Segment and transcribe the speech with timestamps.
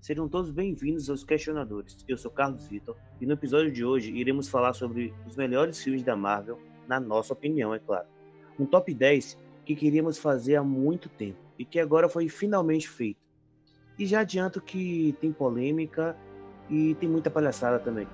[0.00, 1.94] Sejam todos bem-vindos aos Questionadores.
[2.08, 6.02] Eu sou Carlos Vitor e no episódio de hoje iremos falar sobre os melhores filmes
[6.02, 6.58] da Marvel,
[6.88, 8.06] na nossa opinião, é claro.
[8.58, 13.20] Um top 10 que queríamos fazer há muito tempo e que agora foi finalmente feito.
[13.98, 16.16] E já adianto que tem polêmica
[16.70, 18.08] e tem muita palhaçada também.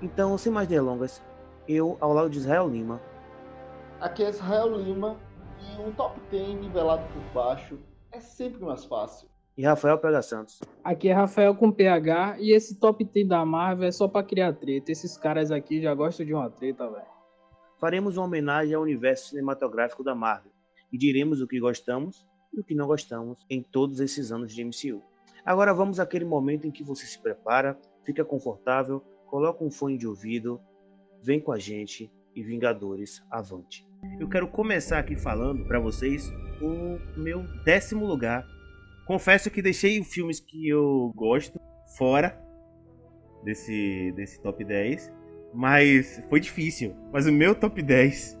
[0.00, 1.20] Então, sem mais delongas,
[1.66, 3.02] eu, ao lado de Israel Lima.
[4.00, 5.18] Aqui é Israel Lima
[5.58, 7.76] e um top 10 nivelado por baixo
[8.12, 10.60] é sempre mais fácil e Rafael Pega Santos.
[10.84, 14.52] Aqui é Rafael com PH e esse top 10 da Marvel é só pra criar
[14.52, 14.92] treta.
[14.92, 17.04] Esses caras aqui já gostam de uma treta, velho.
[17.80, 20.52] Faremos uma homenagem ao universo cinematográfico da Marvel
[20.92, 24.64] e diremos o que gostamos e o que não gostamos em todos esses anos de
[24.64, 25.02] MCU.
[25.44, 30.06] Agora vamos àquele momento em que você se prepara, fica confortável, coloca um fone de
[30.06, 30.60] ouvido,
[31.20, 33.84] vem com a gente e Vingadores avante.
[34.20, 36.30] Eu quero começar aqui falando para vocês
[36.62, 38.46] o meu décimo lugar
[39.08, 41.58] Confesso que deixei filmes que eu gosto
[41.96, 42.38] fora
[43.42, 45.10] desse, desse top 10.
[45.54, 46.94] Mas foi difícil.
[47.10, 48.38] Mas o meu top 10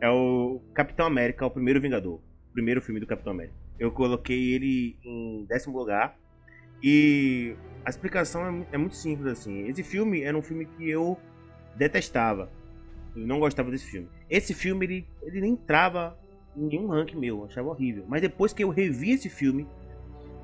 [0.00, 2.14] é o Capitão América, o primeiro Vingador.
[2.16, 3.54] O primeiro filme do Capitão América.
[3.78, 6.18] Eu coloquei ele em décimo lugar.
[6.82, 9.68] E a explicação é, é muito simples assim.
[9.68, 11.16] Esse filme era um filme que eu
[11.76, 12.50] detestava.
[13.14, 14.08] Eu não gostava desse filme.
[14.28, 16.18] Esse filme ele, ele nem entrava
[16.56, 18.04] em nenhum ranking meu, eu achava horrível.
[18.08, 19.68] Mas depois que eu revi esse filme,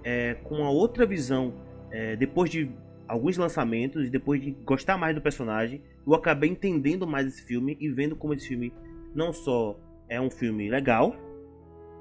[0.04, 1.54] é, com uma outra visão,
[1.90, 2.70] é, depois de
[3.06, 7.76] alguns lançamentos e depois de gostar mais do personagem, eu acabei entendendo mais esse filme
[7.80, 8.72] e vendo como esse filme
[9.14, 9.78] não só
[10.08, 11.14] é um filme legal,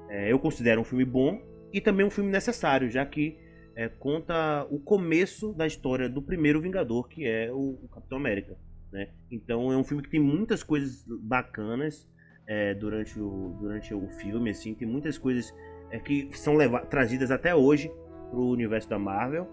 [0.08, 1.40] é, eu considero um filme bom
[1.72, 3.36] e também um filme necessário, já que
[3.76, 8.56] é, conta o começo da história do primeiro Vingador, que é o, o Capitão América.
[8.92, 9.08] Né?
[9.30, 12.08] Então é um filme que tem muitas coisas bacanas
[12.46, 15.54] é, durante, o, durante o filme, assim, tem muitas coisas
[15.90, 16.56] é, que são
[16.88, 17.90] trazidas até hoje
[18.30, 19.48] para o universo da Marvel,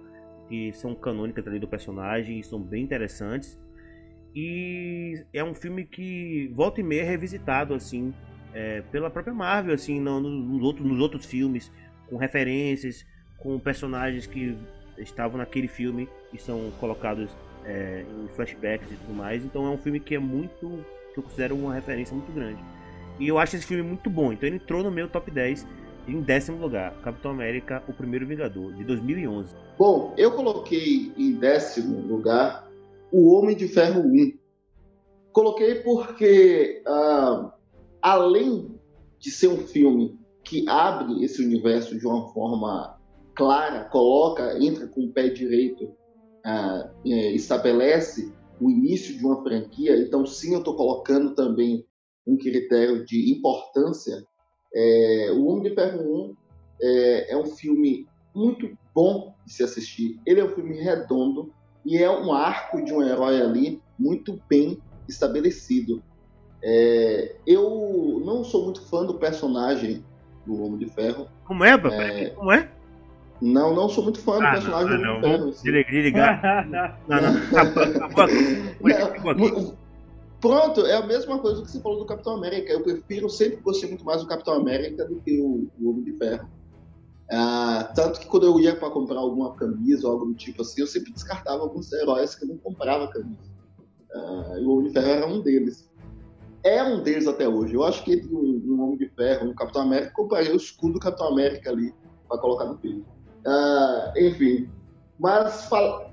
[0.48, 3.59] que são canônicas ali do personagem e são bem interessantes.
[4.36, 8.14] E é um filme que volta e meia é revisitado assim
[8.53, 11.72] é, pela própria Marvel, assim, no, nos, outros, nos outros filmes,
[12.09, 13.06] com referências,
[13.38, 14.58] com personagens que
[14.98, 17.30] estavam naquele filme e são colocados
[17.66, 19.44] é, em flashbacks e tudo mais.
[19.44, 20.84] Então é um filme que é muito.
[21.14, 22.59] que eu considero uma referência muito grande.
[23.19, 24.31] E eu acho esse filme muito bom.
[24.34, 25.68] Então ele entrou no meu top 10
[26.07, 29.53] em décimo lugar, Capitão América, o primeiro Vingador, de 2011.
[29.78, 32.68] Bom, eu coloquei em décimo lugar
[33.12, 34.38] o Homem de Ferro 1.
[35.34, 37.51] Coloquei porque, uh,
[38.01, 38.79] além
[39.19, 42.97] de ser um filme que abre esse universo de uma forma
[43.35, 50.25] clara, coloca, entra com o pé direito, uh, estabelece o início de uma franquia, então
[50.25, 51.85] sim, eu estou colocando também
[52.25, 54.25] um critério de importância
[54.73, 56.35] é, o Homem de Ferro 1
[56.81, 60.19] é, é um filme muito bom de se assistir.
[60.25, 61.51] Ele é um filme redondo
[61.85, 66.03] e é um arco de um herói ali muito bem estabelecido.
[66.61, 70.03] É, eu não sou muito fã do personagem
[70.45, 71.27] do Homem de Ferro.
[71.45, 72.25] Como é, papai?
[72.25, 72.69] É, Como é?
[73.39, 75.83] Não, não sou muito fã do ah, personagem não, do Homem de Ferro.
[75.85, 76.67] Desligar.
[77.07, 78.06] não, não.
[79.06, 79.87] Acabou, não.
[80.40, 82.72] Pronto, é a mesma coisa que você falou do Capitão América.
[82.72, 86.14] Eu prefiro, sempre gostei muito mais do Capitão América do que o, o Homem de
[86.14, 86.48] Ferro.
[87.30, 90.81] Ah, tanto que quando eu ia para comprar alguma camisa ou algo do tipo assim,
[90.81, 93.52] eu sempre descartava alguns heróis que eu não comprava camisa.
[94.14, 95.90] Ah, e o Homem de Ferro era um deles.
[96.64, 97.74] É um deles até hoje.
[97.74, 100.58] Eu acho que entre um, um Homem de Ferro um Capitão América, eu compraria o
[100.58, 101.94] escudo do Capitão América ali
[102.30, 103.06] para colocar no peito.
[103.46, 104.69] Ah, enfim,
[105.19, 106.06] mas fala,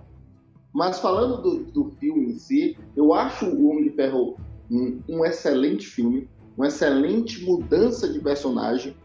[0.74, 4.36] mas falando do, do filme em si, eu acho o Homem de Ferro
[4.68, 8.96] um, um excelente filme, uma excelente mudança de personagem,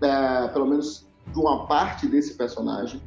[0.00, 3.02] uh, pelo menos de uma parte desse personagem.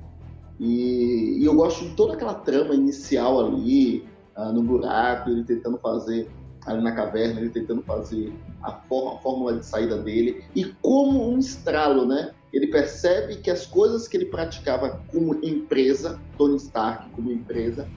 [0.59, 4.05] E, e, eu gosto de toda aquela trama inicial ali,
[4.37, 6.29] uh, no buraco, ele tentando fazer
[6.65, 10.43] ali na caverna, ele tentando fazer a, forma, a fórmula de saída dele.
[10.53, 12.31] E como um estralo, né?
[12.51, 17.87] Ele percebe que as coisas que ele praticava como empresa, Tony Stark como empresa,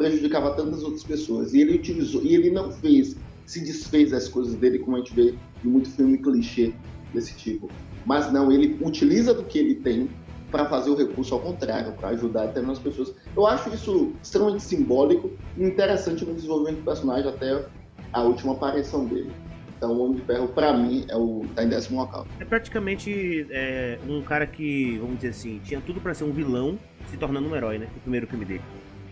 [0.00, 1.52] prejudicava tantas outras pessoas.
[1.52, 5.12] E ele utilizou, e ele não fez, se desfez das coisas dele, como a gente
[5.12, 6.72] vê em muito filme clichê
[7.12, 7.70] desse tipo.
[8.06, 10.08] Mas não, ele utiliza do que ele tem
[10.50, 13.14] para fazer o recurso ao contrário, para ajudar até as pessoas.
[13.36, 17.66] Eu acho isso extremamente simbólico e interessante no desenvolvimento do personagem até
[18.12, 19.30] a última aparição dele.
[19.76, 22.26] Então, o Homem de Ferro, para mim, é o tá em décimo local.
[22.38, 26.78] É praticamente é, um cara que, vamos dizer assim, tinha tudo para ser um vilão,
[27.10, 27.86] se tornando um herói, né?
[27.96, 28.62] O primeiro filme dele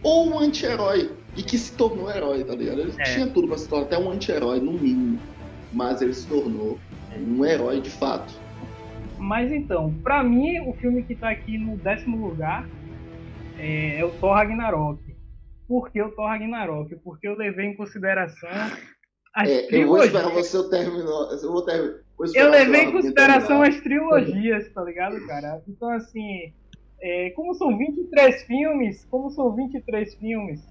[0.03, 2.81] ou um anti-herói e que se tornou herói, tá ligado?
[2.81, 3.03] Ele é.
[3.03, 5.21] tinha tudo pra se tornar até um anti-herói, no mínimo.
[5.73, 6.79] Mas ele se tornou
[7.17, 8.33] um herói de fato.
[9.19, 12.69] Mas então, pra mim, o filme que tá aqui no décimo lugar
[13.59, 15.01] é, é o Thor Ragnarok.
[15.67, 16.95] Por que o Thor Ragnarok?
[16.97, 18.49] Porque eu levei em consideração
[19.35, 21.29] as é, Eu vou esperar você terminar.
[21.43, 25.63] Eu, vou ter, vou eu levei em consideração as trilogias, tá ligado, cara?
[25.69, 26.53] Então, assim,
[27.01, 30.63] é, como são 23 filmes, como são 23 filmes,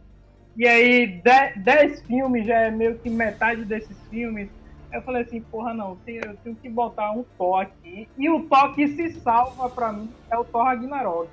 [0.57, 4.49] e aí 10, 10 filmes já é meio que metade desses filmes,
[4.91, 8.07] eu falei assim, porra, não, eu tenho que botar um Thor aqui.
[8.17, 11.29] E o Thor que se salva pra mim é o Thor Ragnarok.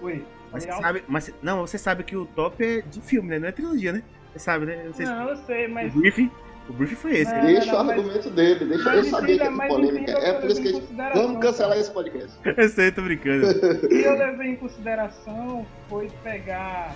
[0.00, 0.24] Oi.
[0.52, 3.38] Mas você sabe, mas, não, você sabe que o top é de filme, né?
[3.38, 4.02] Não é trilogia, né?
[4.32, 4.90] Você sabe, né?
[4.98, 5.92] Não, não eu sei, mas.
[5.94, 6.30] Brief,
[6.70, 7.34] o brief foi esse.
[7.34, 8.34] Não, deixa não, o argumento mas...
[8.34, 10.12] dele, deixa eu saber que é polêmica.
[10.12, 10.86] É por isso que a gente.
[11.14, 12.38] Vamos cancelar esse podcast.
[12.56, 13.46] Eu sei, tô brincando.
[13.84, 16.94] O que eu levei em consideração foi pegar.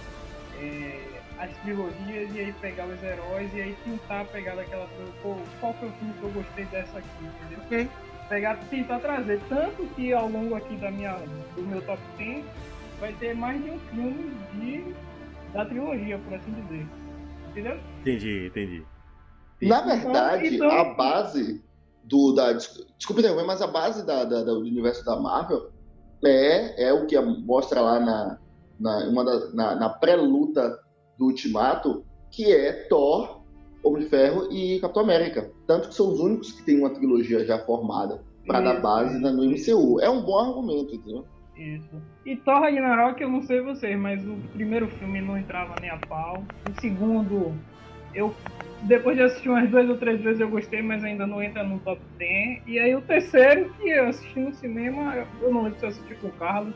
[0.60, 4.88] É as trilogias e aí pegar os heróis e aí tentar pegar daquela.
[5.22, 7.64] Pô, qual foi o filme que eu gostei dessa aqui, entendeu?
[7.64, 7.90] Ok.
[8.28, 9.40] Pegar, tentar trazer.
[9.48, 11.16] Tanto que ao longo aqui da minha,
[11.56, 12.44] do meu top 10
[13.00, 14.84] vai ter mais de um filme de,
[15.52, 16.86] da trilogia, por assim dizer.
[17.50, 17.78] Entendeu?
[18.00, 18.93] Entendi, entendi.
[19.68, 21.62] Na verdade, então, a base
[22.02, 22.32] do.
[22.32, 25.70] Da, desculpe interromper, mas a base da, da, do universo da Marvel
[26.24, 28.38] é, é o que mostra lá na,
[28.78, 30.78] na, uma da, na, na pré-luta
[31.18, 33.42] do Ultimato, que é Thor,
[33.82, 35.50] Homem de Ferro e Capitão América.
[35.66, 39.44] Tanto que são os únicos que têm uma trilogia já formada para dar base no
[39.44, 40.00] MCU.
[40.00, 41.24] É um bom argumento, entendeu?
[41.56, 42.02] Isso.
[42.26, 45.98] E Thor Ragnarok, eu não sei vocês, mas o primeiro filme não entrava nem a
[45.98, 46.42] pau.
[46.68, 47.54] O segundo,
[48.12, 48.34] eu
[48.82, 51.78] depois de assistir umas duas ou três vezes eu gostei, mas ainda não entra no
[51.80, 52.62] top 10.
[52.66, 56.14] E aí o terceiro, que eu assisti no cinema, eu não lembro se eu assisti
[56.16, 56.74] com o Carlos,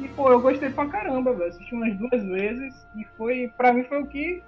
[0.00, 1.50] e, pô, eu gostei pra caramba, velho.
[1.50, 4.42] Assisti umas duas vezes e foi, pra mim, foi o que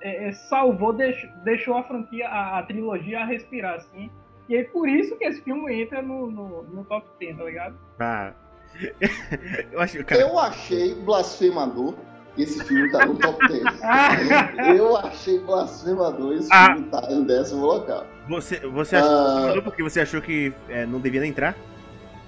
[0.00, 4.10] é, é, salvou, deixou, deixou a franquia, a, a, trilogia a respirar, assim.
[4.48, 7.78] E aí, por isso que esse filme entra no, no, no top 10, tá ligado?
[7.98, 8.32] Ah.
[9.72, 10.20] eu, acho, cara...
[10.20, 11.94] eu achei blasfemador
[12.42, 13.62] esse filme tá no top 10.
[14.76, 16.74] eu achei blasfemador esse ah.
[16.74, 18.06] filme tá em décimo local.
[18.28, 19.62] Você, você achou ah.
[19.62, 21.56] porque você achou que é, não devia entrar?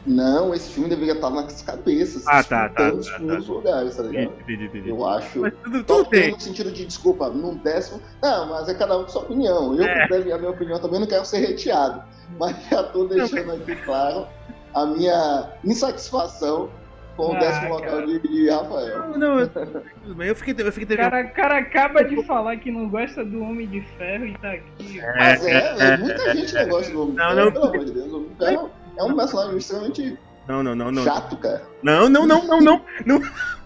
[0.07, 2.27] Não, esse filme deveria estar nas cabeças.
[2.27, 2.91] Ah, tá, tá.
[2.91, 3.53] Tantos tá, tá.
[3.53, 4.33] lugares, tá ligado?
[4.41, 4.89] Entendi, entendi.
[4.89, 5.41] Eu acho.
[5.41, 6.31] Mas tudo, tudo tem.
[6.31, 8.01] No sentido de, desculpa, num décimo.
[8.23, 9.75] Não, mas é cada um com sua opinião.
[9.75, 10.33] Eu, é.
[10.33, 12.03] a minha opinião também não quero ser reteado.
[12.39, 14.27] Mas já tô deixando aqui claro
[14.75, 16.71] a minha insatisfação
[17.19, 19.09] com ah, o décimo local de, de, Rafael.
[19.11, 19.51] Não, não, eu,
[20.23, 20.55] eu fiquei.
[20.57, 24.39] Eu fiquei cara, cara acaba de falar que não gosta do Homem de Ferro e
[24.39, 25.01] tá aqui.
[25.17, 27.93] Mas é, é muita gente não gosta do Homem de Ferro, não, pelo amor de
[27.93, 28.13] Deus.
[28.13, 31.05] O Homem de Ferro é um personagem extremamente não, não, não, não.
[31.05, 31.63] chato, cara.
[31.83, 32.83] Não, não, não, não, não.
[33.05, 33.23] não.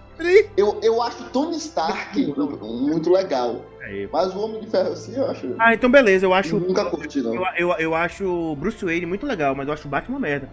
[0.57, 3.65] Eu, eu acho Tony Stark muito legal.
[3.83, 4.09] Aí.
[4.13, 5.53] Mas o Homem de Ferro assim, eu acho.
[5.59, 6.55] Ah, então beleza, eu acho.
[6.55, 7.35] Eu nunca curti, não.
[7.35, 10.49] Eu, eu, eu acho Bruce Wayne muito legal, mas eu acho o Batman merda.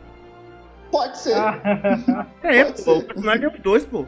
[0.91, 1.35] Pode ser.
[2.43, 2.97] é, Pode pô, ser.
[2.97, 4.05] o personagem é os dois, pô.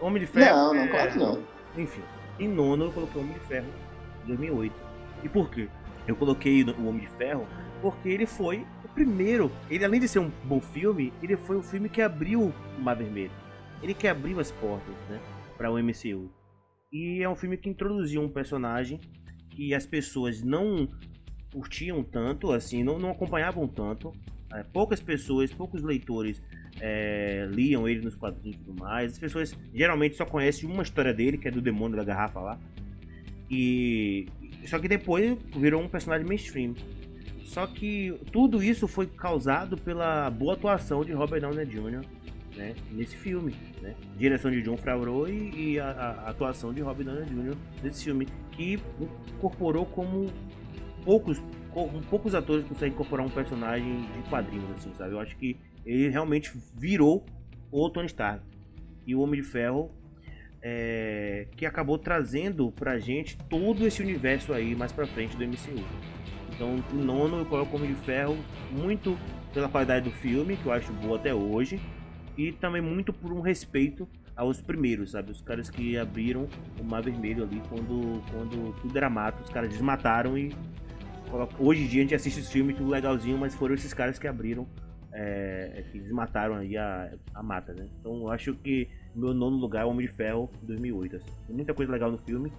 [0.00, 0.56] Homem de Ferro.
[0.56, 0.88] Não, não, é...
[0.88, 1.42] claro que não.
[1.76, 2.02] Enfim,
[2.38, 3.68] em nono eu coloquei o Homem de Ferro
[4.26, 4.74] 2008.
[5.24, 5.68] E por quê?
[6.06, 7.46] Eu coloquei o Homem de Ferro
[7.80, 9.50] porque ele foi o primeiro.
[9.70, 12.96] Ele, além de ser um bom filme, ele foi o filme que abriu o Mar
[12.96, 13.30] Vermelho.
[13.82, 15.20] Ele que abriu as portas, né,
[15.56, 16.30] para o MCU.
[16.92, 19.00] E é um filme que introduziu um personagem
[19.50, 20.88] que as pessoas não
[21.52, 24.12] curtiam tanto, assim, não, não acompanhavam tanto.
[24.52, 26.42] É, poucas pessoas, poucos leitores
[26.80, 29.12] é, liam ele nos quadrinhos e tudo mais.
[29.12, 32.58] As pessoas geralmente só conhecem uma história dele, que é do demônio da garrafa lá.
[33.50, 34.26] E
[34.66, 36.74] só que depois virou um personagem mainstream.
[37.44, 42.04] Só que tudo isso foi causado pela boa atuação de Robert Downey Jr.
[42.54, 43.54] Né, nesse filme.
[43.80, 43.94] Né?
[44.16, 47.56] Direção de John Favreau e, e a, a, atuação de Robert Downey Jr.
[47.82, 48.78] nesse filme, que
[49.36, 50.30] incorporou como
[51.04, 51.40] poucos,
[52.08, 55.12] poucos atores conseguem incorporar um personagem de quadrinhos, assim, sabe?
[55.12, 57.24] Eu acho que ele realmente virou
[57.70, 58.42] o Tony Stark.
[59.06, 59.90] E o Homem de Ferro
[60.60, 65.84] é, que acabou trazendo pra gente todo esse universo aí mais pra frente do MCU.
[66.54, 68.36] Então, o nono eu coloco Homem de Ferro
[68.72, 69.16] muito
[69.54, 71.80] pela qualidade do filme, que eu acho boa até hoje,
[72.36, 75.32] e também muito por um respeito aos primeiros, sabe?
[75.32, 76.48] Os caras que abriram
[76.80, 80.54] o Mar Vermelho ali quando, quando tudo era mato, os caras desmataram e.
[81.58, 84.26] Hoje em dia a gente assiste esse filme tudo legalzinho, mas foram esses caras que
[84.26, 84.66] abriram,
[85.12, 87.86] é, que desmataram aí a, a mata, né?
[88.00, 91.16] Então eu acho que meu nono lugar é Homem de Ferro 2008.
[91.16, 91.26] Assim.
[91.46, 92.52] Tem muita coisa legal no filme,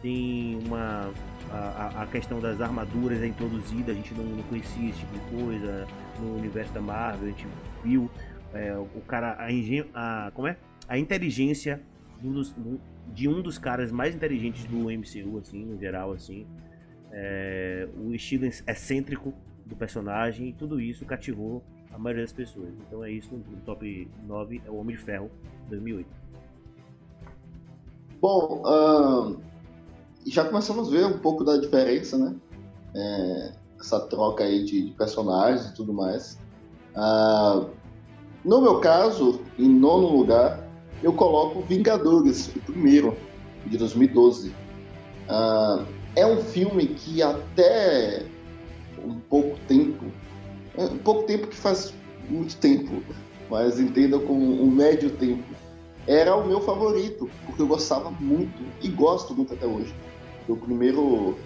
[0.00, 1.12] tem uma
[1.50, 5.42] a, a, questão das armaduras é introduzida, a gente não, não, conhecia esse tipo de
[5.42, 5.86] coisa
[6.20, 7.46] no universo da Marvel, a gente
[7.84, 8.10] viu
[8.54, 10.56] é, o cara, a, engen a, como é?
[10.88, 11.82] a inteligência
[12.20, 12.54] de um, dos,
[13.12, 16.46] de um dos caras mais inteligentes do MCU, assim, no geral, assim,
[17.18, 19.32] é, o estilo excêntrico
[19.64, 22.68] do personagem e tudo isso cativou a maioria das pessoas.
[22.86, 25.30] Então é isso, no top 9 é o Homem de Ferro
[25.70, 26.06] 2008.
[28.20, 29.40] Bom, uh,
[30.26, 32.36] já começamos a ver um pouco da diferença, né?
[32.94, 36.38] É, essa troca aí de, de, personagens e tudo mais.
[36.94, 37.70] Uh,
[38.44, 40.66] no meu caso, em nono lugar,
[41.02, 43.16] eu coloco Vingadores, o primeiro,
[43.66, 44.50] de 2012.
[44.50, 48.26] Uh, é um filme que até
[49.04, 50.06] um pouco tempo,
[50.76, 51.92] é um pouco tempo que faz
[52.28, 53.02] muito tempo,
[53.50, 55.44] mas entenda como um médio tempo,
[56.06, 59.94] era o meu favorito, porque eu gostava muito e gosto muito até hoje
[60.48, 61.36] do primeiro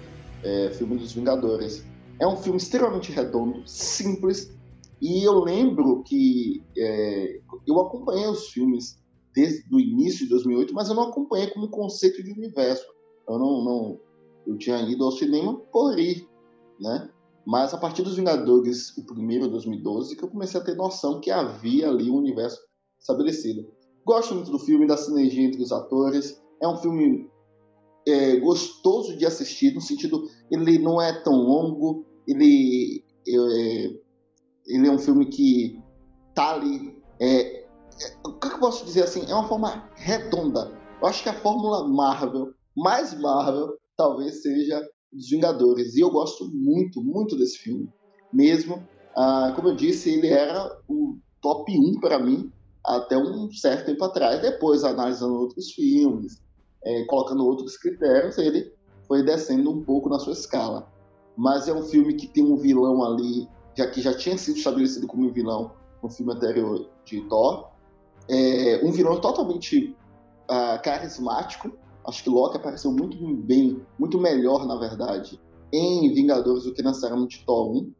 [0.43, 1.85] é, filme dos Vingadores.
[2.21, 4.55] É um filme extremamente redondo, simples,
[5.01, 9.01] e eu lembro que é, eu acompanhei os filmes
[9.35, 12.85] desde o início de 2008, mas eu não acompanhei como conceito de universo.
[13.27, 14.01] Eu não, não
[14.51, 16.29] eu tinha ido ao cinema por ir,
[16.79, 17.09] né?
[17.47, 21.31] Mas a partir dos Vingadores, o primeiro, 2012, que eu comecei a ter noção que
[21.31, 22.61] havia ali um universo
[22.99, 23.67] estabelecido.
[24.05, 26.41] Gosto muito do filme, da sinergia entre os atores.
[26.61, 27.31] É um filme
[28.07, 33.95] é, gostoso de assistir, no sentido, ele não é tão longo, ele é,
[34.67, 35.81] ele é um filme que
[36.35, 36.97] tá ali.
[37.19, 37.67] É, é,
[38.27, 39.25] o que eu posso dizer assim?
[39.31, 40.71] É uma forma redonda.
[41.01, 44.81] Eu acho que a fórmula Marvel, mais Marvel, talvez seja
[45.13, 45.95] dos Vingadores.
[45.95, 47.87] E eu gosto muito, muito desse filme.
[48.33, 48.83] Mesmo,
[49.15, 52.51] ah, como eu disse, ele era o top 1 para mim
[52.83, 54.41] até um certo tempo atrás.
[54.41, 56.43] Depois, analisando outros filmes,
[56.83, 58.73] é, colocando outros critérios, ele
[59.07, 60.91] foi descendo um pouco na sua escala.
[61.37, 65.07] Mas é um filme que tem um vilão ali, já que já tinha sido estabelecido
[65.07, 67.69] como vilão no filme anterior de Thor.
[68.31, 69.95] É, um vilão totalmente
[70.49, 71.71] uh, carismático.
[72.11, 75.41] Acho que Loki apareceu muito bem, muito melhor, na verdade,
[75.73, 77.79] em Vingadores do que de Thor 1.
[77.79, 77.93] Uh,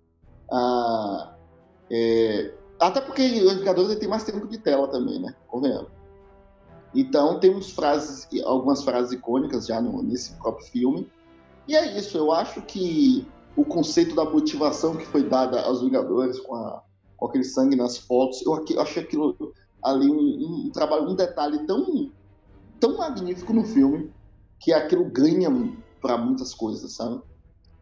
[0.53, 1.37] ah,
[1.89, 5.33] é, até porque os Vingadores tem mais tempo de tela também, né?
[5.47, 5.93] Convenhamos.
[6.93, 11.09] Então temos frases, algumas frases icônicas já no, nesse próprio filme.
[11.69, 13.25] E é isso, eu acho que
[13.57, 16.83] o conceito da motivação que foi dada aos Vingadores com, a,
[17.17, 21.65] com aquele sangue nas fotos, eu, eu achei aquilo ali um, um, trabalho, um detalhe
[21.65, 22.11] tão,
[22.81, 24.11] tão magnífico no filme
[24.59, 25.51] que aquilo ganha
[26.01, 27.21] para muitas coisas, sabe?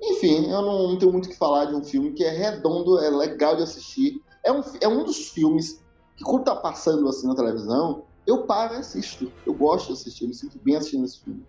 [0.00, 2.98] Enfim, eu não, não tenho muito o que falar de um filme que é redondo,
[2.98, 4.22] é legal de assistir.
[4.44, 5.82] É um, é um dos filmes
[6.16, 9.32] que quando tá passando assim na televisão, eu paro e assisto.
[9.46, 11.44] Eu gosto de assistir, eu me sinto bem assistindo esse filme.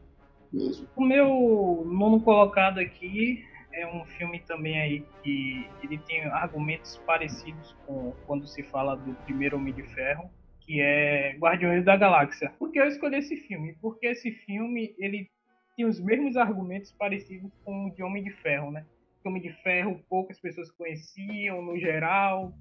[0.52, 0.88] Mesmo.
[0.96, 7.76] O meu nono colocado aqui é um filme também aí que ele tem argumentos parecidos
[7.86, 10.30] com quando se fala do primeiro Homem de Ferro,
[10.70, 12.54] que é Guardiões da Galáxia.
[12.60, 13.76] Por que eu escolhi esse filme?
[13.82, 15.28] Porque esse filme ele
[15.76, 18.86] tem os mesmos argumentos parecidos com o de Homem de Ferro, né?
[19.26, 22.54] Homem de Ferro poucas pessoas conheciam no geral,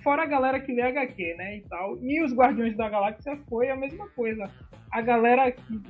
[0.00, 1.56] Fora a galera que lê HQ, né?
[1.56, 1.98] E tal.
[2.00, 4.48] E os Guardiões da Galáxia foi a mesma coisa.
[4.92, 5.80] A galera que,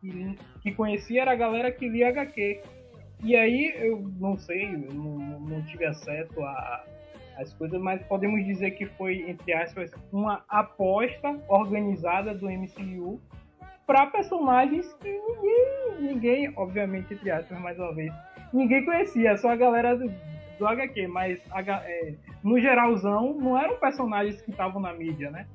[0.00, 2.62] que, que conhecia era a galera que lia HQ.
[3.22, 6.84] E aí, eu não sei, eu não, não tive acesso a,
[7.36, 13.20] as coisas, mas podemos dizer que foi, entre aspas, uma aposta organizada do MCU
[13.86, 18.12] para personagens que ninguém, ninguém, obviamente, entre aspas, mais uma vez,
[18.52, 20.10] ninguém conhecia, só a galera do,
[20.58, 21.38] do HQ, mas
[21.84, 25.46] é, no geralzão não eram personagens que estavam na mídia, né?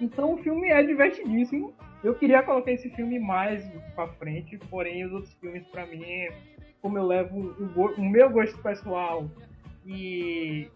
[0.00, 1.72] Então o filme é divertidíssimo.
[2.02, 6.28] Eu queria colocar esse filme mais pra frente, porém os outros filmes para mim,
[6.80, 9.28] como eu levo o, o, meu gosto pessoal
[9.84, 10.68] e,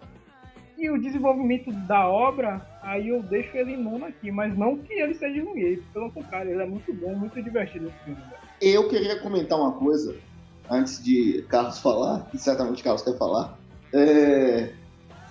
[0.77, 5.15] e o desenvolvimento da obra, aí eu deixo ele nono aqui, mas não que ele
[5.15, 8.21] seja ruim, pelo contrário, ele é muito bom, muito divertido esse filme.
[8.61, 10.15] Eu queria comentar uma coisa
[10.71, 13.59] antes de Carlos falar, e certamente Carlos quer falar,
[13.93, 14.71] é,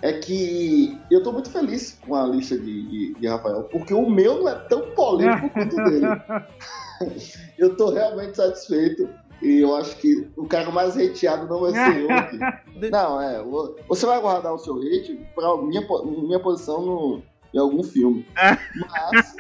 [0.01, 4.09] é que eu estou muito feliz com a lista de, de, de, Rafael, porque o
[4.09, 6.05] meu não é tão polêmico quanto o dele.
[7.57, 9.09] eu estou realmente satisfeito.
[9.41, 12.39] E eu acho que o cara mais hateado não vai ser eu aqui.
[12.91, 13.43] Não, é.
[13.87, 17.21] Você vai guardar o seu hate para minha, minha posição no,
[17.53, 18.25] em algum filme.
[18.35, 19.35] Mas.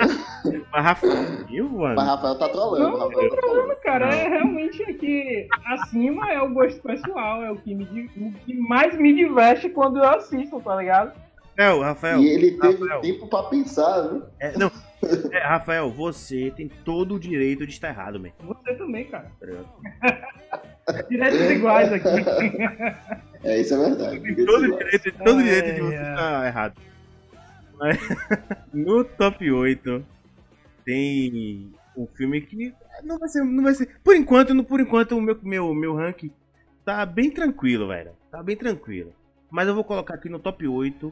[0.71, 1.95] Mas Rafael, viu, mano?
[1.95, 2.89] Mas Rafael tá trolando.
[2.89, 4.13] Não, Rafael tá trolando, cara.
[4.13, 5.47] É realmente aqui.
[5.65, 7.83] Acima é o gosto pessoal, é o que, me,
[8.17, 11.13] o que mais me diverte quando eu assisto, tá ligado?
[11.57, 12.19] É, o Rafael.
[12.19, 13.01] E ele teve Rafael.
[13.01, 14.23] tempo pra pensar, viu?
[14.39, 14.71] É, não.
[15.31, 18.29] É, Rafael, você tem todo o direito de estar errado, man.
[18.39, 19.31] Você também, cara.
[19.39, 22.07] Tá Direitos iguais aqui.
[23.43, 24.21] É, isso é verdade.
[24.21, 26.75] Tem todo, direito, todo o direito de você estar errado.
[28.71, 30.05] no top 8
[30.85, 32.71] tem um filme que
[33.03, 33.43] não vai ser.
[33.43, 33.99] Não vai ser.
[34.03, 36.31] Por enquanto, por enquanto, o meu, meu, meu ranking
[36.85, 38.11] tá bem tranquilo, velho.
[38.29, 39.11] Tá bem tranquilo.
[39.49, 41.11] Mas eu vou colocar aqui no top 8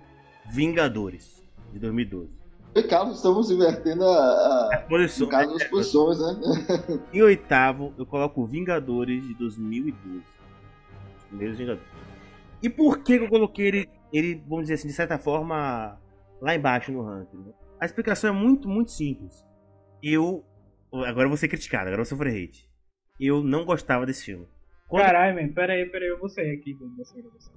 [0.51, 2.38] Vingadores, de 2012.
[2.75, 6.99] E Carlos, estamos invertendo a, a Posição, no caso, as posições, né?
[7.11, 10.23] Em oitavo, eu coloco Vingadores de 2012.
[11.17, 11.88] Os primeiros Vingadores.
[12.61, 15.97] E por que eu coloquei ele, ele, vamos dizer assim, de certa forma,
[16.41, 17.38] lá embaixo no ranking?
[17.38, 17.51] né?
[17.79, 19.43] A explicação é muito, muito simples.
[20.03, 20.43] Eu.
[20.93, 22.69] Agora eu vou ser criticado, agora eu vou sofrer hate.
[23.19, 24.47] Eu não gostava desse filme.
[24.88, 27.53] Quando- Caralho, man, pera aí, pera aí, eu vou sair aqui dessa gravação.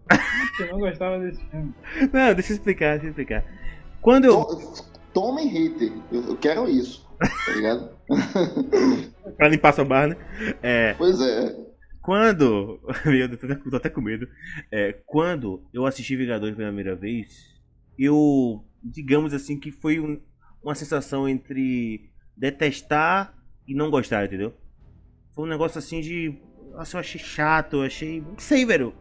[0.57, 1.75] Você não gostava desse filme.
[2.13, 3.45] Não, deixa eu explicar, deixa eu explicar.
[4.03, 4.45] Quando eu.
[5.13, 5.93] To- Tomem hater.
[6.11, 7.09] Eu, eu quero isso.
[7.19, 7.91] Tá ligado?
[9.37, 10.17] Pra limpar sua barra, né?
[10.63, 10.95] É.
[10.95, 11.57] pois é.
[12.03, 12.81] Quando.
[13.07, 14.27] Meu Deus, tô até- tô até com medo.
[14.71, 17.29] É, quando eu assisti Vingadores pela primeira vez,
[17.99, 18.65] eu.
[18.83, 20.21] Digamos assim que foi um-
[20.63, 23.33] uma sensação entre detestar
[23.69, 24.53] e não gostar, entendeu?
[25.35, 26.37] Foi um negócio assim de.
[26.73, 28.21] Nossa, eu achei chato, eu achei.
[28.21, 28.93] Não sei, velho.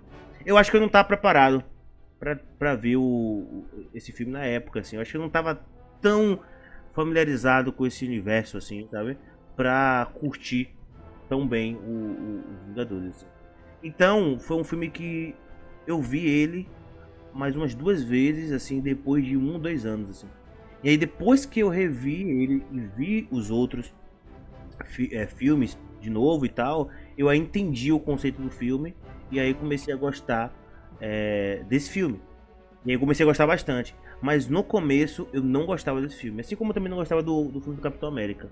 [0.46, 1.64] Eu acho que eu não tava preparado
[2.20, 4.96] pra, pra ver o- esse filme na época, assim.
[4.98, 5.60] Eu acho que eu não tava
[6.02, 6.40] tão
[6.94, 9.18] familiarizado com esse universo, assim, sabe?
[9.56, 10.76] Pra curtir
[11.30, 13.10] tão bem o, o, Vingadores.
[13.16, 13.26] assim.
[13.84, 15.36] Então, foi um filme que
[15.88, 16.68] eu vi ele
[17.34, 20.28] mais umas duas vezes, assim, depois de um, dois anos, assim.
[20.84, 23.94] E aí, depois que eu revi ele e vi os outros
[24.86, 28.96] fi- é, filmes de novo e tal, eu aí entendi o conceito do filme
[29.32, 30.54] e aí comecei a gostar
[31.00, 32.20] é, desse filme.
[32.86, 33.96] E aí comecei a gostar bastante.
[34.22, 36.42] Mas no começo eu não gostava desse filme.
[36.42, 38.50] Assim como eu também não gostava do, do filme do Capitão América.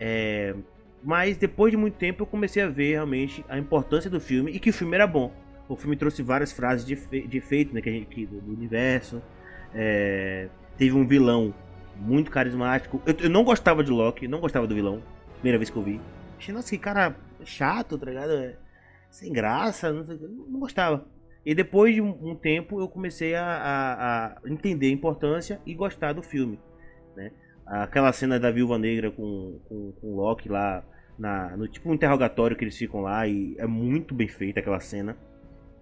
[0.00, 0.54] É,
[1.02, 4.58] mas depois de muito tempo eu comecei a ver realmente a importância do filme e
[4.58, 5.32] que o filme era bom.
[5.68, 6.94] O filme trouxe várias frases de,
[7.26, 9.20] de efeito né, que a gente, que- do, do universo.
[9.74, 10.48] É,
[10.78, 11.52] teve um vilão
[11.96, 13.02] muito carismático.
[13.04, 15.02] Eu, eu não gostava de Loki, não gostava do vilão.
[15.34, 16.00] Primeira vez que eu vi.
[16.38, 18.32] Achei, nossa, que cara chato, tá ligado?
[18.32, 18.54] É,
[19.10, 21.06] Sem graça, não, sei, não gostava.
[21.46, 26.12] E depois de um, tempo eu comecei a, a- a entender a importância e gostar
[26.12, 26.58] do filme.
[27.16, 27.30] Né?
[27.64, 30.84] Aquela cena da Viúva Negra com, com, com o Loki lá,
[31.16, 34.80] na, no tipo um interrogatório que eles ficam lá, e é muito bem feita aquela
[34.80, 35.16] cena.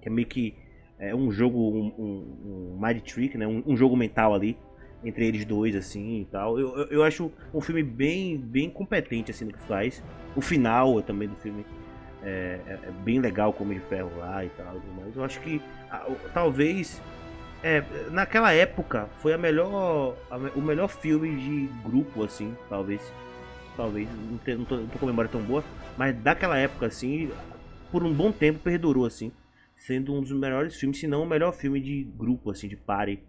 [0.03, 0.55] Que é meio que
[0.98, 3.46] é um jogo, um, um, um mind trick, né?
[3.46, 4.59] Um, um jogo mental ali
[5.03, 6.59] entre eles dois, assim e tal.
[6.59, 10.05] Eu, eu, eu acho um filme bem, bem competente assim no que faz.
[10.37, 11.64] O final também do filme
[12.24, 14.80] é, é- é bem legal como de ferro lá e tal.
[14.96, 15.60] Mas eu acho que
[16.32, 17.00] talvez
[17.62, 23.00] é, naquela época foi a melhor, a o melhor filme de grupo assim, talvez.
[23.76, 25.64] Talvez, não, te- não, tô, não tô com a memória tão boa,
[25.98, 27.28] mas daquela época assim,
[27.90, 29.32] por um bom tempo perdurou assim,
[29.74, 33.20] sendo um dos melhores filmes, se não o melhor filme de grupo assim, de party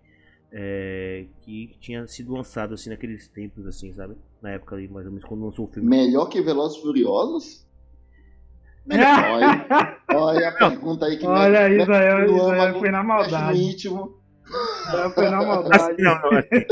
[0.52, 4.16] é, que tinha sido lançado assim naqueles tempos assim, sabe?
[4.40, 5.90] Na época ali, mais ou menos quando lançou o filme.
[5.90, 7.66] Melhor que Velozes Furiosos?
[8.92, 13.60] Olha, olha a pergunta aí que Olha isso aí âmago, foi na mexe no maldade.
[13.64, 14.20] íntimo.
[15.16, 16.02] Foi na Assim, maldade.
[16.04, 16.66] não, não, assim,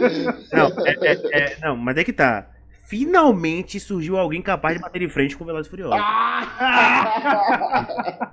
[0.53, 2.47] não, é- é- é- não, mas é que tá.
[2.85, 5.99] Finalmente surgiu alguém capaz de bater de frente com o Velozes e Furiosos.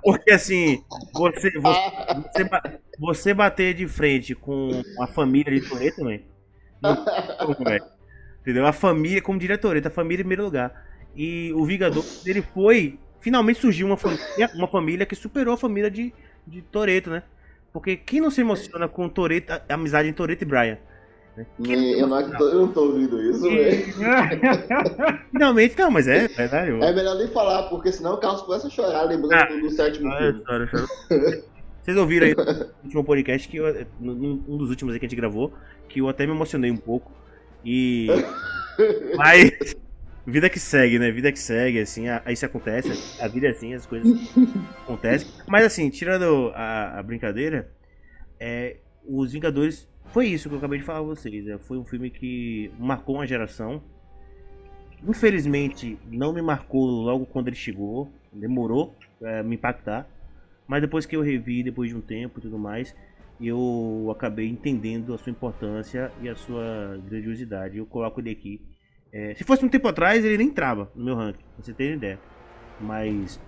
[0.03, 1.79] Porque assim, você, você,
[2.31, 2.63] você, ba-
[2.99, 6.23] você bater de frente com a família de Toreto, velho.
[6.81, 7.83] Não tem como, velho.
[8.41, 8.65] Entendeu?
[8.67, 10.71] A família, como diria Toreto, a família em primeiro lugar.
[11.15, 12.99] E o Vingador, ele foi.
[13.21, 16.13] Finalmente surgiu uma família, uma família que superou a família de,
[16.45, 17.23] de Toreto, né?
[17.71, 20.77] Porque quem não se emociona com Toreto, a amizade em Toreto e Brian?
[21.37, 21.45] né?
[21.59, 22.51] Eu, não, emociona?
[22.51, 23.85] eu não tô ouvindo isso, velho.
[25.31, 26.25] Finalmente, não, mas é
[26.67, 29.45] eu- É melhor nem falar, porque senão o Carlos começa a chorar lembrando Ah.
[29.61, 30.43] do, sétimo Ah, filme.
[30.45, 30.87] choro, choro.
[31.81, 33.65] Vocês ouviram aí no último podcast que eu,
[34.01, 35.53] um dos últimos aí que a gente gravou,
[35.87, 37.11] que eu até me emocionei um pouco.
[37.63, 38.07] E.
[39.15, 39.75] Mas.
[40.25, 41.11] Vida que segue, né?
[41.11, 42.89] Vida que segue, assim, a- isso acontece.
[43.21, 44.11] A vida é assim, as coisas
[44.83, 45.27] acontecem.
[45.47, 47.71] Mas assim, tirando a, a brincadeira,
[48.39, 51.45] é, Os Vingadores foi isso que eu acabei de falar pra vocês.
[51.45, 51.57] né?
[51.57, 53.81] Foi um filme que marcou uma geração.
[55.07, 58.11] Infelizmente, não me marcou logo quando ele chegou.
[58.31, 60.07] Demorou pra me impactar.
[60.67, 62.95] Mas depois que eu revi, depois de um tempo e tudo mais,
[63.41, 67.77] eu acabei entendendo a sua importância e a sua grandiosidade.
[67.77, 68.61] Eu coloco ele aqui.
[69.13, 71.95] É, se fosse um tempo atrás, ele nem entrava no meu ranking, pra você ter
[71.95, 72.19] ideia.
[72.79, 73.39] Mas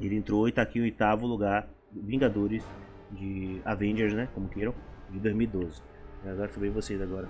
[0.00, 2.64] ele entrou e tá aqui em oitavo lugar, Vingadores
[3.10, 4.28] de Avengers, né?
[4.34, 4.74] Como queiram,
[5.10, 5.80] de 2012.
[6.24, 7.28] Agora sobre vocês agora.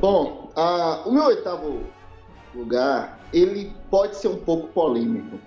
[0.00, 1.82] Bom, ah, o meu oitavo
[2.54, 5.38] lugar, ele pode ser um pouco polêmico.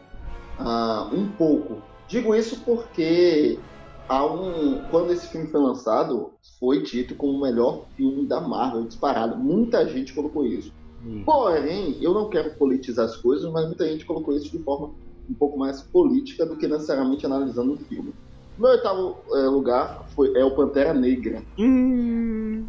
[0.60, 1.82] Ah, um pouco.
[2.08, 3.60] Digo isso porque
[4.08, 8.86] há um, quando esse filme foi lançado, foi dito como o melhor filme da Marvel
[8.86, 9.38] disparado.
[9.38, 10.72] Muita gente colocou isso.
[11.04, 11.24] Hum.
[11.26, 14.94] Porém, eu não quero politizar as coisas, mas muita gente colocou isso de forma
[15.30, 18.14] um pouco mais política do que necessariamente analisando o filme.
[18.58, 21.44] Meu oitavo é, lugar foi, é o Pantera Negra.
[21.58, 22.66] Hum.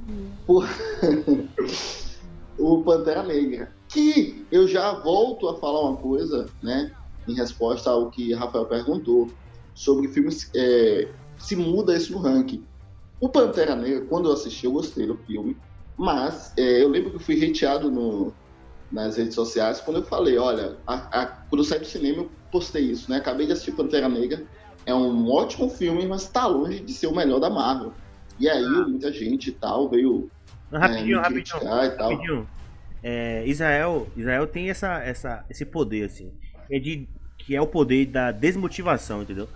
[0.46, 0.66] Por...
[2.58, 3.72] o Pantera Negra.
[3.88, 6.90] Que eu já volto a falar uma coisa, né?
[7.28, 9.28] Em resposta ao que Rafael perguntou
[9.74, 10.50] sobre filmes.
[10.56, 12.64] É, se muda isso no ranking.
[13.20, 15.56] O Pantera Negra, quando eu assisti, eu gostei do filme.
[15.96, 18.32] Mas é, eu lembro que eu fui hateado no,
[18.90, 22.30] nas redes sociais quando eu falei, olha, a, a, quando eu saí do cinema eu
[22.50, 23.18] postei isso, né?
[23.18, 24.44] Acabei de assistir Pantera Negra,
[24.86, 27.92] é um ótimo filme, mas tá longe de ser o melhor da Marvel.
[28.38, 30.30] E aí muita gente e tal veio
[30.72, 32.10] rapidinho, é, rapidinho, e tal.
[32.10, 32.48] rapidinho.
[33.02, 36.32] É, Israel, Israel tem essa, essa, esse poder assim,
[36.70, 39.48] é de que é o poder da desmotivação, entendeu?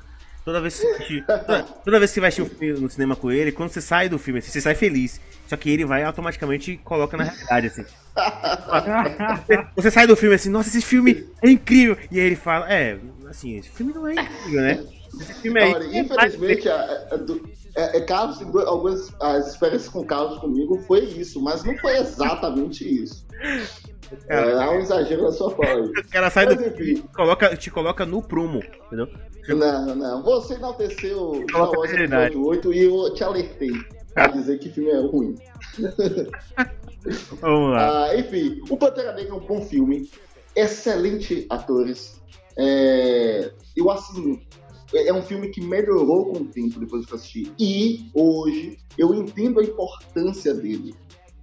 [0.45, 3.31] Toda vez, que toda, toda, vez que você vai assistir um filme no cinema com
[3.31, 5.21] ele, quando você sai do filme, assim, você sai feliz.
[5.49, 7.85] Só que ele vai automaticamente e coloca na realidade, assim.
[9.75, 11.97] Você sai do filme assim, nossa, esse filme é incrível.
[12.11, 14.85] E aí ele fala, é, assim, esse filme não é incrível, né?
[15.19, 15.73] Esse filme aí.
[15.73, 17.09] Olha, infelizmente, é,
[17.77, 22.85] é, é, Carlos, algumas as experiências com Carlos comigo foi isso, mas não foi exatamente
[22.87, 23.27] isso.
[24.27, 25.85] Cara, é, há um exagero na sua fala.
[25.89, 27.03] O cara sai mas, do enfim.
[27.15, 29.09] coloca, te coloca no prumo, entendeu?
[29.49, 30.23] Não, não.
[30.23, 33.73] Você enalteceu o episódio 8 e eu te alertei
[34.15, 35.35] pra dizer que filme é ruim.
[37.41, 38.07] Vamos lá.
[38.07, 40.11] Ah, enfim, o Pantera Negra é um bom filme.
[40.57, 42.21] Excelente atores.
[42.57, 44.41] É, eu assim,
[44.95, 47.53] é um filme que melhorou com o tempo depois que eu assisti.
[47.59, 50.95] E hoje eu entendo a importância dele,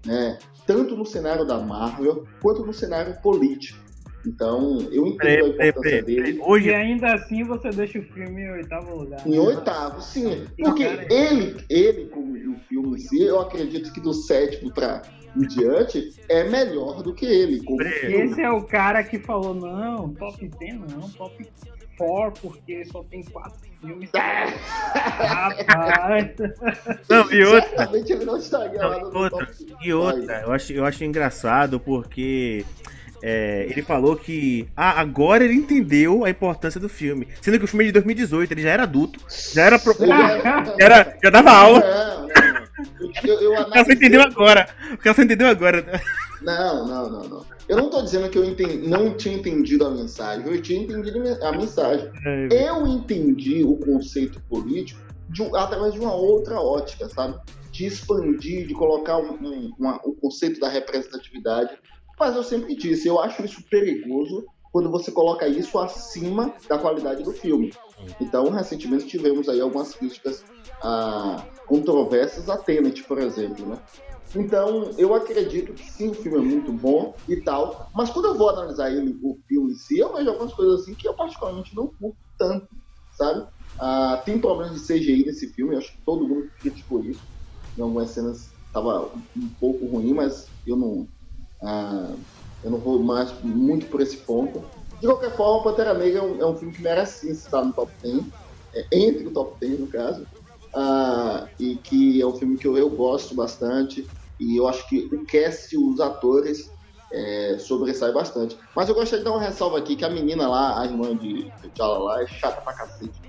[0.05, 0.37] né?
[0.65, 3.84] Tanto no cenário da Marvel quanto no cenário político.
[4.27, 6.39] Então, eu entendo a importância dele.
[6.41, 6.69] Hoje...
[6.69, 9.25] E ainda assim você deixa o filme em oitavo lugar.
[9.25, 10.45] Em oitavo, sim.
[10.57, 15.01] Porque ele, ele, como o filme em si, eu acredito que do sétimo para
[15.35, 17.61] em diante é melhor do que ele.
[17.63, 21.45] Como Esse é o cara que falou: não, top 10 não, top
[21.97, 24.09] 4, porque só tem quatro filmes.
[25.27, 26.31] Rapaz!
[27.09, 28.25] Não, e outra.
[28.25, 32.65] Não estaria não, lá no outra, top E outra, eu acho, eu acho engraçado porque.
[33.21, 37.27] É, ele falou que ah, agora ele entendeu a importância do filme.
[37.41, 39.19] Sendo que o filme é de 2018, ele já era adulto,
[39.53, 39.79] já era.
[39.79, 39.95] Pro...
[40.79, 41.79] era já dava aula.
[41.79, 42.35] Não, não.
[43.23, 44.67] Eu, eu o cara só entendeu agora.
[44.93, 46.01] O cara só entendeu agora.
[46.41, 47.45] Não, não, não, não.
[47.67, 50.45] Eu não tô dizendo que eu entendi, não tinha entendido a mensagem.
[50.45, 52.09] Eu tinha entendido a mensagem.
[52.25, 52.69] É.
[52.69, 57.39] Eu entendi o conceito político de, através de uma outra ótica, sabe?
[57.71, 61.75] De expandir, de colocar um, um, uma, o conceito da representatividade.
[62.19, 67.23] Mas eu sempre disse, eu acho isso perigoso quando você coloca isso acima da qualidade
[67.23, 67.73] do filme.
[68.19, 70.35] Então, recentemente tivemos aí algumas críticas
[70.83, 73.81] a controvérsias a Tenet, por exemplo, né?
[74.35, 78.37] Então, eu acredito que sim, o filme é muito bom e tal, mas quando eu
[78.37, 81.73] vou analisar ele, o filme em si, eu vejo algumas coisas assim que eu particularmente
[81.73, 82.67] não curto tanto,
[83.11, 83.47] sabe?
[83.79, 87.23] Ah, tem problemas de CGI nesse filme, acho que todo mundo criticou isso.
[87.77, 91.07] Em algumas cenas estava um pouco ruim, mas eu não,
[91.63, 92.13] ah,
[92.63, 94.63] eu não vou mais muito por esse ponto.
[94.99, 97.91] De qualquer forma, Pantera Negra é um, é um filme que merece estar no top
[98.01, 98.23] 10,
[98.73, 100.25] é, entre o top 10 no caso
[100.75, 104.07] uh, e que é um filme que eu, eu, gosto bastante
[104.39, 106.69] e eu acho que o cast os atores
[107.11, 108.57] é, sobressai bastante.
[108.75, 111.49] Mas eu gostaria de dar uma ressalva aqui que a menina lá, a irmã de
[111.61, 113.21] T'Challa lá, é chata pra cacete.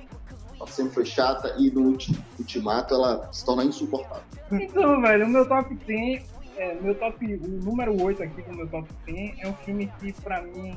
[0.56, 1.96] Ela sempre foi chata e no
[2.38, 4.24] ultimato ela se torna insuportável.
[4.50, 6.24] Então, velho, o meu top 10,
[6.56, 10.12] é, meu top, o número 8 aqui do meu top 10 é um filme que
[10.22, 10.76] pra mim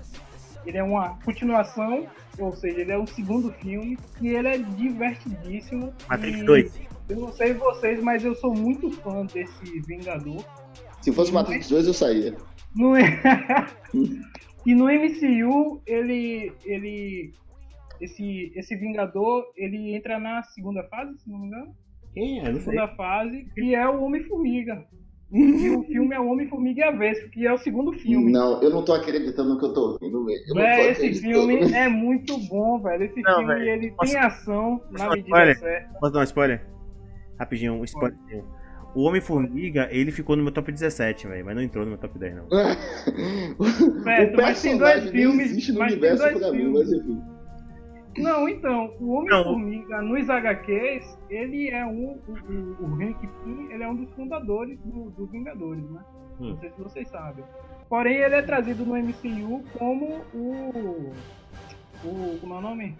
[0.65, 5.94] ele é uma continuação, ou seja, ele é o segundo filme e ele é divertidíssimo.
[6.10, 6.89] Matrix 2.
[7.10, 10.44] Eu não sei vocês, mas eu sou muito fã desse Vingador.
[11.02, 12.36] Se fosse Matrix 2, eu saía.
[12.76, 13.04] Não é...
[14.65, 17.34] e no MCU, ele, ele
[18.00, 21.76] esse, esse Vingador, ele entra na segunda fase, se não me engano.
[22.13, 22.52] Quem é?
[22.52, 22.96] Não segunda sei.
[22.96, 24.86] fase, que é o Homem-Formiga.
[25.32, 28.32] E o filme é o Homem-Formiga e a Vespa, que é o segundo filme.
[28.32, 30.26] Não, eu não tô acreditando no que eu tô ouvindo.
[30.56, 33.04] Véi, esse filme é muito bom, velho.
[33.04, 33.70] Esse não, filme, velho.
[33.70, 34.12] ele Posso...
[34.12, 35.60] tem ação na medida spoiler?
[35.60, 36.00] certa.
[36.00, 36.65] Posso dar um spoiler?
[37.38, 38.18] Rapidinho, um spoiler.
[38.96, 42.18] O Homem-Formiga, ele ficou no meu top 17, velho, mas não entrou no meu top
[42.18, 42.48] 10, não.
[44.04, 45.70] certo, mas tem dois filmes.
[45.78, 46.54] Mas tem dois filmes.
[46.54, 47.22] Mim, mas enfim.
[48.21, 52.19] Não, então, o Homem-Formiga nos HQs, ele é um.
[52.27, 56.01] O, o, o Hank Pym, ele é um dos fundadores do, dos Vingadores, né?
[56.39, 56.49] Hum.
[56.51, 57.43] Não sei se vocês sabem.
[57.88, 61.13] Porém, ele é trazido no MCU como o.
[62.03, 62.95] o como é o nome?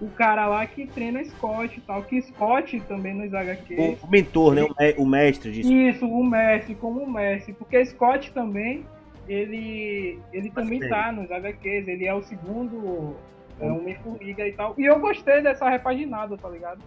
[0.00, 2.02] O cara lá que treina Scott e tal.
[2.02, 4.02] Que Scott também nos HQs.
[4.02, 4.62] O, mentor, né?
[4.98, 5.72] O mestre disso.
[5.72, 7.52] Isso, o mestre, como o mestre.
[7.52, 8.84] Porque Scott também.
[9.26, 13.16] Ele, ele também tá nos HQs, ele é o segundo
[13.60, 14.74] é um Homem-Formiga e tal.
[14.78, 16.80] E eu gostei dessa repaginada, tá ligado?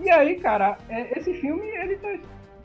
[0.00, 2.08] E aí, cara, é, esse filme, ele tá.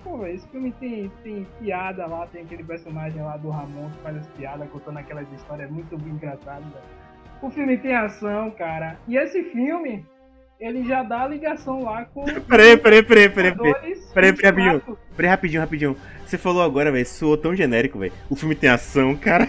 [0.03, 4.17] Pô, esse filme tem, tem piada lá, tem aquele personagem lá do Ramon que faz
[4.17, 6.65] as piadas, contando aquelas histórias muito engraçadas.
[7.41, 8.97] O filme tem ação, cara.
[9.07, 10.05] E esse filme,
[10.59, 12.25] ele já dá a ligação lá com.
[12.47, 13.55] Peraí, peraí, peraí, peraí.
[13.55, 13.73] Peraí,
[14.13, 14.97] peraí, peraí, rapidinho.
[15.15, 15.97] Peraí, rapidinho, rapidinho.
[16.25, 18.13] Você falou agora, velho, soou tão genérico, velho.
[18.29, 19.47] O filme tem ação, cara.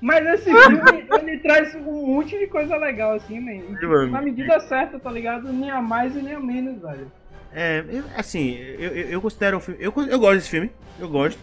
[0.00, 0.80] Mas esse filme,
[1.22, 4.10] ele traz um monte de coisa legal, assim, mano.
[4.10, 5.52] Na medida certa, tá ligado?
[5.52, 7.10] Nem a mais e nem a menos, velho.
[7.52, 9.80] É, eu- assim, eu, eu, eu considero um filme.
[9.82, 11.38] Eu, eu gosto desse filme, eu gosto.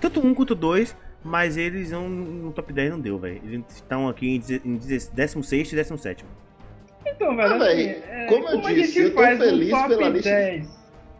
[0.00, 3.40] Tanto um quanto dois, mas eles não, no top 10 não deu, velho.
[3.44, 6.24] Eles estão aqui em, em 16 e 17.
[7.06, 9.88] Então, velho, Ah, assim, é, como eu a disse, gente eu tô feliz um top
[9.88, 10.30] pela lista.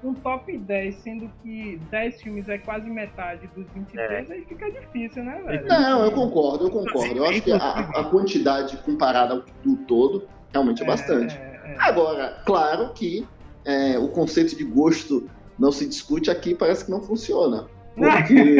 [0.02, 4.70] 10, um top 10, sendo que 10 filmes é quase metade dos 23, aí fica
[4.70, 5.66] difícil, né, velho?
[5.66, 7.16] Não, eu concordo, eu concordo.
[7.16, 11.36] Eu acho que a, a quantidade comparada ao do todo realmente é bastante.
[11.36, 11.76] É, é, é.
[11.80, 13.26] Agora, claro que
[13.64, 17.66] é, o conceito de gosto não se discute aqui, parece que não funciona.
[17.96, 18.56] Porque,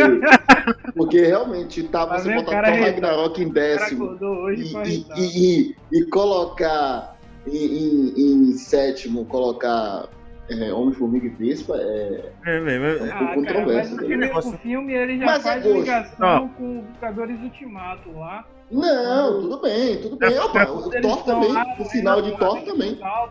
[0.97, 4.19] porque realmente tá você botar Thor Ragnarok em décimo
[4.53, 8.15] e, e, e- e- e colocar em, em-
[8.51, 10.09] em sétimo, colocar
[10.51, 12.85] é, Homem-Formiga e Vespa é, É, velho.
[12.85, 13.99] é mas- um Ah, cara, mas né?
[13.99, 18.45] filme, negócio- o filme ele já Mas é faz ligação com o Vingadores Ultimato lá.
[18.71, 20.39] Não, tudo bem, tudo bem.
[20.39, 22.95] Opa, o Thor também, lá, o final de Thor também.
[22.97, 23.29] tá.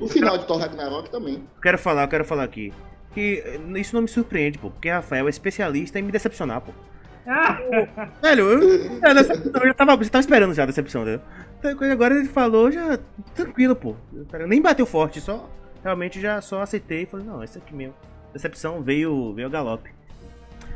[0.00, 1.34] O final de Thor Ragnarok também.
[1.34, 2.72] Eu quero falar, eu quero falar aqui.
[3.12, 3.42] Que
[3.76, 4.70] isso não me surpreende, pô.
[4.70, 6.70] Porque Rafael é especialista em me decepcionar, pô.
[7.26, 7.58] Ah,
[8.22, 11.20] Velho, eu, é, decepção, eu já tava, você tava esperando já a decepção, entendeu?
[11.58, 12.98] Então, quando agora ele falou, já.
[13.34, 13.96] Tranquilo, pô.
[14.32, 15.48] Eu- Nem bateu forte, só.
[15.82, 17.94] Realmente já só aceitei e falei, não, esse aqui mesmo.
[18.32, 19.90] Decepção veio, veio a galope.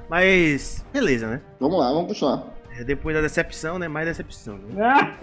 [0.08, 0.84] Mas.
[0.92, 1.40] Beleza, né?
[1.60, 2.46] Vamos lá, vamos continuar.
[2.76, 3.88] É, Depois da decepção, né?
[3.88, 4.58] Mais decepção.
[4.58, 4.82] Né?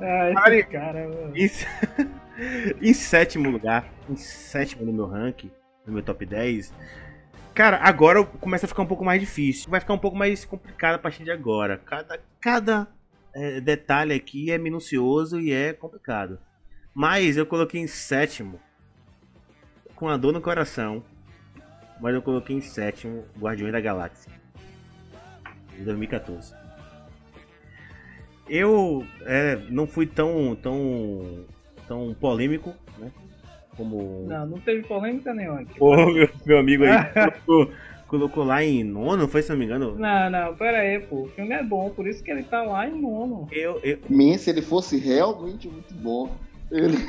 [0.00, 1.32] ah, cara, mano.
[1.36, 1.50] Em,
[2.82, 5.50] em sétimo lugar, em sétimo no meu ranking,
[5.86, 6.72] no meu top 10.
[7.54, 9.70] Cara, agora começa a ficar um pouco mais difícil.
[9.70, 11.80] Vai ficar um pouco mais complicado a partir de agora.
[11.86, 12.88] Cada, cada
[13.34, 16.38] é, detalhe aqui é minucioso e é complicado.
[16.98, 18.58] Mas eu coloquei em sétimo,
[19.94, 21.04] com a dor no coração.
[22.00, 24.32] Mas eu coloquei em sétimo Guardiões da Galáxia.
[25.78, 26.54] Em 2014.
[28.48, 31.44] Eu é, não fui tão, tão,
[31.86, 33.12] tão polêmico, né?
[33.76, 35.76] Como Não, não teve polêmica nenhuma aqui.
[35.78, 37.72] o meu, meu amigo aí colocou,
[38.08, 39.98] colocou lá em nono, foi se não me engano?
[39.98, 41.24] Não, não, pera aí, pô.
[41.24, 43.46] O filme é bom, por isso que ele tá lá em nono.
[43.52, 46.34] Eu, eu, Mim, se ele fosse realmente muito bom,
[46.70, 46.96] ele,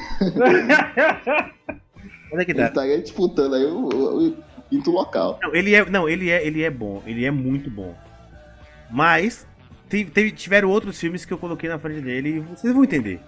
[2.32, 2.68] onde é que ele tá?
[2.68, 4.38] estaria disputando aí o, o- o
[4.70, 5.40] quinto local.
[5.42, 7.96] Não, ele é, não, ele é, ele é bom, ele é muito bom.
[8.90, 9.46] Mas
[9.90, 13.20] teve- tiveram outros filmes que eu coloquei na frente dele e vocês vão entender.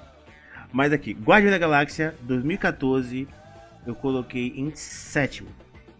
[0.72, 3.28] Mas aqui, Guardião da Galáxia 2014,
[3.88, 5.50] eu coloquei em sétimo.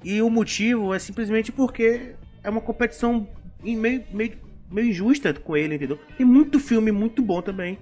[0.04, 2.12] E o motivo é simplesmente porque
[2.44, 3.28] é uma competição
[3.64, 4.34] meio, meio,
[4.72, 6.00] meio injusta com ele, entendeu?
[6.18, 7.78] Tem muito filme muito bom também.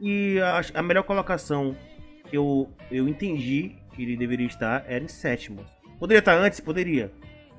[0.00, 1.76] E a, a melhor colocação
[2.28, 5.64] que eu, eu entendi que ele deveria estar era em sétimo.
[5.98, 6.60] Poderia estar antes?
[6.60, 7.12] Poderia.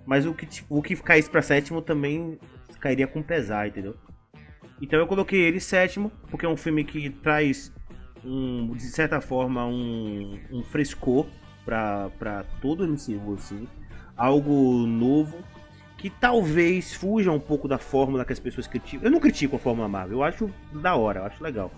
[0.06, 2.40] Mas o que, o que caísse pra sétimo também
[2.80, 3.96] cairia com pesar, entendeu?
[4.82, 7.74] Então eu coloquei ele sétimo, porque é um filme que traz,
[8.24, 11.28] um, de certa forma, um, um frescor
[11.66, 13.68] pra todo o MCU, assim.
[14.16, 15.38] Algo novo,
[15.98, 19.06] que talvez fuja um pouco da fórmula que as pessoas criticam.
[19.06, 21.72] Eu não critico a fórmula Marvel, eu acho da hora, eu acho legal.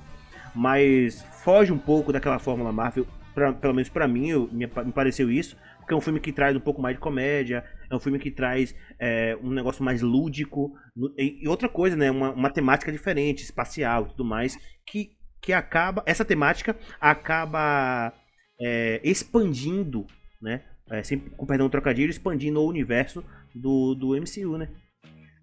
[0.55, 4.91] Mas foge um pouco daquela fórmula Marvel, pra- pelo menos pra mim, eu- me, me
[4.91, 5.55] pareceu isso.
[5.79, 8.29] Porque é um filme que traz um pouco mais de comédia, é um filme que
[8.31, 10.73] traz é, um negócio mais lúdico.
[11.17, 12.11] E, e outra coisa, né?
[12.11, 15.11] Uma, uma temática diferente, espacial e tudo mais, que,
[15.41, 16.03] que acaba.
[16.05, 18.13] Essa temática acaba
[18.59, 20.05] é, expandindo,
[20.41, 20.61] né?
[20.89, 21.01] É,
[21.37, 23.23] com perdão trocadilho, expandindo o universo
[23.55, 24.67] do, do MCU, né?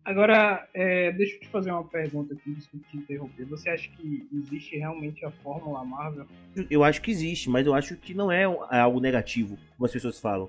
[0.08, 3.44] Agora, é, deixa eu te fazer uma pergunta aqui, desculpa te interromper.
[3.44, 6.24] Você acha que existe realmente a Fórmula Marvel?
[6.70, 9.92] Eu acho que existe, mas eu acho que não é é algo negativo, como as
[9.92, 10.48] pessoas falam.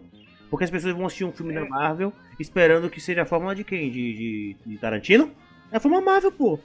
[0.49, 3.65] Porque as pessoas vão assistir um filme da Marvel esperando que seja a fórmula de
[3.65, 3.91] quem?
[3.91, 5.29] De, de, de Tarantino?
[5.69, 6.57] É a fórmula Marvel, pô.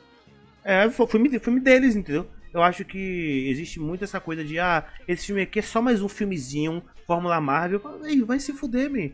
[0.62, 2.28] É o filme, filme deles, entendeu?
[2.52, 6.00] Eu acho que existe muito essa coisa de, ah, esse filme aqui é só mais
[6.00, 7.82] um filmezinho, Fórmula Marvel.
[8.04, 9.10] Ei, vai se fuder, man.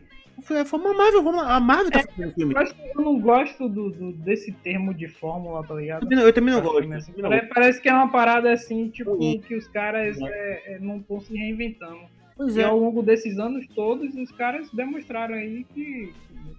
[0.49, 2.53] É a Fórmula Marvel, a Fórmula- a Marvel tá fazendo o filme.
[2.53, 6.01] Eu acho que eu não gosto do, do- desse termo de fórmula, tá ligado?
[6.03, 6.79] Eu também não- Eu também não gosto.
[6.79, 7.11] filme, assim.
[7.11, 7.53] eu também não Pare- gosto.
[7.53, 9.39] Parece que é uma parada assim, tipo, Uhum.
[9.39, 12.01] que os caras é, é, não estão se reinventando.
[12.35, 12.63] Pois E é.
[12.63, 16.11] ao longo desses anos todos, os caras demonstraram aí que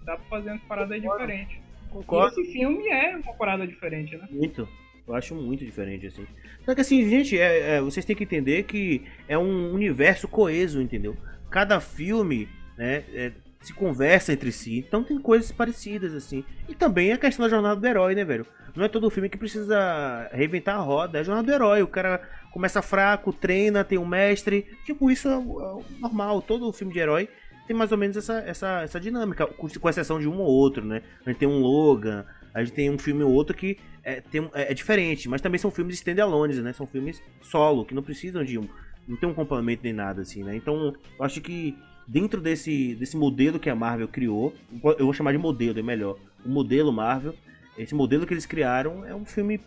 [0.05, 1.57] dá pra fazer umas paradas diferentes.
[1.57, 4.27] E Concordo esse filme é uma parada diferente, né?
[4.31, 4.67] muito.
[5.05, 6.25] Eu acho muito diferente, assim.
[6.63, 10.81] Só que assim, gente, é, é, vocês têm que entender que é um universo coeso,
[10.81, 11.17] entendeu?
[11.49, 13.31] Cada filme, né, é,
[13.63, 16.43] se conversa entre si, então tem coisas parecidas, assim.
[16.67, 18.45] E também a questão da jornada do herói, né, velho?
[18.75, 21.81] Não é todo filme que precisa reinventar a roda, é a jornada do herói.
[21.81, 22.21] O cara
[22.51, 24.67] começa fraco, treina, tem um mestre.
[24.83, 26.41] Tipo, isso é, é normal.
[26.41, 27.29] Todo filme de herói
[27.67, 31.01] tem mais ou menos essa, essa, essa dinâmica, com exceção de um ou outro, né?
[31.25, 34.49] A gente tem um Logan, a gente tem um filme ou outro que é, tem,
[34.53, 36.73] é, é diferente, mas também são filmes standalones, né?
[36.73, 38.67] São filmes solo, que não precisam de um.
[39.07, 40.55] Não tem um complemento nem nada, assim, né?
[40.55, 44.53] Então, eu acho que dentro desse, desse modelo que a Marvel criou,
[44.97, 46.17] eu vou chamar de modelo, é melhor.
[46.45, 47.33] O modelo Marvel,
[47.77, 49.59] esse modelo que eles criaram é um filme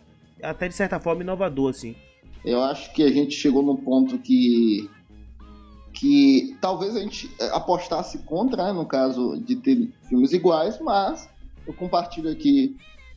[0.43, 1.95] até de certa forma inovador, assim.
[2.45, 4.89] Eu acho que a gente chegou num ponto que
[5.93, 11.27] que talvez a gente apostasse contra, né, no caso de ter filmes iguais, mas
[11.67, 12.77] eu compartilho aqui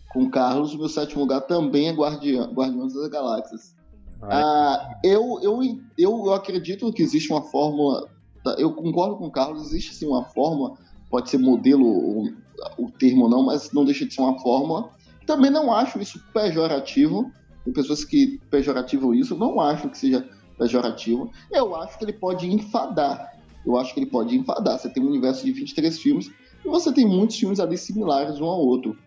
[0.10, 3.76] com o Carlos, meu sétimo lugar também é Guardiã, Guardiões das Galáxias.
[4.22, 5.62] Ah, eu, eu,
[5.98, 8.10] eu acredito que existe uma fórmula,
[8.58, 10.78] eu concordo com o Carlos, existe sim uma fórmula,
[11.10, 12.30] pode ser modelo o,
[12.78, 14.90] o termo não, mas não deixa de ser uma fórmula.
[15.26, 17.32] Também não acho isso pejorativo,
[17.64, 21.32] tem pessoas que pejorativam isso, não acho que seja pejorativo.
[21.52, 23.34] Eu acho que ele pode enfadar.
[23.66, 24.78] Eu acho que ele pode enfadar.
[24.78, 26.32] Você tem um universo de 23 filmes
[26.66, 28.98] e você tem muitos filmes ali similares um ao outro.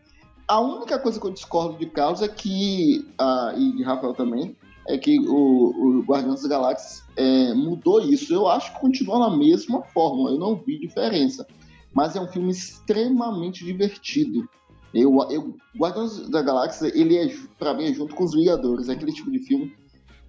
[0.46, 4.56] A única coisa que eu discordo de Carlos é que, ah, e de Rafael também,
[4.88, 8.32] é que o, o Guardiões das Galáxias é, mudou isso.
[8.32, 11.46] Eu acho que continua na mesma forma, eu não vi diferença.
[11.94, 14.48] Mas é um filme extremamente divertido.
[14.94, 18.88] Eu, eu, Guardiões da Galáxia, ele é, pra mim, é junto com os Vingadores.
[18.88, 19.74] É aquele tipo de filme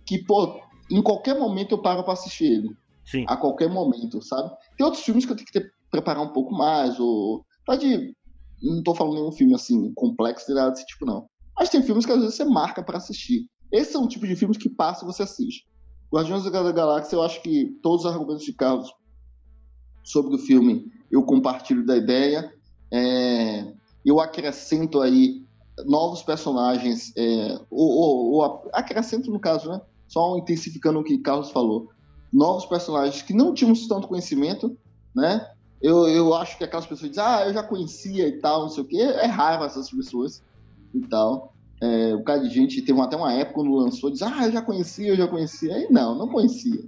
[0.06, 2.76] que, pô, em qualquer momento eu paro para assistir ele.
[3.06, 3.26] Sim.
[3.28, 4.50] A qualquer momento, sabe?
[4.78, 7.46] Tem outros filmes que eu tenho que ter, preparar um pouco mais, ou.
[7.66, 8.14] Pode.
[8.62, 11.28] Não tô falando nenhum filme assim, complexo, nada desse tipo, não.
[11.58, 13.46] Mas tem filmes que às vezes você marca para assistir.
[13.74, 15.66] Esse é um tipo de filme que passa e você assiste.
[16.14, 18.94] Guardiões da Galáxia, eu acho que todos os argumentos de Carlos
[20.04, 22.54] sobre o filme eu compartilho da ideia.
[22.92, 23.74] É,
[24.06, 25.44] eu acrescento aí
[25.88, 29.82] novos personagens, é, ou, ou, ou, acrescento no caso, né?
[30.08, 31.90] Só intensificando o que Carlos falou.
[32.32, 34.78] Novos personagens que não tínhamos tanto conhecimento,
[35.16, 35.50] né?
[35.82, 38.84] Eu, eu acho que aquelas pessoas dizem, ah, eu já conhecia e tal, não sei
[38.84, 39.02] o quê.
[39.02, 40.44] É raro essas pessoas
[40.94, 41.53] e tal.
[41.82, 44.62] É, o cara de gente teve até uma época quando lançou, diz, ah, eu já
[44.62, 45.76] conhecia, eu já conhecia.
[45.76, 46.84] Aí não, não conhecia.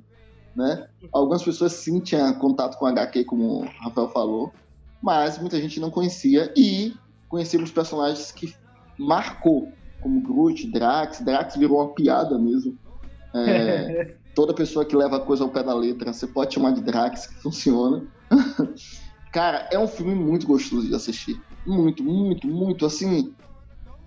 [0.55, 0.87] Né?
[1.11, 4.53] Algumas pessoas sim tinham contato com HQ, como o Rafael falou,
[5.01, 6.93] mas muita gente não conhecia e
[7.27, 8.55] conhecemos personagens que
[8.97, 9.69] marcou,
[10.01, 11.21] como Groot, Drax.
[11.21, 12.77] Drax virou uma piada mesmo.
[13.33, 16.81] É, toda pessoa que leva a coisa ao pé da letra, você pode chamar de
[16.81, 18.03] Drax, que funciona.
[19.33, 21.41] Cara, é um filme muito gostoso de assistir.
[21.65, 22.85] Muito, muito, muito.
[22.85, 23.33] Assim,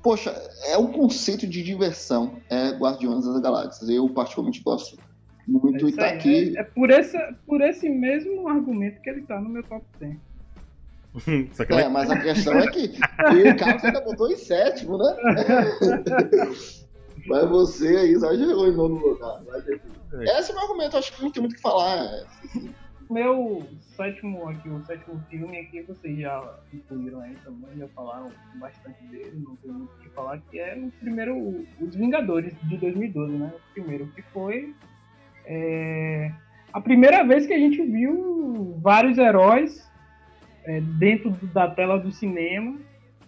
[0.02, 0.30] poxa,
[0.66, 2.36] é um conceito de diversão.
[2.48, 3.88] É Guardiões das Galáxias.
[3.88, 4.98] Eu, particularmente, gosto
[5.46, 6.56] muito é e tá aí, aqui.
[6.56, 10.16] É, é, por, esse, por esse mesmo argumento que ele tá no meu top 10.
[11.70, 15.16] é, mas a questão é que o Carlos ainda botou em sétimo, né?
[17.26, 19.42] mas você aí exagerou em nono lugar.
[20.12, 20.38] É.
[20.38, 22.26] Esse é o meu argumento, acho que não tem muito o que falar.
[23.10, 23.66] Meu
[23.96, 29.42] sétimo aqui, o sétimo filme aqui, vocês já incluíram aí também, já falaram bastante dele,
[29.46, 33.50] não tem muito o que falar, que é o primeiro, Os Vingadores de 2012, né?
[33.54, 34.74] O primeiro que foi
[35.46, 36.30] é,
[36.72, 39.90] a primeira vez que a gente viu vários heróis
[40.64, 42.78] é, dentro da tela do cinema,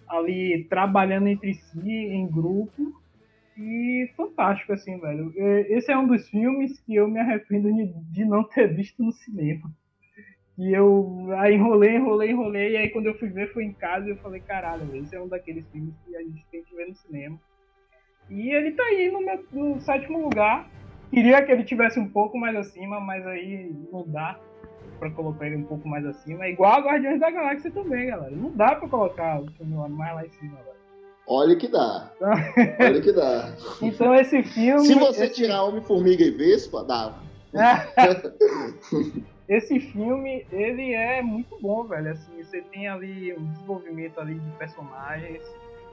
[0.06, 2.99] ali trabalhando entre si, em grupo,
[3.56, 5.32] e fantástico, assim, velho.
[5.68, 7.68] Esse é um dos filmes que eu me arrependo
[8.10, 9.70] de não ter visto no cinema.
[10.58, 14.06] E eu aí enrolei, enrolei, enrolei, e aí quando eu fui ver foi em casa
[14.06, 16.86] e eu falei, caralho, esse é um daqueles filmes que a gente tem que ver
[16.86, 17.40] no cinema.
[18.28, 20.68] E ele tá aí no, meu, no sétimo lugar.
[21.10, 24.38] Queria que ele tivesse um pouco mais acima, mas aí não dá
[24.98, 26.44] pra colocar ele um pouco mais acima.
[26.44, 28.36] É igual a Guardiões da Galáxia também, galera.
[28.36, 30.79] Não dá pra colocar o filme mais lá em cima, velho.
[31.32, 32.10] Olha que dá.
[32.20, 33.54] Olha que dá.
[33.80, 34.84] Então esse filme.
[34.84, 35.34] Se você esse...
[35.34, 37.14] tirar Homem-Formiga e Vespa, dá.
[39.48, 42.10] esse filme, ele é muito bom, velho.
[42.10, 45.40] Assim, você tem ali um desenvolvimento ali de personagens.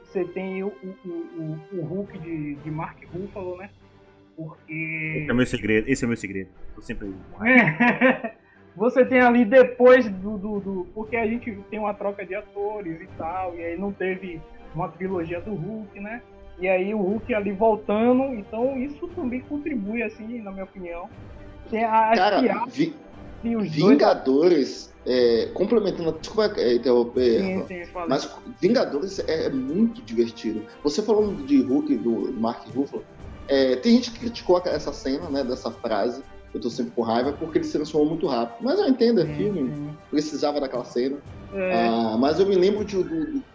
[0.06, 3.70] Você tem o, o, o, o Hulk de, de Mark Ruffalo, né?
[4.36, 5.20] Porque.
[5.20, 5.88] Esse é o meu segredo.
[5.88, 6.50] Esse é o meu segredo.
[6.74, 7.14] Tô sempre.
[8.76, 13.00] você tem ali depois do, do, do, Porque a gente tem uma troca de atores
[13.00, 14.42] e tal, e aí não teve
[14.78, 16.22] uma trilogia do Hulk, né?
[16.60, 21.10] E aí o Hulk ali voltando, então isso também contribui, assim, na minha opinião.
[21.70, 22.96] Tem a, Cara, vi,
[23.44, 30.64] Vingadores, é, complementando, desculpa é, interromper, sim, sim, mas Vingadores é, é, muito divertido.
[30.84, 33.04] Você falando de Hulk, do Mark Ruffalo,
[33.48, 36.24] é, tem gente que criticou essa cena, né, dessa frase,
[36.58, 38.58] eu tô sempre com raiva, porque ele se transformou muito rápido.
[38.62, 41.18] Mas eu entendo, é filme, precisava daquela cena.
[41.54, 41.88] É.
[41.88, 42.96] Ah, mas eu me lembro de,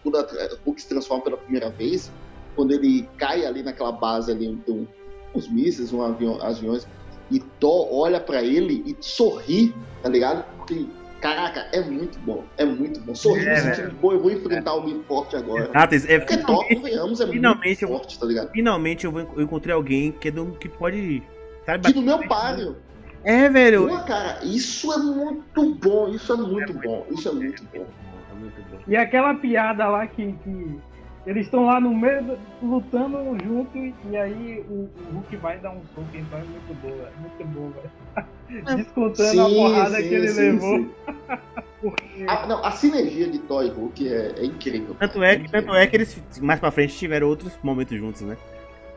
[0.02, 2.10] quando o Hulk se transforma pela primeira vez,
[2.56, 4.86] quando ele cai ali naquela base ali, então,
[5.34, 6.86] uns mísseis, um avião, aviões,
[7.30, 10.44] e Thor olha para ele e sorri, tá ligado?
[10.58, 10.86] Porque,
[11.20, 13.14] caraca, é muito bom, é muito bom.
[13.14, 15.70] Sorri é, no sentido de, pô, eu vou enfrentar o muito forte agora.
[15.70, 18.50] Exato, é, Porque Thor, convenhamos, é finalmente muito forte, tá ligado?
[18.50, 21.22] Finalmente eu, eu encontrei alguém que, é do, que pode...
[21.64, 22.76] Sabe, que no meu páreo.
[23.24, 23.88] É, velho.
[23.88, 27.86] Pô, cara, isso é muito bom, isso é muito é bom, isso é muito bom.
[28.30, 28.78] É muito bom.
[28.86, 30.80] E aquela piada lá que, que
[31.24, 35.80] eles estão lá no meio, lutando junto, e aí o, o, Hulk vai dar um
[35.94, 38.66] soco, então é muito boa, é muito boa, velho.
[38.76, 40.86] Descontando sim, a porrada sim, que ele sim, levou.
[41.80, 42.24] Porque...
[42.28, 44.96] a, não, a sinergia de Thor e Hulk é, é incrível.
[44.98, 48.36] Tanto é, é tanto é que eles mais pra frente tiveram outros momentos juntos, né?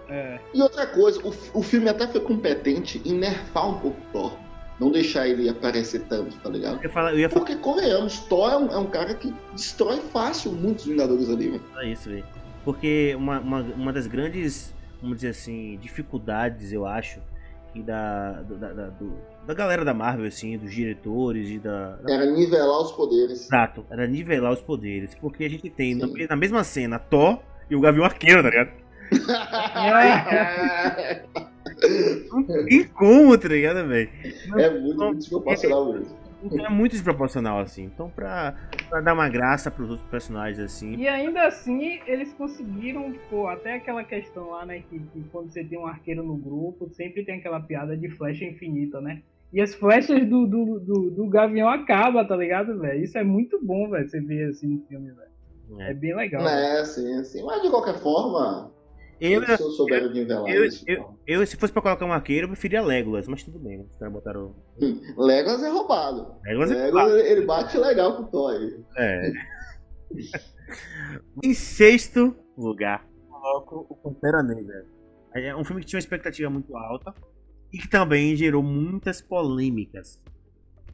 [0.09, 0.39] É.
[0.53, 4.37] E outra coisa, o, o filme até foi competente em nerfar um pouco Thor.
[4.79, 6.83] Não deixar ele aparecer tanto, tá ligado?
[6.83, 10.51] Eu falo, eu ia Porque, convenhamos, Thor é um, é um, cara que destrói fácil
[10.51, 11.63] muitos Vingadores ali, velho.
[11.77, 12.25] É isso, velho.
[12.65, 17.21] Porque uma, uma, uma das grandes, vamos dizer assim, dificuldades, eu acho,
[17.75, 19.13] e da, da, da, do,
[19.45, 23.45] da galera da Marvel, assim, dos diretores e da, da, Era nivelar os poderes.
[23.45, 25.13] Exato, era nivelar os poderes.
[25.15, 27.39] Porque a gente tem na, na, mesma cena Thor
[27.69, 28.84] e o Gavião Arqueiro, tá ligado?
[32.69, 34.09] Incômodo, tá ligado, velho?
[34.57, 36.25] É muito, muito desproporcional mesmo.
[36.53, 37.85] É muito desproporcional, assim.
[37.85, 38.55] Então, pra,
[38.89, 40.95] pra dar uma graça pros outros personagens, assim.
[40.95, 44.83] E ainda assim, eles conseguiram, tipo, até aquela questão lá, né?
[44.89, 48.45] Que, que quando você tem um arqueiro no grupo, sempre tem aquela piada de flecha
[48.45, 49.21] infinita, né?
[49.51, 53.03] E as flechas do, do, do, do Gavião acabam, tá ligado, velho?
[53.03, 55.35] Isso é muito bom, velho, você ver assim no filme, velho.
[55.79, 55.91] É.
[55.91, 56.47] é bem legal.
[56.47, 56.85] É, véio.
[56.85, 57.43] sim, sim.
[57.43, 58.71] Mas de qualquer forma,
[59.19, 60.83] eu, eu, souberam nivelar eu, isso.
[60.87, 63.85] Eu, eu, se fosse pra colocar um arqueiro, eu preferia Legolas, mas tudo bem, né?
[63.89, 64.55] Os caras botaram.
[64.81, 66.35] Hum, Legolas é roubado.
[66.43, 67.27] Legolas, é Legolas roubado.
[67.27, 68.83] ele bate legal com o Toy.
[68.97, 69.31] É.
[71.43, 74.85] em sexto lugar, coloco o Pantera Negra.
[75.33, 77.13] É um filme que tinha uma expectativa muito alta
[77.71, 80.21] e que também gerou muitas polêmicas.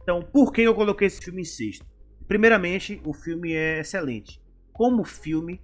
[0.01, 1.86] Então, por que eu coloquei esse filme em sexto?
[2.28, 4.41] Primeiramente, o filme é excelente.
[4.74, 5.61] Como filme,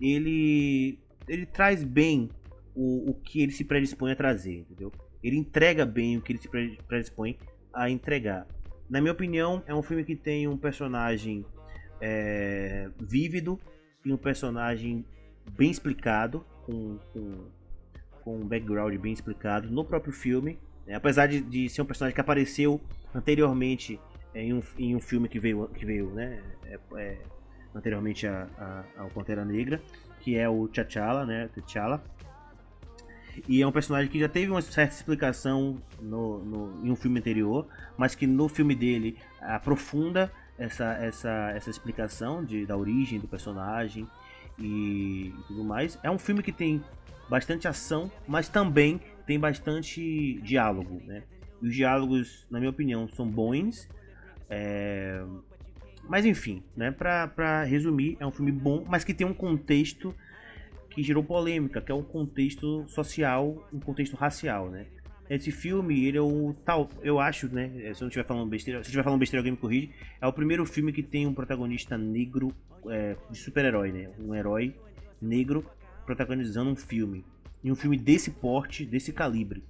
[0.00, 0.98] ele
[1.28, 2.30] ele traz bem
[2.74, 4.92] o, o que ele se predispõe a trazer, entendeu?
[5.22, 6.48] Ele entrega bem o que ele se
[6.86, 7.38] predispõe
[7.72, 8.46] a entregar.
[8.88, 11.44] Na minha opinião, é um filme que tem um personagem
[12.00, 13.58] é, vívido
[14.04, 15.04] e um personagem
[15.56, 17.46] bem explicado, com, com,
[18.22, 20.58] com um background bem explicado no próprio filme.
[20.86, 20.94] Né?
[20.94, 22.80] Apesar de, de, ser um personagem que apareceu
[23.14, 23.98] anteriormente
[24.34, 26.42] em um, em um filme que veio, que veio né?
[26.66, 27.18] É, é,
[27.74, 29.80] anteriormente a, a, ao Pantera Negra
[30.24, 31.48] que é o T'Challa, né?
[31.48, 32.02] T'Challa.
[33.46, 37.18] E é um personagem que já teve uma certa explicação no, no, em um filme
[37.20, 43.28] anterior, mas que no filme dele aprofunda essa, essa, essa explicação de, da origem do
[43.28, 44.08] personagem
[44.58, 45.98] e, e tudo mais.
[46.02, 46.82] É um filme que tem
[47.28, 51.22] bastante ação, mas também tem bastante diálogo, né?
[51.60, 53.88] Os diálogos, na minha opinião, são bons.
[54.48, 55.22] É,
[56.08, 60.14] mas enfim, né, pra, pra resumir, é um filme bom, mas que tem um contexto
[60.90, 64.86] que gerou polêmica, que é um contexto social, um contexto racial, né?
[65.28, 67.68] Esse filme, ele é o tal, eu acho, né?
[67.94, 69.90] Se eu não estiver falando besteira, se estiver falando besteira, alguém me corrige.
[70.20, 72.54] É o primeiro filme que tem um protagonista negro
[72.88, 74.10] é, de super-herói, né?
[74.18, 74.74] Um herói
[75.20, 75.64] negro
[76.04, 77.24] protagonizando um filme.
[77.62, 79.64] E um filme desse porte, desse calibre.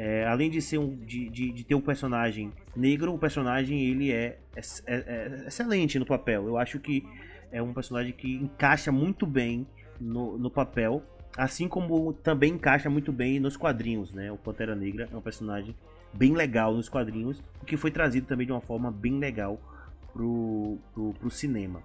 [0.00, 4.12] É, além de ser um, de, de, de, ter um personagem negro, o personagem ele
[4.12, 6.46] é, é, é, é, excelente no papel.
[6.46, 7.04] Eu acho que
[7.50, 9.66] é um personagem que encaixa muito bem
[10.00, 11.02] no, no papel,
[11.36, 14.30] assim como também encaixa muito bem nos quadrinhos, né?
[14.30, 15.74] O Pantera Negra é um personagem
[16.12, 19.60] bem legal nos quadrinhos, que foi trazido também de uma forma bem legal
[20.12, 21.82] pro, pro, pro cinema.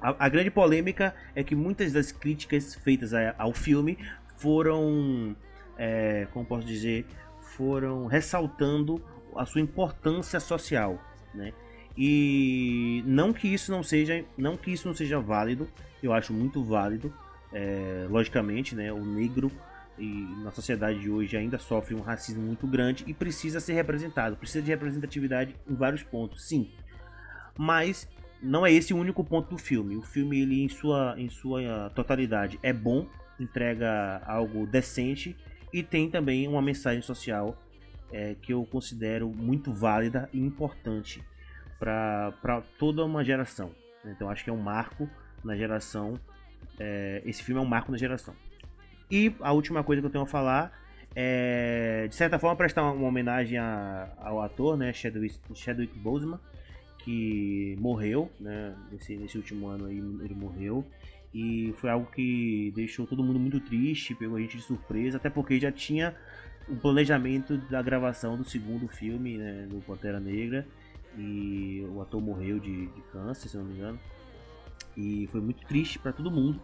[0.00, 3.96] A, a, grande polêmica é que muitas das críticas feitas ao filme
[4.36, 5.36] foram
[5.76, 7.06] é, como posso dizer,
[7.40, 9.02] foram ressaltando
[9.36, 11.00] a sua importância social,
[11.34, 11.52] né?
[11.96, 15.68] E não que isso não seja, não que isso não seja válido,
[16.02, 17.12] eu acho muito válido,
[17.52, 18.92] é, logicamente, né?
[18.92, 19.50] O negro
[19.96, 24.36] e na sociedade de hoje ainda sofre um racismo muito grande e precisa ser representado,
[24.36, 26.72] precisa de representatividade em vários pontos, sim.
[27.56, 28.08] Mas
[28.42, 29.96] não é esse o único ponto do filme.
[29.96, 33.06] O filme ele em sua em sua totalidade é bom,
[33.38, 35.36] entrega algo decente
[35.74, 37.60] e tem também uma mensagem social
[38.12, 41.20] é, que eu considero muito válida e importante
[41.80, 43.72] para toda uma geração.
[44.04, 45.10] Então acho que é um marco
[45.42, 46.14] na geração.
[46.78, 48.36] É, esse filme é um marco na geração.
[49.10, 50.72] E a última coisa que eu tenho a falar
[51.12, 56.38] é, de certa forma, prestar uma homenagem a, ao ator, né, Chadwick, Chadwick Boseman,
[56.98, 60.84] que morreu, né, nesse, nesse último ano aí ele morreu.
[61.34, 65.28] E foi algo que deixou todo mundo muito triste, pegou a gente de surpresa, até
[65.28, 66.14] porque já tinha
[66.68, 70.64] o planejamento da gravação do segundo filme, né, do Pantera Negra,
[71.18, 73.98] e o ator morreu de, de câncer, se não me engano.
[74.96, 76.62] E foi muito triste para todo mundo.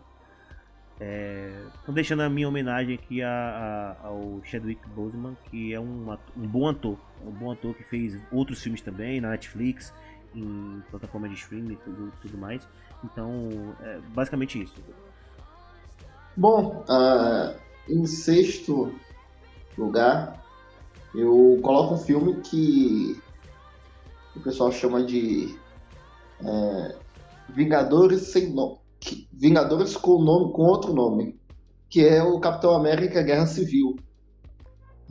[1.03, 6.47] É, deixando a minha homenagem aqui a, a, ao Chadwick Boseman, que é um, um
[6.47, 9.93] bom ator, um bom ator que fez outros filmes também na Netflix,
[10.35, 12.69] em plataforma de streaming e tudo, tudo mais.
[13.05, 14.75] Então, é basicamente isso.
[16.37, 18.95] Bom, uh, em sexto
[19.77, 20.45] lugar,
[21.15, 23.21] eu coloco um filme que
[24.37, 25.59] o pessoal chama de
[26.41, 26.99] é,
[27.49, 28.79] Vingadores sem nome.
[29.33, 31.41] Vingadores com, nome, com outro nome,
[31.89, 33.97] que é o Capitão América Guerra Civil.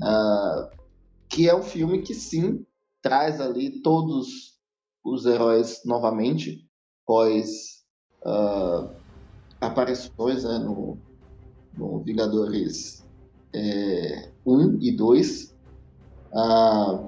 [0.02, 0.80] Uh,
[1.28, 2.66] que é um filme que sim
[3.02, 4.58] traz ali todos
[5.04, 6.66] os heróis novamente,
[7.06, 7.79] pós
[8.26, 8.89] uh,
[9.59, 10.97] aparições né, no,
[11.78, 13.05] no Vingadores
[13.53, 15.43] é, 1 e 2.
[16.32, 17.03] Uh, ah,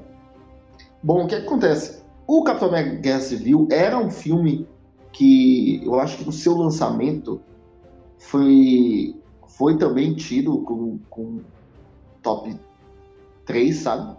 [1.03, 2.01] bom, o que acontece?
[2.27, 4.67] O Capitão América Guerra Civil era um filme
[5.11, 7.41] que eu acho que no seu lançamento
[8.17, 9.15] foi,
[9.47, 11.41] foi também tido com, com
[12.21, 12.57] top
[13.45, 14.15] 3, sabe?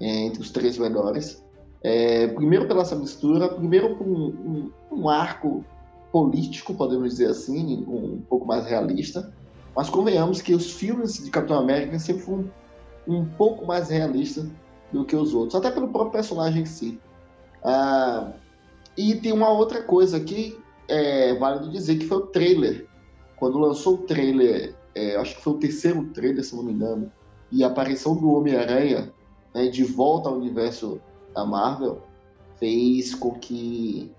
[0.00, 1.42] É, entre os três melhores.
[1.82, 5.64] É, primeiro pela essa mistura, primeiro por um, um, um, arco
[6.14, 9.34] político, podemos dizer assim, um, um, pouco mais realista.
[9.74, 12.48] Mas convenhamos que os filmes de Capitão América sempre foram
[13.04, 14.46] um pouco mais realistas
[14.92, 17.00] do que os outros, até pelo próprio personagem em si.
[17.64, 18.30] Ah,
[18.96, 20.56] e tem uma outra coisa que
[20.86, 22.86] é válido dizer que foi o trailer.
[23.34, 27.10] Quando lançou o trailer, é, acho que foi o terceiro trailer, se não me engano,
[27.50, 29.12] e a aparição do Homem-Aranha
[29.52, 31.00] né, de volta ao universo
[31.34, 32.02] da Marvel
[32.60, 34.12] fez com que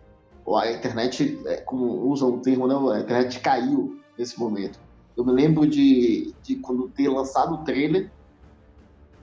[0.54, 4.80] a internet, é, como usam o termo, não, a internet caiu nesse momento.
[5.18, 8.12] Eu me lembro de, de quando ter lançado o trailer,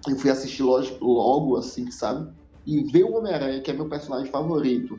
[0.08, 2.32] eu fui assistir logo, logo assim, sabe?
[2.66, 4.98] E ver o Homem-Aranha, que é meu personagem favorito,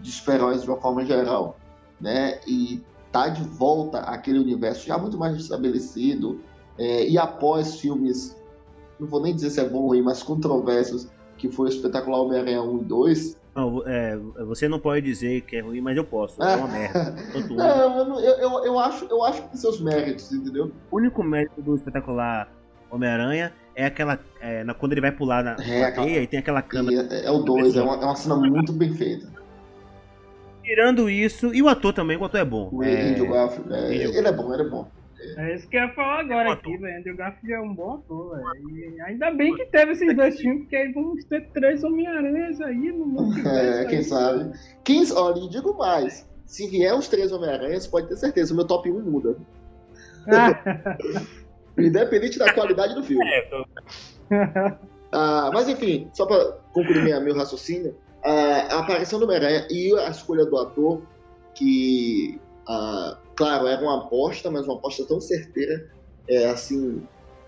[0.00, 1.56] de super-heróis de uma forma geral,
[2.00, 2.40] né?
[2.46, 2.82] E
[3.12, 6.40] tá de volta àquele universo já muito mais estabelecido
[6.80, 8.34] é, e após filmes,
[8.98, 12.20] não vou nem dizer se é bom ou ruim, mas controversos, que foi o espetacular
[12.20, 13.39] Homem-Aranha 1 e 2.
[13.54, 16.42] Não, é, você não pode dizer que é ruim, mas eu posso.
[16.42, 17.14] É uma merda.
[17.50, 20.70] não, eu, eu, eu, acho, eu acho que tem seus méritos, entendeu?
[20.90, 22.48] O único mérito do espetacular
[22.90, 24.18] Homem-Aranha é aquela.
[24.40, 26.92] É, quando ele vai pular na é, e tem aquela cana.
[26.92, 29.28] É, é, o 2, é uma, é uma cena muito bem feita.
[30.62, 32.68] Tirando isso, e o ator também, o ator é bom.
[32.72, 33.10] O é...
[33.10, 33.94] Andrew Garfield, é...
[33.94, 34.88] ele é bom, ele é bom.
[35.36, 36.98] É isso que eu ia falar agora é aqui, velho.
[36.98, 39.04] Andrew Garfield é um bom ator, velho.
[39.04, 43.06] Ainda bem que teve esses dois filmes, porque aí vamos ter três Homem-Aranhas aí no
[43.06, 43.48] mundo.
[43.48, 44.04] É, quem aí.
[44.04, 44.52] sabe.
[44.82, 46.28] Quem, olha, digo mais.
[46.46, 49.36] Se vier os três Homem-Aranhas, pode ter certeza, o meu top 1 muda.
[51.78, 53.24] Independente da qualidade do filme.
[53.30, 53.66] É, tô...
[55.12, 60.08] ah, mas enfim, só pra concluir minha, meu raciocínio, a aparição do Homem-Aranha e a
[60.08, 61.02] escolha do ator,
[61.54, 62.40] que,
[62.70, 65.90] uh, claro, era uma aposta, mas uma aposta tão certeira,
[66.28, 67.02] é, assim,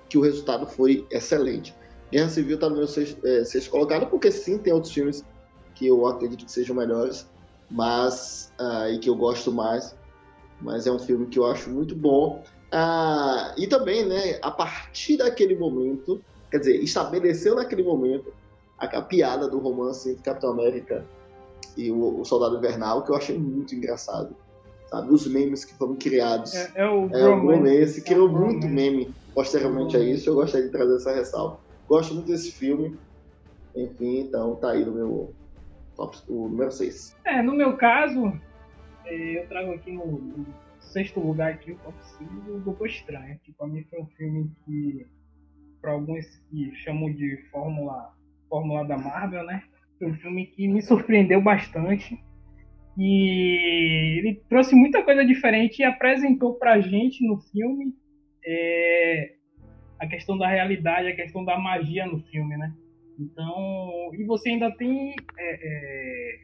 [0.08, 1.74] que o resultado foi excelente.
[2.10, 5.24] Guerra Civil está no meu sexto, é, sexto colocado, porque sim, tem outros filmes
[5.74, 7.26] que eu acredito que sejam melhores,
[7.70, 9.96] mas uh, e que eu gosto mais,
[10.60, 12.44] mas é um filme que eu acho muito bom.
[12.72, 18.32] Uh, e também, né, a partir daquele momento, quer dizer, estabeleceu naquele momento
[18.78, 21.06] a, a piada do romance entre Capitão América
[21.76, 24.36] e o, o, Soldado Invernal, que eu achei muito engraçado.
[24.92, 25.10] Sabe?
[25.10, 26.54] Os memes que foram criados.
[26.54, 28.04] É, é o é, romance.
[28.04, 30.28] criou é muito meme posteriormente a isso.
[30.28, 31.58] Eu gostaria de trazer essa ressalva.
[31.88, 32.98] Gosto muito desse filme.
[33.74, 35.34] Enfim, então tá aí no meu
[35.96, 37.16] top, o número 6.
[37.24, 38.38] É, no meu caso,
[39.06, 40.46] é, eu trago aqui no, no
[40.78, 43.40] sexto lugar aqui, o top 5, o Doutor Estranho.
[43.42, 45.06] Que pra mim foi um filme que,
[45.80, 48.12] para alguns que chamam de Fórmula
[48.46, 49.62] Fórmula da Marvel, né?
[49.98, 52.22] Foi um filme que me surpreendeu bastante.
[52.98, 57.94] E ele trouxe muita coisa diferente e apresentou pra gente no filme
[58.44, 59.34] é,
[59.98, 62.74] a questão da realidade, a questão da magia no filme, né?
[63.18, 66.40] Então, e você ainda tem é, é,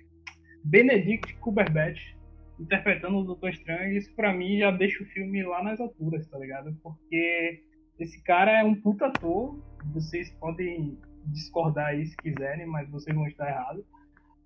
[0.65, 2.17] Benedict Cumberbatch
[2.59, 6.27] interpretando o Doutor Estranho, e isso pra mim já deixa o filme lá nas alturas,
[6.29, 6.75] tá ligado?
[6.83, 7.63] Porque
[7.99, 9.59] esse cara é um puta ator,
[9.93, 13.85] vocês podem discordar aí se quiserem, mas vocês vão estar errados.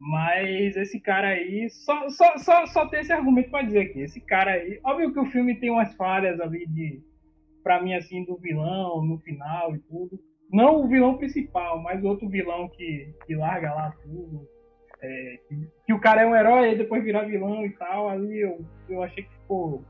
[0.04, 4.00] Mas esse cara aí, só, só, só, só tem esse argumento para dizer aqui.
[4.00, 7.00] Esse cara aí, óbvio que o filme tem umas falhas ali de,
[7.62, 10.18] pra mim, assim, do vilão no final e tudo.
[10.52, 14.44] Não o vilão principal, mas outro vilão que, que larga lá tudo.
[15.00, 18.08] É, que, que, o cara é um herói e depois virar vilão e tal.
[18.08, 19.84] Ali eu, eu achei que ficou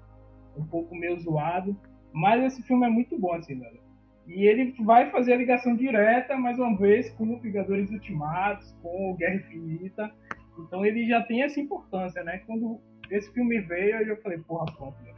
[0.58, 1.74] um pouco meio zoado.
[2.12, 3.81] Mas esse filme é muito bom, assim, velho.
[4.26, 9.36] E ele vai fazer a ligação direta, mais uma vez, com Vingadores Ultimatos, com Guerra
[9.36, 10.10] Infinita.
[10.58, 12.38] Então ele já tem essa importância, né?
[12.46, 15.12] Quando esse filme veio, eu já falei, porra, pronto, velho.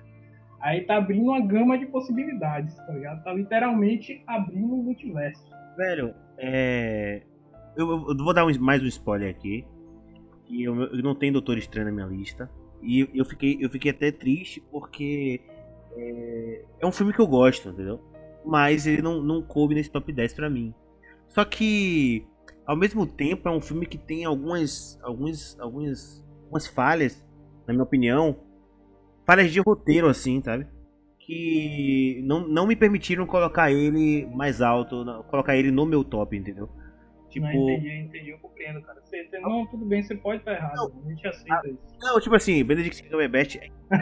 [0.60, 3.22] Aí tá abrindo uma gama de possibilidades, tá ligado?
[3.22, 5.44] Tá literalmente abrindo o multiverso.
[5.76, 7.22] Velho, é.
[7.76, 9.66] Eu, eu vou dar um, mais um spoiler aqui.
[10.46, 12.50] Que eu, eu não tenho Doutor Estranho na minha lista.
[12.82, 15.40] E eu fiquei, eu fiquei até triste porque
[15.96, 18.00] é, é um filme que eu gosto, entendeu?
[18.44, 20.74] Mas ele não, não coube nesse top 10 pra mim.
[21.28, 22.26] Só que,
[22.66, 27.24] ao mesmo tempo, é um filme que tem algumas, algumas, algumas, algumas falhas,
[27.66, 28.36] na minha opinião.
[29.26, 30.66] Falhas de roteiro, assim, sabe?
[31.18, 36.68] Que não, não me permitiram colocar ele mais alto, colocar ele no meu top, entendeu?
[37.34, 37.46] Tipo...
[37.46, 39.00] Não, entendi, entendi, eu compreendo, cara.
[39.02, 41.98] Você, você, não, tudo bem, você pode estar errado, não, a gente aceita ah, isso.
[42.00, 43.56] Não, tipo assim, Benedict Cumberbatch...
[43.56, 43.70] É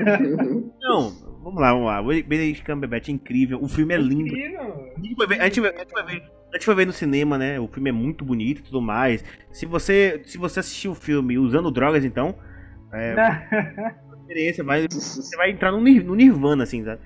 [0.83, 1.11] não,
[1.43, 2.03] vamos lá, vamos lá.
[2.03, 4.35] Benedict Cumberbatch é incrível, o filme é lindo.
[4.35, 6.87] A gente, vai ver, a, gente vai, a, gente vai ver, a gente vai ver
[6.87, 9.25] no cinema, né, o filme é muito bonito e tudo mais.
[9.51, 12.35] Se você, se você assistir o filme usando drogas, então...
[12.93, 13.15] É,
[14.21, 17.01] experiência, mas você vai entrar no, no Nirvana, assim, sabe?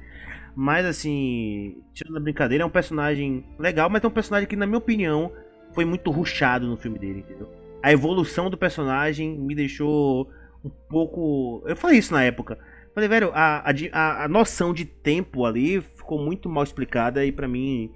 [0.57, 4.67] Mas assim, tirando a brincadeira, é um personagem legal, mas é um personagem que, na
[4.67, 5.31] minha opinião,
[5.77, 7.53] foi muito ruchado no filme dele, entendeu?
[7.83, 10.27] A evolução do personagem me deixou
[10.65, 11.63] um pouco.
[11.67, 12.59] Eu falei isso na época.
[12.95, 13.63] Falei, velho, a,
[13.93, 17.93] a, a noção de tempo ali ficou muito mal explicada e para mim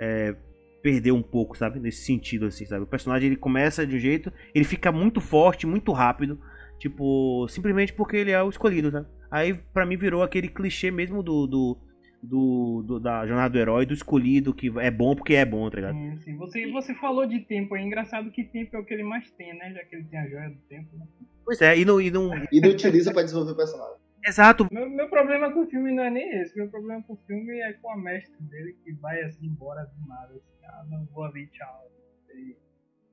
[0.00, 0.34] é,
[0.82, 1.78] perdeu um pouco, sabe?
[1.78, 2.84] Nesse sentido, assim, sabe?
[2.84, 6.40] O personagem ele começa de um jeito, ele fica muito forte, muito rápido,
[6.78, 9.06] tipo, simplesmente porque ele é o escolhido, sabe?
[9.30, 11.78] Aí para mim virou aquele clichê mesmo do, do
[12.22, 15.76] do, do, da jornada do herói, do escolhido, que é bom porque é bom, tá
[15.76, 15.94] ligado?
[15.94, 16.36] Sim, sim.
[16.36, 19.56] Você, você falou de tempo, é engraçado que tempo é o que ele mais tem,
[19.56, 19.72] né?
[19.72, 21.06] Já que ele tem a joia do tempo, né?
[21.44, 22.00] Pois é, e não.
[22.00, 23.96] E não, e não utiliza pra desenvolver o personagem.
[24.26, 24.66] Exato.
[24.70, 26.56] Meu, meu problema com o filme não é nem esse.
[26.56, 30.08] Meu problema com o filme é com a mestre dele que vai assim embora do
[30.08, 30.34] nada.
[30.34, 31.90] Assim, ah, não vou ali, tchau.
[32.34, 32.56] E,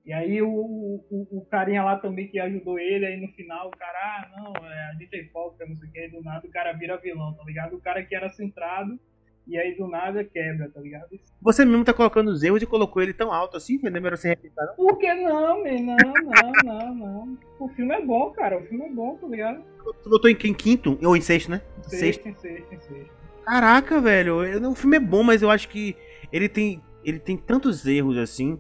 [0.06, 3.72] e aí o, o, o, carinha lá também que ajudou ele, aí no final o
[3.72, 6.46] cara, ah, não, é, a gente é hipócrita, não sei o que, aí do nada
[6.46, 7.76] o cara vira vilão, tá ligado?
[7.76, 9.00] O cara que era centrado,
[9.48, 11.08] e aí do nada quebra, tá ligado?
[11.42, 14.28] Você mesmo tá colocando os erros e colocou ele tão alto assim, que não se
[14.28, 14.76] repetir, não?
[14.76, 15.82] Por que não, man?
[15.82, 17.38] Não, não, não, não.
[17.60, 19.64] O filme é bom, cara, o filme é bom, tá ligado?
[20.04, 21.00] Tu botou em, em quinto?
[21.04, 21.62] Ou em sexto, né?
[21.82, 23.12] Sexto, sexto, em sexto, em sexto.
[23.44, 25.96] Caraca, velho, o filme é bom, mas eu acho que
[26.32, 28.60] ele tem, ele tem tantos erros assim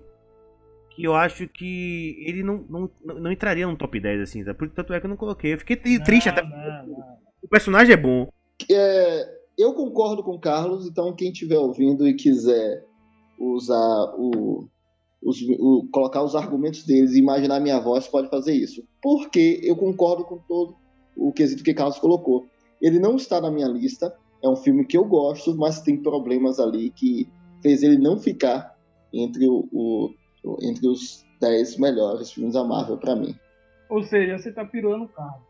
[0.96, 4.54] que eu acho que ele não, não, não entraria no top 10, assim, tá?
[4.54, 5.54] tanto é que eu não coloquei.
[5.54, 6.42] Eu fiquei triste não, até.
[6.42, 7.18] Não, não.
[7.44, 8.30] O personagem é bom.
[8.72, 12.86] É, eu concordo com o Carlos, então quem estiver ouvindo e quiser
[13.38, 14.68] usar o,
[15.22, 18.84] os, o, colocar os argumentos deles e imaginar minha voz, pode fazer isso.
[19.02, 20.76] Porque eu concordo com todo
[21.16, 22.46] o quesito que Carlos colocou.
[22.82, 26.60] Ele não está na minha lista, é um filme que eu gosto, mas tem problemas
[26.60, 27.28] ali que
[27.62, 28.76] fez ele não ficar
[29.14, 30.10] entre o, o
[30.62, 33.36] entre os 10 melhores filmes da Marvel para mim.
[33.90, 35.42] Ou seja, você tá pirando o carro.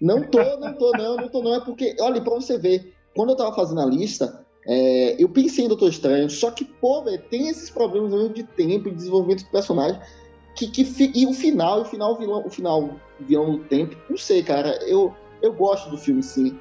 [0.00, 1.54] Não tô, não tô, não, não tô, não.
[1.54, 5.64] É porque, olha, pra você ver, quando eu tava fazendo a lista, é, eu pensei
[5.64, 9.50] em Doutor Estranho, só que, pô, véio, tem esses problemas de tempo e desenvolvimento do
[9.50, 10.00] personagem.
[10.56, 12.90] Que, que, e o final, o final, o vilão, o final,
[13.20, 14.78] vilão do tempo, não sei, cara.
[14.86, 16.58] Eu, eu gosto do filme, sim.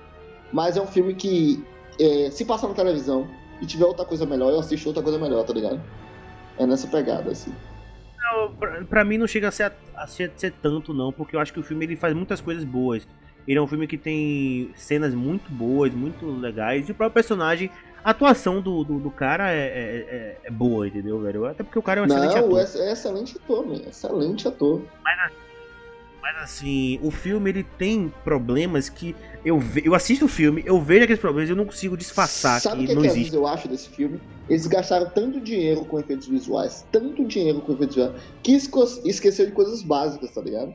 [0.52, 1.64] Mas é um filme que,
[2.00, 3.28] é, se passar na televisão
[3.62, 5.82] e tiver outra coisa melhor, eu assisto outra coisa melhor, tá ligado?
[6.58, 7.54] É nessa pegada, assim.
[8.22, 11.36] Não, pra, pra, mim não chega a ser, a, ser, a ser, tanto, não, porque
[11.36, 13.08] eu acho que o filme ele faz muitas coisas boas.
[13.48, 16.88] Ele é um filme que tem cenas muito boas, muito legais.
[16.88, 17.70] E o próprio personagem,
[18.04, 21.46] a atuação do, do, do cara é, é, é, é boa, entendeu, velho?
[21.46, 22.60] Até porque o cara é um não, excelente ator.
[22.60, 23.76] É, é excelente ator, meu.
[23.76, 24.82] Excelente ator.
[25.04, 25.32] Mas,
[26.24, 29.14] mas assim, o filme ele tem problemas que
[29.44, 29.82] eu, ve...
[29.84, 32.88] eu assisto o filme, eu vejo aqueles problemas e eu não consigo disfarçar Sabe que,
[32.88, 33.36] que não é que existe.
[33.36, 34.22] eu acho desse filme?
[34.50, 39.52] Eles gastaram tanto dinheiro com efeitos visuais, tanto dinheiro com efeitos visuais, que esqueceu de
[39.52, 40.74] coisas básicas, tá ligado?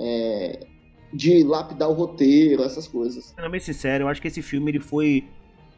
[0.00, 0.66] É...
[1.12, 3.32] De lapidar o roteiro, essas coisas.
[3.36, 5.24] Sendo bem sincero, eu acho que esse filme ele foi.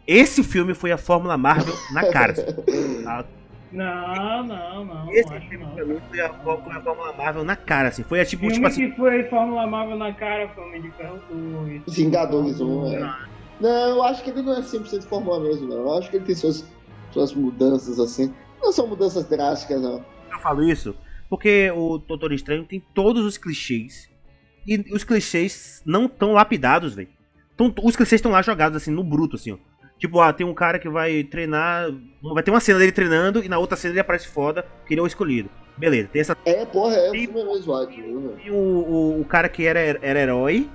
[0.06, 2.34] Esse filme foi a Fórmula Marvel na cara.
[3.72, 5.12] Não, não, não.
[5.12, 6.00] Esse filme não.
[6.00, 8.02] foi a, foi a Fórmula Marvel na cara, assim.
[8.02, 8.90] Foi a, tipo, filme tipo assim.
[8.90, 11.82] que foi Fórmula Marvel na cara foi Homem de Ferro 2.
[11.88, 13.16] Vingadores 1, é.
[13.60, 15.76] Não, eu acho que ele não é 100% Fórmula mesmo, não.
[15.76, 16.66] Eu acho que ele tem suas,
[17.10, 18.34] suas mudanças, assim.
[18.60, 20.04] Não são mudanças drásticas, não.
[20.40, 20.94] falo isso?
[21.30, 24.10] Porque o Doutor Estranho tem todos os clichês.
[24.66, 27.08] E os clichês não estão lapidados, velho.
[27.82, 29.56] Os clichês estão lá jogados, assim, no bruto, assim, ó.
[30.02, 31.88] Tipo, ah, tem um cara que vai treinar.
[32.20, 35.00] Vai ter uma cena dele treinando e na outra cena ele aparece foda, que ele
[35.00, 35.48] é o escolhido.
[35.76, 36.36] Beleza, tem essa.
[36.44, 37.38] É, porra, é o Tem- mesmo,
[38.44, 38.50] E né?
[38.50, 40.68] o, o, o cara que era, era herói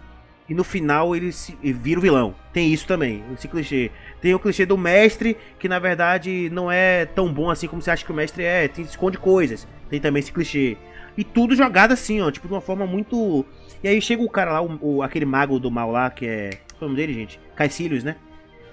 [0.47, 2.33] e no final ele, se, ele vira o vilão.
[2.53, 3.91] Tem isso também, esse clichê.
[4.21, 7.91] Tem o clichê do mestre, que na verdade não é tão bom assim como você
[7.91, 9.67] acha que o mestre é, tem, esconde coisas.
[9.89, 10.77] Tem também esse clichê.
[11.17, 13.45] E tudo jogado assim, ó, tipo de uma forma muito.
[13.83, 16.49] E aí chega o cara lá, o, o- aquele mago do mal lá, que é.
[16.79, 17.41] Qual é o nome dele, gente?
[17.57, 18.15] Caecilius, né?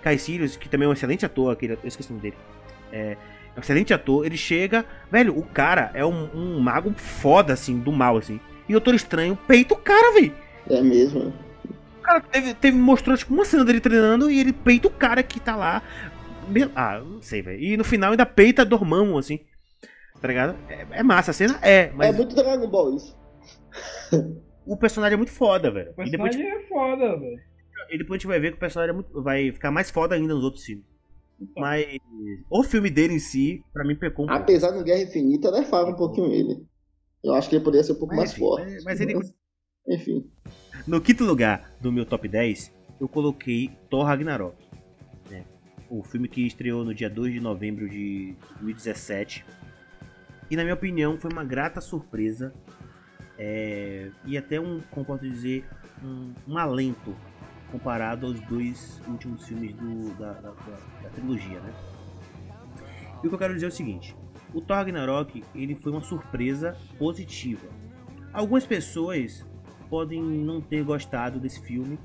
[0.05, 2.37] Caecilius, que também é um excelente ator, aquele, eu esqueci o nome dele.
[2.93, 3.17] É,
[3.57, 4.27] é um excelente ator.
[4.27, 8.39] Ele chega, velho, o cara é um, um mago foda, assim, do mal, assim.
[8.69, 10.33] E o Doutor Estranho peita o cara, velho.
[10.69, 11.33] É mesmo.
[11.99, 15.23] O cara teve, teve, mostrou, tipo, uma cena dele treinando e ele peita o cara
[15.23, 15.83] que tá lá.
[16.77, 17.59] Ah, não sei, velho.
[17.59, 19.41] E no final ainda peita Dormammu, assim.
[20.21, 20.57] Tá ligado?
[20.69, 21.59] É, é massa a cena?
[21.63, 23.17] É, mas É muito Dragon Ball isso.
[24.67, 25.95] o personagem é muito foda, velho.
[25.97, 27.54] O E depois, personagem é foda, velho.
[27.91, 30.15] E depois a gente vai ver que o personagem é muito, vai ficar mais foda
[30.15, 30.85] ainda nos outros filmes.
[31.41, 31.63] Então.
[31.63, 31.99] Mas
[32.51, 34.43] o filme dele em si, pra mim, pecou um pouco.
[34.43, 36.65] Apesar do Guerra Infinita, nerfava um pouquinho ele.
[37.23, 38.73] Eu acho que ele poderia ser um pouco Mas, mais enfim, forte.
[38.75, 39.15] mas- mas ele-
[39.89, 40.31] Enfim.
[40.87, 44.57] No quinto lugar do meu top 10, eu coloquei Thor Ragnarok.
[45.31, 45.45] né?
[45.91, 49.45] O filme que estreou no dia 2 de novembro de 2017.
[50.51, 52.53] E na minha opinião foi uma grata surpresa.
[53.37, 55.65] é, e até um, como posso dizer,
[56.05, 57.17] um, um alento
[57.79, 60.51] comparado aos dois últimos filmes do- da, da-
[61.03, 61.73] da- trilogia, né?
[63.23, 64.15] E o que eu quero dizer é o seguinte:
[64.53, 67.67] o Thor Ragnarok ele foi uma surpresa positiva.
[68.33, 69.45] Algumas pessoas
[69.91, 71.99] podem não ter gostado desse filme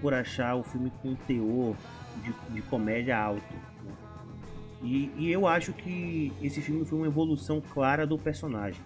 [0.00, 1.76] por achar o filme com um teor
[2.24, 3.42] de, de comédia alto.
[3.84, 3.92] né?
[4.82, 8.80] E, e eu acho que esse filme foi uma evolução clara do personagem.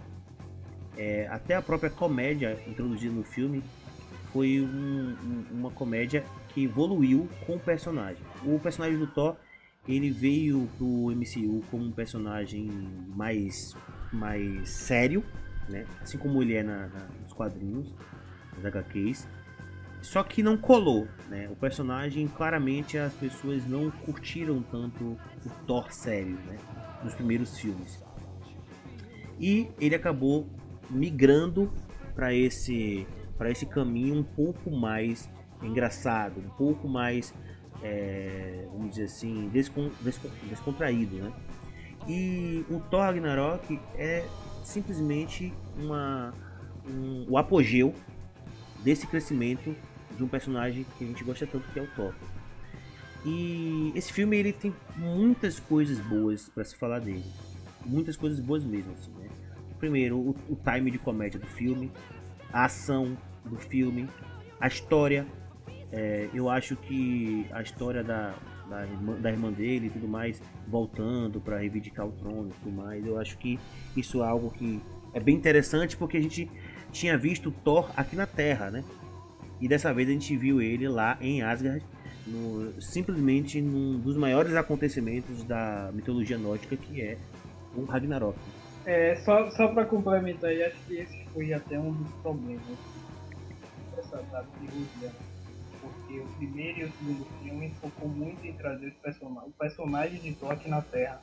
[0.97, 3.63] É, até a própria comédia introduzida no filme
[4.33, 8.23] foi um- um- uma comédia que evoluiu com o personagem.
[8.45, 9.37] O personagem do Thor
[9.87, 12.71] ele veio pro MCU como um personagem
[13.17, 13.75] mais,
[14.13, 15.25] mais sério,
[15.69, 15.87] né?
[16.01, 17.95] assim como ele é na- na- nos quadrinhos,
[18.57, 19.27] nos HQs.
[20.01, 21.49] Só que não colou, né?
[21.51, 26.59] O personagem, claramente, as pessoas não curtiram tanto o Thor sério, né?
[27.05, 28.03] Nos primeiros filmes.
[29.39, 30.49] E ele acabou
[30.91, 31.73] migrando
[32.15, 33.07] para esse
[33.43, 35.29] para esse caminho um pouco mais
[35.61, 37.35] engraçado, um pouco mais,
[37.83, 41.33] é, vamos dizer assim, descon, descon, descontraído, né?
[42.07, 44.25] E o Thor Ragnarok é
[44.63, 46.33] simplesmente uma,
[46.89, 47.93] um, o apogeu
[48.85, 49.75] desse crescimento
[50.17, 52.15] de um personagem que a gente gosta tanto que é o Thor.
[53.27, 57.25] E esse filme ele tem muitas coisas boas para se falar dele,
[57.85, 59.29] muitas coisas boas mesmo assim, né?
[59.81, 61.91] Primeiro, o, o time de comédia do filme,
[62.53, 64.09] a ação do filme,
[64.61, 65.27] a história.
[65.91, 68.35] É, eu acho que a história da,
[68.69, 72.73] da, irmã, da irmã dele e tudo mais, voltando para reivindicar o trono e tudo
[72.75, 73.59] mais, eu acho que
[73.95, 74.81] isso é algo que
[75.13, 76.51] é bem interessante porque a gente
[76.91, 78.83] tinha visto Thor aqui na Terra, né?
[79.61, 81.85] E dessa vez a gente viu ele lá em Asgard,
[82.27, 87.19] no, simplesmente num dos maiores acontecimentos da mitologia nórdica que é
[87.77, 88.39] o Ragnarok.
[88.85, 92.63] É, só, só pra complementar acho que esse foi até um dos problemas
[94.17, 95.11] dessa da trilogia.
[95.81, 100.21] Porque o primeiro e o segundo filme focou muito em trazer esse personagem, o personagem
[100.21, 101.21] de Thor aqui na Terra.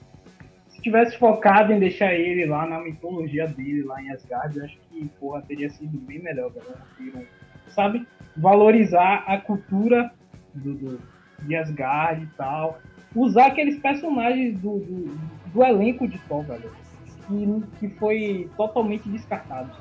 [0.67, 4.77] Se tivesse focado em deixar ele lá na mitologia dele, lá em Asgard, eu acho
[4.89, 7.27] que porra, teria sido bem melhor, galera.
[7.69, 8.05] Sabe?
[8.35, 10.11] Valorizar a cultura
[10.53, 11.01] do, do,
[11.43, 12.79] de Asgard e tal.
[13.15, 15.17] Usar aqueles personagens do, do,
[15.53, 16.89] do elenco de Thor, galera
[17.29, 19.71] que, que foi totalmente descartado.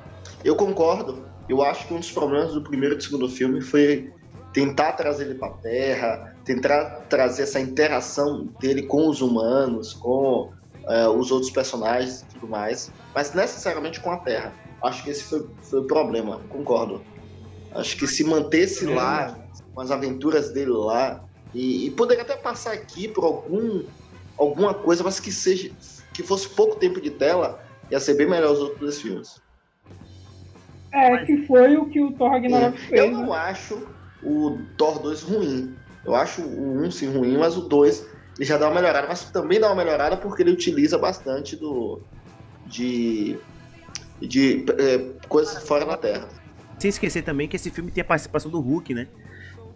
[0.43, 1.25] Eu concordo.
[1.49, 4.13] Eu acho que um dos problemas do primeiro e do segundo filme foi
[4.53, 10.51] tentar trazer ele para Terra, tentar trazer essa interação dele com os humanos, com
[10.85, 14.53] uh, os outros personagens e tudo mais, mas necessariamente com a Terra.
[14.83, 17.01] Acho que esse foi, foi o problema, concordo.
[17.73, 19.37] Acho que se mantesse é, lá,
[19.73, 21.23] com as aventuras dele lá,
[21.53, 23.83] e, e poderia até passar aqui por algum,
[24.37, 25.71] alguma coisa, mas que seja
[26.13, 29.41] que fosse pouco tempo de tela, ia ser bem melhor os outros dois filmes.
[30.91, 32.79] É, que foi o que o Thor Ragnarok é.
[32.79, 33.01] fez.
[33.01, 33.35] Eu não né?
[33.35, 33.87] acho
[34.23, 35.75] o Thor 2 ruim.
[36.05, 39.29] Eu acho o 1 sim ruim, mas o 2 ele já dá uma melhorada, mas
[39.31, 42.01] também dá uma melhorada porque ele utiliza bastante do
[42.65, 43.37] de
[44.21, 46.27] de é, coisas fora da Terra.
[46.77, 49.07] Sem esquecer também que esse filme tem a participação do Hulk, né?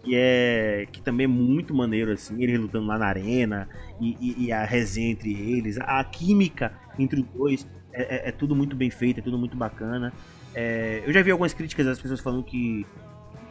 [0.02, 3.68] Que é que também é muito maneiro assim, ele lutando lá na arena
[4.00, 7.66] e, e, e a resenha entre eles, a química entre os dois.
[7.92, 10.12] É, é, é tudo muito bem feito, é tudo muito bacana.
[10.54, 12.86] É, eu já vi algumas críticas das pessoas falando que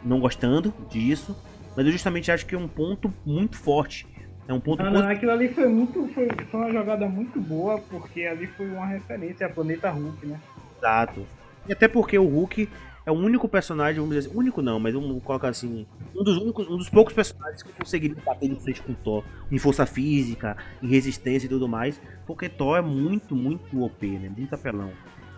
[0.04, 1.36] não gostando disso,
[1.76, 4.06] mas eu justamente acho que é um ponto muito forte.
[4.46, 6.06] É um ponto não, não, aquilo ali foi muito.
[6.08, 10.38] Foi, foi uma jogada muito boa, porque ali foi uma referência a Planeta Hulk, né?
[10.78, 11.26] Exato.
[11.66, 12.68] E até porque o Hulk
[13.06, 16.38] é o único personagem, vamos dizer assim, único não, mas vamos colocar assim, um dos
[16.38, 19.84] únicos, um dos poucos personagens que conseguiria bater de frente com o Thor em força
[19.84, 24.30] física, em resistência e tudo mais, porque Thor é muito, muito OP, né?
[24.34, 24.90] Muito apelão.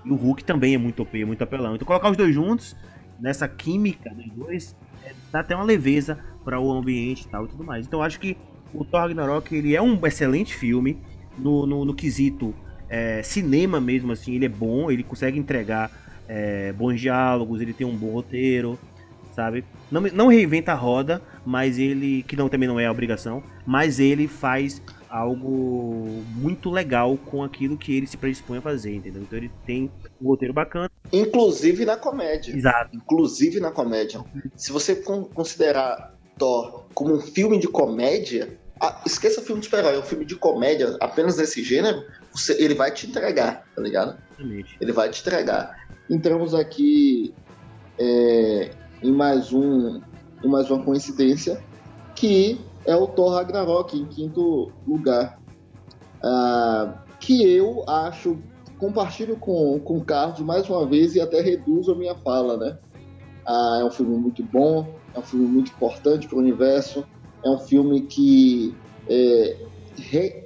[0.07, 1.75] E o Hulk também é muito OP, muito apelão.
[1.75, 2.77] Então colocar os dois juntos,
[3.19, 7.49] nessa química dos dois, é, dá até uma leveza para o ambiente e tal e
[7.49, 7.87] tudo mais.
[7.87, 8.37] Então acho que
[8.73, 10.99] o Thor Ragnarok ele é um excelente filme
[11.37, 12.55] no, no, no quesito
[12.89, 15.91] é, cinema mesmo assim ele é bom ele consegue entregar
[16.29, 18.79] é, bons diálogos ele tem um bom roteiro
[19.33, 23.43] sabe não, não reinventa a roda mas ele que não também não é a obrigação
[23.67, 24.81] mas ele faz
[25.17, 29.91] algo muito legal com aquilo que ele se predispõe a fazer entendeu então ele tem
[30.21, 34.25] um roteiro bacana inclusive na comédia exato inclusive na comédia
[34.57, 39.99] se você considerar Thor como um filme de comédia, ah, esqueça filme de super-herói, é
[39.99, 44.19] um filme de comédia apenas desse gênero, você, ele vai te entregar, tá ligado?
[44.31, 44.77] Exatamente.
[44.81, 45.87] Ele vai te entregar.
[46.11, 47.35] Entramos aqui
[47.99, 48.71] é,
[49.03, 50.01] em mais um
[50.45, 51.63] em mais uma coincidência,
[52.15, 55.41] que é o Thor Ragnarok em quinto lugar.
[56.23, 58.39] Ah, que eu acho,
[58.79, 62.79] compartilho com, com o Card mais uma vez e até reduzo a minha fala, né?
[63.47, 67.05] Ah, é um filme muito bom, é um filme muito importante para o universo,
[67.45, 68.75] é um filme que,
[69.09, 69.57] é,
[69.97, 70.45] re,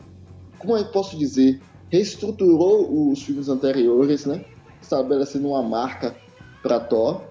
[0.58, 1.60] como eu posso dizer,
[1.90, 4.44] reestruturou os filmes anteriores, né?
[4.80, 6.16] estabelecendo uma marca
[6.62, 7.22] para Thor.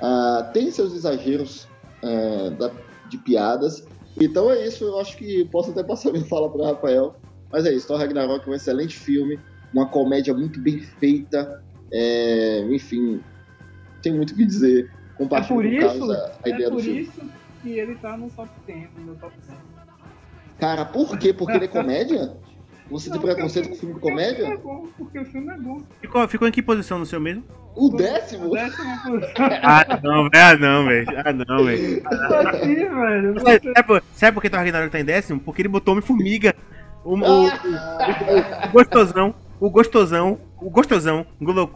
[0.00, 1.66] Ah, tem seus exageros
[2.02, 2.70] é, da,
[3.08, 3.85] de piadas.
[4.20, 7.16] Então é isso, eu acho que posso até passar minha fala para Rafael.
[7.52, 9.38] Mas é isso, Thor Ragnarok é um excelente filme,
[9.72, 11.62] uma comédia muito bem feita.
[11.92, 13.20] É, enfim,
[14.02, 17.00] tem muito o que dizer compartilha é por isso, a, a é por do filme.
[17.00, 17.30] isso
[17.62, 19.58] que ele tá no top 10, no meu top 10.
[20.58, 21.32] Cara, por quê?
[21.32, 22.36] Porque ele é comédia?
[22.90, 24.46] Você não, tem preconceito com filme de comédia?
[24.46, 25.82] É bom, porque o filme é bom.
[26.00, 27.44] Ficou, ficou em que posição no seu mesmo?
[27.74, 28.46] O décimo?
[28.46, 28.84] O décimo
[29.62, 30.44] ah, não, velho.
[30.44, 31.06] Ah, não, velho.
[31.24, 32.02] Ah, não, velho.
[32.06, 33.40] Assim, velho.
[33.40, 35.40] Sabe, sabe por que o Ragnarok tá em décimo?
[35.40, 36.54] Porque ele botou Homem-Formiga.
[37.04, 41.26] O, o, o, o, gostosão o gostosão, o gostosão,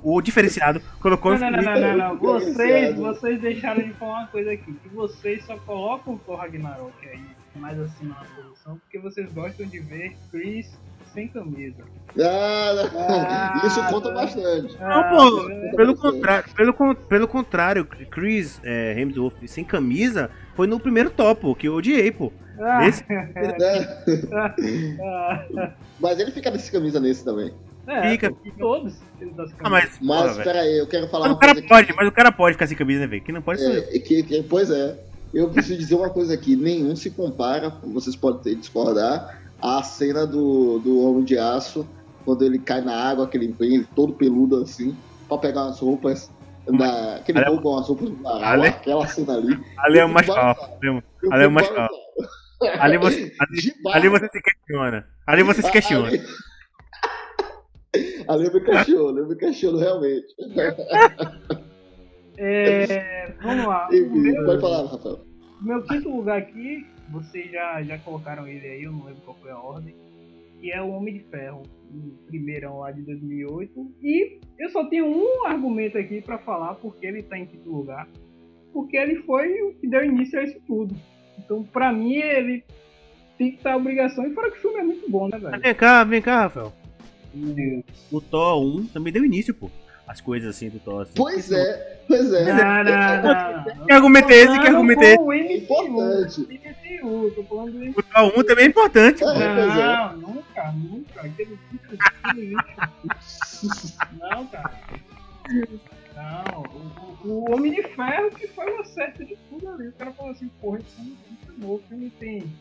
[0.03, 4.53] o diferenciado, colocou não, não, não, não, não, Vocês, vocês deixaram de falar uma coisa
[4.53, 7.25] aqui, que vocês só colocam o Ragnarok aí,
[7.57, 10.79] mais assim na posição, porque vocês gostam de ver Chris
[11.13, 11.85] sem camisa.
[12.19, 14.77] Ah, ah, isso conta bastante.
[14.81, 20.67] Ah, não, pô, é pelo, contrário, pelo, pelo contrário, Chris é, Hemsworth sem camisa foi
[20.67, 22.33] no primeiro topo, que eu odiei, pô.
[22.59, 23.05] Ah, Esse...
[26.01, 27.55] Mas ele fica nesse camisa nesse também.
[27.87, 28.59] É, fica, fica.
[28.59, 28.95] Todos.
[29.61, 32.13] Ah, mas, mas peraí, eu quero falar mas uma o cara coisa pode, Mas o
[32.13, 33.23] cara pode ficar sem camisa, né, velho?
[33.23, 34.01] Que não pode é, ser.
[34.01, 34.97] Que, que, pois é.
[35.33, 40.79] Eu preciso dizer uma coisa aqui: nenhum se compara, vocês podem discordar, à cena do,
[40.79, 41.89] do Homem de Aço,
[42.25, 44.97] quando ele cai na água, aquele vem todo peludo assim,
[45.29, 46.31] pra pegar umas roupas.
[46.67, 49.59] Da, que ele rouba umas roupas do varal, aquela cena ali.
[49.79, 50.79] Ali é o mais pau.
[51.31, 51.69] Ali é o mais.
[52.79, 55.07] Ali você, ali, ali você se questiona.
[55.27, 56.09] Ali você se questiona.
[56.09, 56.23] Ali,
[58.29, 60.35] Ali eu me questiono, eu me questiono realmente.
[62.39, 63.89] É, vamos lá.
[63.93, 65.21] Enfim, meu, pode falar, Rafael.
[65.61, 69.51] Meu quinto lugar aqui, vocês já, já colocaram ele aí, eu não lembro qual foi
[69.51, 69.95] a ordem.
[70.61, 73.95] Que é o Homem de Ferro, o primeirão lá de 2008.
[74.03, 78.07] E eu só tenho um argumento aqui para falar porque ele tá em quinto lugar.
[78.73, 80.95] Porque ele foi o que deu início a isso tudo.
[81.39, 82.63] Então, pra mim, ele
[83.39, 84.27] tem que estar obrigação.
[84.27, 85.61] E fora que o filme é muito bom, né, velho?
[85.61, 86.73] Vem cá, vem cá, Rafael
[87.35, 89.71] o, o Thor 1 também deu início, pô.
[90.11, 91.03] As coisas assim do Thor.
[91.03, 91.13] Assim.
[91.15, 92.53] Pois é, pois é.
[92.53, 93.87] Não, não, não.
[93.87, 94.59] Que argumento é esse?
[94.59, 95.23] Que argumento é esse?
[95.23, 96.61] É importante.
[97.05, 97.31] O
[98.03, 99.27] Thor 1 também é importante, pô.
[99.27, 101.21] Não, nunca, nunca.
[101.21, 101.57] Aquele
[104.19, 104.81] Não, cara.
[106.17, 106.63] Não,
[107.25, 109.89] o, o, Homem de Ferro que foi o acerto de tudo ali.
[109.91, 112.53] O cara falou assim, porra, isso é muito novo, não tem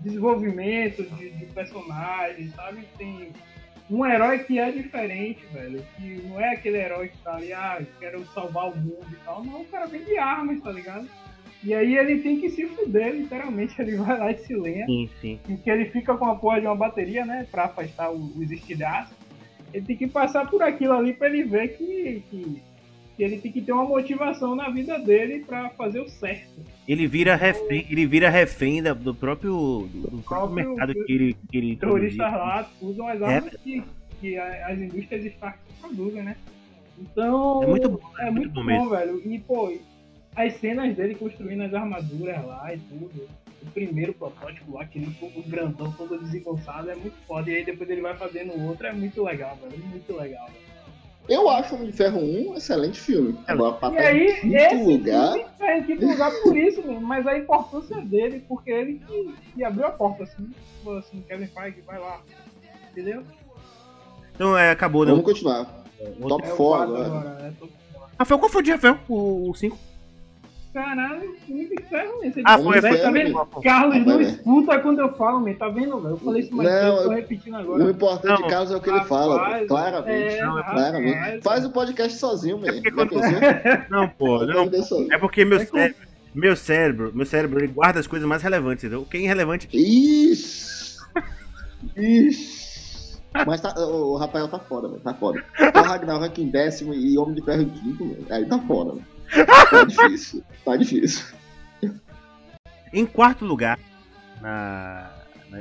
[0.00, 2.88] desenvolvimento de, de personagens, sabe?
[2.98, 3.32] Tem
[3.90, 5.84] um herói que é diferente, velho.
[5.96, 9.44] Que não é aquele herói que tá ali, ah, quero salvar o mundo e tal.
[9.44, 11.08] Não, o cara vem de armas, tá ligado?
[11.62, 13.74] E aí ele tem que se fuder, literalmente.
[13.82, 14.86] Ele vai lá e se lenha.
[14.86, 15.40] Sim, sim.
[15.44, 17.48] Porque ele fica com a porra de uma bateria, né?
[17.50, 19.16] Pra afastar os estilhaços.
[19.74, 22.62] Ele tem que passar por aquilo ali pra ele ver que, que
[23.18, 26.62] que ele tem que ter uma motivação na vida dele para fazer o certo.
[26.86, 31.58] Ele vira refém, ele vira refém do próprio, do, do próprio mercado que ele, que
[31.58, 33.58] ele terroristas lá usam as armas é.
[33.58, 33.84] que
[34.20, 36.36] que as indústrias Stark produzem, né?
[36.98, 37.62] Então.
[37.62, 39.22] É muito bom, é, muito, bom, bom velho.
[39.24, 39.72] E, pô,
[40.34, 43.28] as cenas dele construindo as armaduras lá e tudo.
[43.60, 47.50] O primeiro protótipo lá, aquele fogo grandão, todo desengonçado, é muito foda.
[47.50, 49.84] E aí depois ele vai fazendo outro, é muito legal, velho.
[49.84, 50.67] Muito legal, velho.
[51.28, 53.38] Eu acho Homem de Ferro 1 um excelente filme.
[53.46, 55.32] Agora, e aí, esse lugar...
[55.32, 59.34] filme tá em quinto lugar por isso mesmo, mas a importância dele, porque ele que,
[59.54, 60.50] que abriu a porta, assim,
[60.82, 62.22] falou assim, Kevin Feige, vai lá,
[62.90, 63.22] entendeu?
[64.34, 65.10] Então, é, acabou, né?
[65.10, 65.66] Vamos continuar.
[66.28, 67.06] Top 4 agora.
[67.06, 67.72] agora é top
[68.18, 68.98] Rafael, qual foi o de Rafael?
[69.08, 69.78] O 5?
[70.78, 72.42] Caralho, muito ferro mesmo.
[72.44, 73.46] Ah, foi, foi, tá vendo?
[73.64, 75.52] Carlos não escuta quando eu falo, man.
[75.54, 76.14] tá vendo, velho?
[76.14, 77.84] Eu falei isso mais não, tempo, tô repetindo agora.
[77.84, 80.34] O importante de Carlos é o que ele fala, claramente.
[80.34, 81.42] É, não, claramente.
[81.42, 82.68] Faz o podcast sozinho, man.
[82.68, 83.10] É quando...
[83.90, 84.70] Não, pô, não.
[85.10, 85.96] É porque meu cérebro,
[86.32, 89.04] meu cérebro, meu cérebro, ele guarda as coisas mais relevantes, entendeu?
[89.10, 89.68] Quem é irrelevante...
[89.72, 90.98] Ixi!
[91.96, 93.18] Ixi!
[93.44, 95.00] Mas tá, o Rafael tá fora, velho.
[95.00, 95.44] Tá fora.
[95.58, 98.26] O Ragnarok em décimo e Homem de Ferro em quinto, velho.
[98.30, 99.17] Aí tá fora, velho.
[99.70, 100.44] Tá difícil.
[100.64, 101.26] Tá difícil.
[102.92, 103.78] Em quarto lugar,
[104.40, 105.12] na,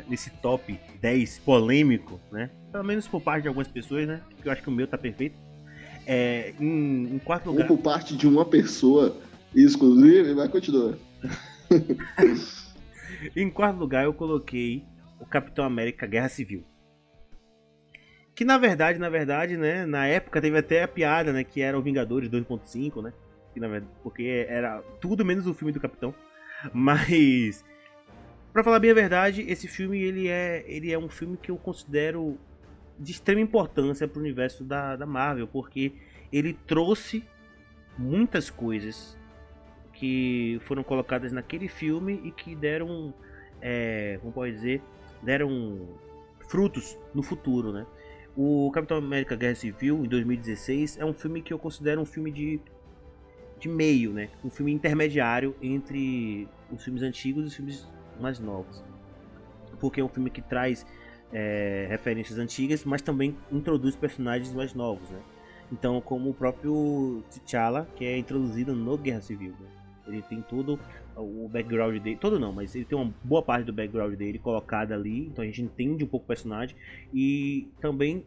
[0.08, 2.50] nesse top 10 polêmico, né?
[2.72, 4.22] Pelo menos por parte de algumas pessoas, né?
[4.30, 5.38] Porque eu acho que o meu tá perfeito.
[6.06, 7.70] É, em, em quarto lugar.
[7.70, 9.18] Ou por parte de uma pessoa
[9.54, 10.96] exclusiva, vai continuar.
[13.36, 14.86] em quarto lugar, eu coloquei
[15.20, 16.64] o Capitão América Guerra Civil.
[18.34, 21.78] Que na verdade, na verdade, né, na época teve até a piada, né, que era
[21.78, 23.12] o Vingadores 2.5, né?
[23.58, 26.14] Que, na verdade, porque era tudo menos o filme do Capitão.
[26.72, 27.66] Mas
[28.54, 31.58] para falar bem a verdade, esse filme ele é, ele é um filme que eu
[31.58, 32.38] considero
[33.00, 35.94] de extrema importância para o universo da, da Marvel, porque
[36.32, 37.24] ele trouxe
[37.98, 39.18] muitas coisas
[39.94, 43.14] que foram colocadas naquele filme e que deram,
[43.62, 44.82] é, como pode dizer,
[45.22, 45.88] deram
[46.48, 47.86] frutos no futuro, né?
[48.36, 52.32] O Capitão América Guerra Civil, em 2016, é um filme que eu considero um filme
[52.32, 52.60] de,
[53.60, 54.30] de meio, né?
[54.44, 57.88] Um filme intermediário entre os filmes antigos e os filmes
[58.20, 58.84] mais novos.
[59.80, 60.86] Porque é um filme que traz
[61.32, 65.20] é, referências antigas, mas também introduz personagens mais novos, né?
[65.72, 69.52] Então, como o próprio T'Challa, que é introduzido no Guerra Civil.
[69.60, 69.68] Né?
[70.08, 70.80] Ele tem todo
[71.16, 74.94] o background dele, todo não, mas ele tem uma boa parte do background dele colocada
[74.94, 76.76] ali, então a gente entende um pouco o personagem
[77.14, 78.24] e também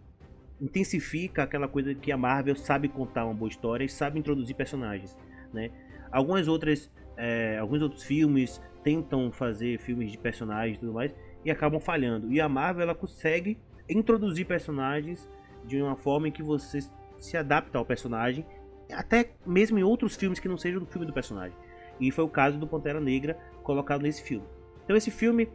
[0.61, 5.17] intensifica aquela coisa que a Marvel sabe contar uma boa história e sabe introduzir personagens,
[5.53, 5.71] né?
[6.13, 11.51] Algumas outras, é, alguns outros filmes tentam fazer filmes de personagens e tudo mais e
[11.51, 12.33] acabam falhando.
[12.33, 13.59] E a Marvel ela consegue
[13.89, 15.29] introduzir personagens
[15.65, 16.81] de uma forma em que você
[17.19, 18.45] se adapta ao personagem,
[18.93, 21.57] até mesmo em outros filmes que não sejam do filme do personagem.
[21.99, 24.47] E foi o caso do Pantera Negra colocado nesse filme.
[24.85, 25.49] Então esse filme,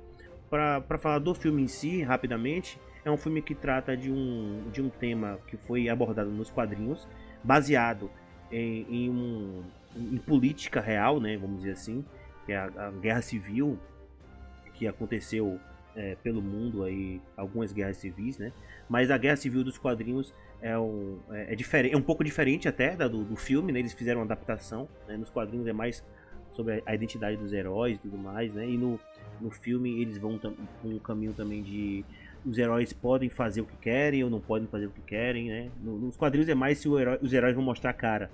[0.49, 4.81] para falar do filme em si, rapidamente, é um filme que trata de um, de
[4.81, 7.07] um tema que foi abordado nos quadrinhos,
[7.43, 8.09] baseado
[8.51, 9.63] em, em, um,
[9.95, 12.03] em política real, né, vamos dizer assim,
[12.45, 13.79] que é a, a guerra civil
[14.73, 15.59] que aconteceu
[15.95, 18.51] é, pelo mundo aí, algumas guerras civis, né?
[18.89, 22.67] Mas a guerra civil dos quadrinhos é um, é, é diferente, é um pouco diferente
[22.67, 23.79] até da do, do filme, né?
[23.79, 25.15] Eles fizeram uma adaptação, né?
[25.15, 26.03] Nos quadrinhos é mais
[26.53, 28.67] sobre a identidade dos heróis e tudo mais, né?
[28.67, 28.99] E no,
[29.39, 32.03] no filme eles vão com um caminho também de
[32.45, 35.69] os heróis podem fazer o que querem ou não podem fazer o que querem, né?
[35.81, 38.29] Nos quadrinhos é mais se herói, os heróis vão mostrar a cara,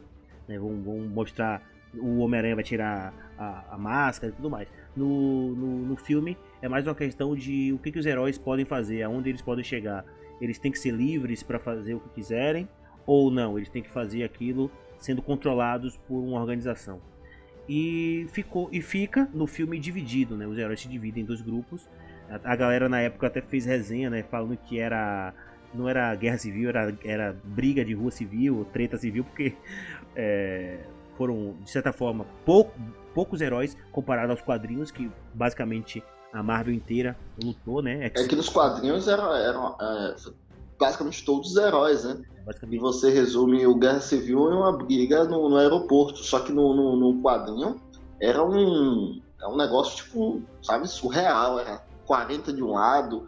[0.48, 0.60] né?
[0.60, 4.68] Vão, vão mostrar o Homem-Aranha vai tirar a, a, máscara e tudo mais.
[4.96, 8.66] No, no, no, filme é mais uma questão de o que, que os heróis podem
[8.66, 10.06] fazer, aonde eles podem chegar.
[10.40, 12.68] Eles têm que ser livres para fazer o que quiserem
[13.06, 13.58] ou não?
[13.58, 17.02] Eles têm que fazer aquilo sendo controlados por uma organização
[17.68, 20.46] e ficou e fica no filme dividido, né?
[20.48, 21.90] Os heróis se dividem em dois grupos.
[22.32, 24.24] A, a galera na época até fez resenha, né?
[24.24, 25.34] Falando que era
[25.74, 29.56] não era guerra civil, era, era briga de rua civil, treta civil, porque
[30.16, 30.80] é,
[31.18, 32.74] foram de certa forma pouco,
[33.14, 36.04] poucos heróis comparado aos quadrinhos que basicamente
[36.34, 38.06] a Marvel inteira lutou, né?
[38.06, 40.16] É que nos quadrinhos eram, eram é,
[40.80, 42.22] basicamente todos os heróis, né?
[42.70, 46.20] E você resume o Guerra Civil em uma briga no, no aeroporto.
[46.20, 47.80] Só que no, no, no, quadrinho
[48.20, 51.60] era um, é um negócio, tipo, sabe, surreal.
[51.60, 53.26] Era 40 de um lado,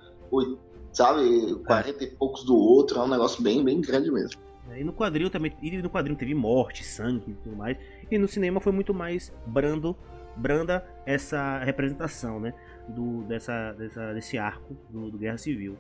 [0.91, 2.07] sabe, 40 é.
[2.07, 2.99] e poucos do outro.
[2.99, 4.41] É um negócio bem, bem grande mesmo.
[4.69, 7.77] É, e no quadrinho também, e no quadrinho teve morte, sangue e tudo mais.
[8.11, 9.95] E no cinema foi muito mais brando,
[10.36, 12.53] branda essa representação, né?
[12.89, 15.77] Do, dessa, dessa, desse arco do, do Guerra Civil.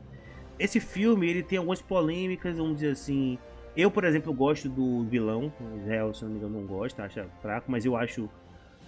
[0.57, 3.37] Esse filme, ele tem algumas polêmicas, vamos dizer assim.
[3.75, 5.51] Eu, por exemplo, gosto do vilão.
[5.59, 8.29] O Israel, se não me engano, não gosta, acha fraco, mas eu acho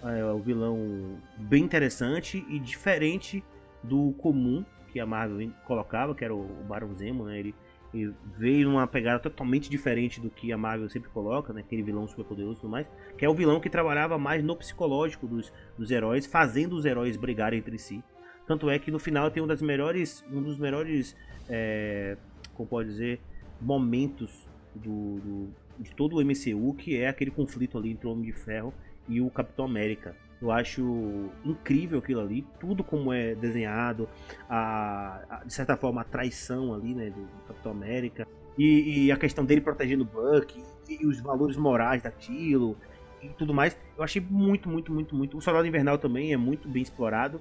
[0.02, 3.44] é, o vilão bem interessante e diferente
[3.88, 7.38] do comum que a Marvel colocava, que era o Baron Zemo, né?
[7.38, 7.54] Ele,
[7.94, 11.60] e veio numa pegada totalmente diferente do que a Marvel sempre coloca, né?
[11.60, 12.86] Aquele vilão super poderoso e tudo mais.
[13.16, 17.16] Que é o vilão que trabalhava mais no psicológico dos, dos heróis, fazendo os heróis
[17.16, 18.02] brigarem entre si.
[18.46, 21.16] Tanto é que no final tem um das melhores, um dos melhores,
[21.48, 22.16] é,
[22.54, 23.20] como pode dizer,
[23.60, 28.24] momentos do, do, de todo o MCU, que é aquele conflito ali entre o Homem
[28.24, 28.72] de Ferro
[29.08, 30.16] e o Capitão América.
[30.40, 34.08] Eu acho incrível aquilo ali, tudo como é desenhado,
[34.48, 38.28] a, a de certa forma a traição ali, né, do, Capitão América,
[38.58, 42.76] e, e, a questão dele protegendo o Buck, e, e, os valores morais daquilo,
[43.22, 43.76] e tudo mais.
[43.96, 45.38] Eu achei muito, muito, muito, muito.
[45.38, 47.40] O Soldado Invernal também é muito bem explorado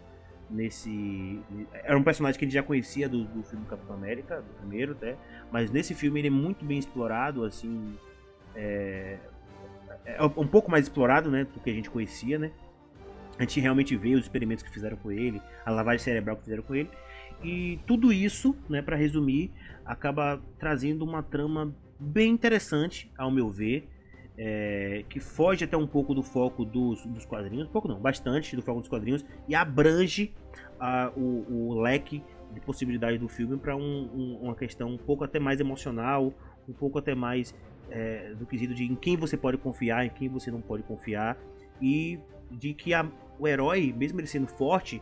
[0.50, 1.42] nesse.
[1.74, 4.94] Era um personagem que a gente já conhecia do, do filme Capitão América, do primeiro
[4.94, 5.18] até,
[5.52, 7.98] mas nesse filme ele é muito bem explorado, assim.
[8.56, 9.18] É,
[10.06, 12.52] é um pouco mais explorado, né, do que a gente conhecia, né?
[13.38, 16.64] A gente realmente vê os experimentos que fizeram com ele, a lavagem cerebral que fizeram
[16.64, 16.90] com ele.
[17.44, 19.52] E tudo isso, né, para resumir,
[19.86, 23.88] acaba trazendo uma trama bem interessante, ao meu ver,
[24.38, 28.62] é, que foge até um pouco do foco dos, dos quadrinhos, pouco não, bastante do
[28.62, 30.34] foco dos quadrinhos, e abrange
[30.80, 32.22] a, o, o, leque
[32.54, 36.34] de possibilidades do filme para um, um, uma questão um pouco até mais emocional,
[36.68, 37.56] um pouco até mais
[37.90, 41.38] é, do quesito de em quem você pode confiar, em quem você não pode confiar,
[41.82, 42.20] e
[42.52, 45.02] de que a, o herói, mesmo ele sendo forte,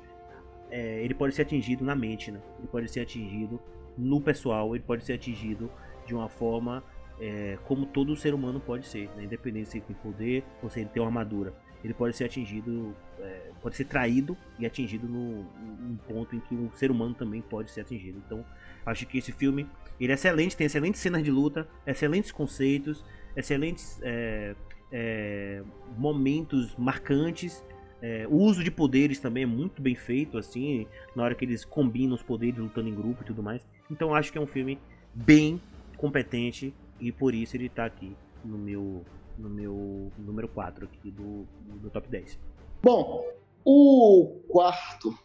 [0.69, 2.41] é, ele pode ser atingido na mente, né?
[2.59, 3.61] Ele pode ser atingido
[3.97, 5.71] no pessoal, ele pode ser atingido
[6.05, 6.83] de uma forma
[7.19, 9.23] é, como todo ser humano pode ser, né?
[9.23, 11.53] independente se ele tem poder ou se ele tem uma armadura.
[11.83, 16.55] Ele pode ser atingido, é, pode ser traído e atingido no, num ponto em que
[16.55, 18.21] um ser humano também pode ser atingido.
[18.25, 18.43] Então,
[18.85, 19.67] acho que esse filme
[19.99, 23.03] ele é excelente, tem excelentes cenas de luta, excelentes conceitos,
[23.35, 24.55] excelentes é,
[24.93, 25.61] é
[25.97, 27.63] momentos marcantes
[28.03, 30.85] é, o uso de poderes também é muito bem feito, assim,
[31.15, 33.65] na hora que eles combinam os poderes lutando em grupo e tudo mais.
[33.89, 34.77] Então acho que é um filme
[35.13, 35.61] bem
[35.95, 38.13] competente e por isso ele tá aqui
[38.43, 39.05] no meu,
[39.37, 41.47] no meu número 4 aqui do,
[41.81, 42.37] do top 10.
[42.83, 43.23] Bom,
[43.63, 45.17] o quarto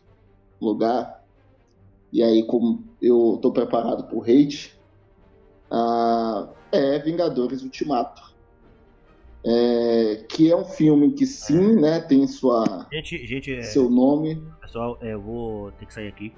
[0.60, 1.24] lugar,
[2.12, 4.78] e aí como eu tô preparado pro hate,
[5.68, 8.27] uh, é Vingadores Ultimato
[9.44, 14.42] é, que é um filme que sim, né, tem sua, gente, gente, é, seu nome.
[14.60, 16.32] Pessoal, é, eu vou ter que sair aqui.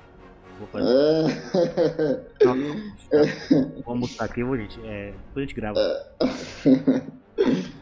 [0.58, 0.90] Vou fazer.
[2.40, 2.44] É...
[2.44, 4.78] Não, não, Vamos estar aqui, vou, gente.
[4.84, 5.80] É, depois a gente grava.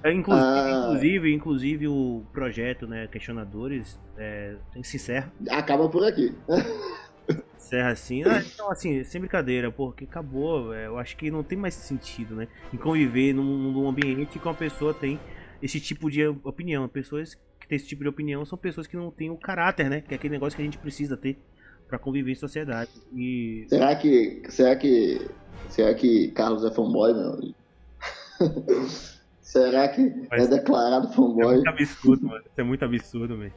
[0.04, 0.84] É, inclusive, ah...
[0.86, 5.32] inclusive, inclusive, o projeto, né, Questionadores, é, se encerra.
[5.50, 6.32] Acaba por aqui.
[7.68, 8.24] Serra assim.
[8.24, 10.72] Ah, então, assim, sem brincadeira, porque acabou.
[10.72, 12.48] É, eu acho que não tem mais sentido, né?
[12.72, 15.20] Em conviver num, num ambiente que uma pessoa tem
[15.62, 16.88] esse tipo de opinião.
[16.88, 20.00] Pessoas que têm esse tipo de opinião são pessoas que não têm o caráter, né?
[20.00, 21.36] Que é aquele negócio que a gente precisa ter
[21.86, 22.90] para conviver em sociedade.
[23.14, 23.66] E...
[23.68, 24.42] Será que.
[24.48, 25.28] Será que.
[25.68, 27.54] Será que Carlos é fanboy, meu?
[29.42, 31.52] será que Mas é declarado fanboy?
[31.52, 32.40] É muito absurdo, mano.
[32.40, 33.52] Isso é muito absurdo, velho.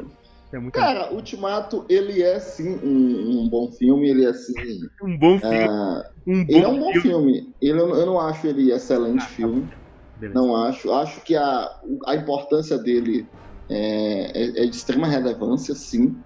[0.53, 1.13] É muito Cara.
[1.13, 4.81] Ultimato, ele é sim um, um, bom filme, ele é sim.
[5.01, 5.67] Um bom filme.
[5.67, 7.01] Uh, um bom ele é um bom filme.
[7.01, 7.55] filme.
[7.61, 9.69] Ele, eu não acho ele excelente ah, tá filme.
[10.17, 10.39] Beleza.
[10.39, 10.91] Não acho.
[10.91, 11.69] Acho que a,
[12.05, 13.27] a importância dele
[13.69, 16.17] é, é, é, de extrema relevância, sim.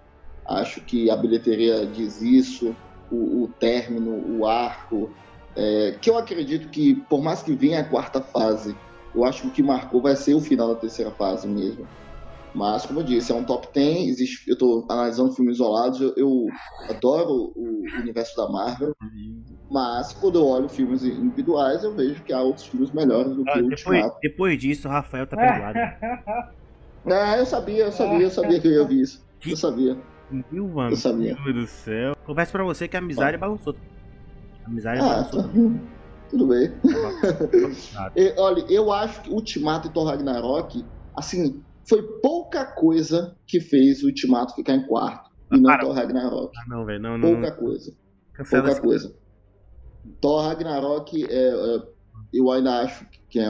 [0.47, 2.76] Acho que a bilheteria diz isso,
[3.11, 5.09] o, o término, o arco.
[5.55, 8.76] É, que eu acredito que, por mais que venha a quarta fase,
[9.14, 11.88] eu acho que o que marcou vai ser o final da terceira fase mesmo.
[12.56, 14.07] Mas, como eu disse, é um top 10.
[14.07, 15.99] Existe, eu estou analisando filmes isolados.
[15.99, 16.48] Eu, eu,
[16.90, 18.95] adoro o universo da Marvel.
[19.69, 23.49] Mas, quando eu olho filmes individuais, eu vejo que há outros filmes melhores do que
[23.49, 24.18] ah, o depois, Ultimato.
[24.22, 25.77] Depois disso, o Rafael tá perdoado.
[27.07, 29.26] é, eu sabia, eu sabia, eu sabia que eu ia ouvir isso.
[29.45, 29.98] Eu sabia.
[30.49, 31.36] Meu eu sabia.
[31.36, 32.15] Do céu.
[32.26, 33.40] Confesso pra você que a amizade ah.
[33.40, 33.76] balançou.
[34.64, 35.44] A amizade ah, balançou.
[35.44, 35.49] Tá...
[36.30, 36.72] Tudo bem.
[38.15, 40.84] e, olha, eu acho que Ultimato e Thor Ragnarok,
[41.15, 45.30] assim, foi pouca coisa que fez o Ultimato ficar em quarto.
[45.52, 46.52] E não Thor Ragnarok.
[46.57, 47.34] Ah, não, velho, não, não.
[47.34, 47.57] Pouca não.
[47.57, 47.95] coisa.
[48.34, 49.16] Cancela pouca coisa.
[50.20, 51.82] Thor Ragnarok, é, é,
[52.34, 53.45] eu ainda acho que é,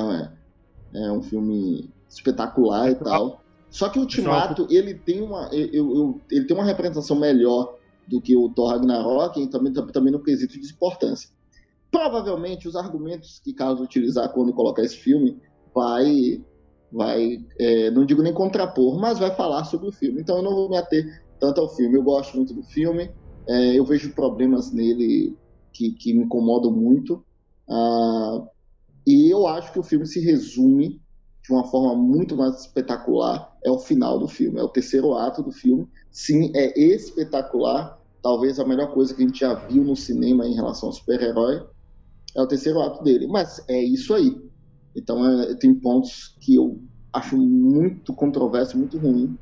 [0.93, 3.41] é um filme espetacular e tal.
[3.69, 8.21] Só que o Ultimato, ele tem uma, eu, eu, ele tem uma representação melhor do
[8.21, 11.29] que o Thor Ragnarok e também, também no quesito de importância.
[11.91, 15.41] Provavelmente os argumentos que Carlos utilizar quando colocar esse filme
[15.73, 16.41] vai
[16.91, 20.21] vai, é, não digo nem contrapor, mas vai falar sobre o filme.
[20.21, 21.97] Então eu não vou me ater tanto ao filme.
[21.97, 23.11] Eu gosto muito do filme,
[23.47, 25.37] é, eu vejo problemas nele
[25.73, 27.23] que, que me incomodam muito.
[27.67, 28.47] Uh,
[29.05, 31.01] e eu acho que o filme se resume
[31.43, 33.55] de uma forma muito mais espetacular.
[33.63, 35.87] É o final do filme, é o terceiro ato do filme.
[36.11, 37.99] Sim, é espetacular.
[38.21, 41.63] Talvez a melhor coisa que a gente já viu no cinema em relação ao super-herói.
[42.35, 43.27] É o terceiro ato dele.
[43.27, 44.35] Mas é isso aí.
[44.95, 46.79] Então é, tem pontos que eu
[47.13, 49.37] acho muito controverso, muito ruim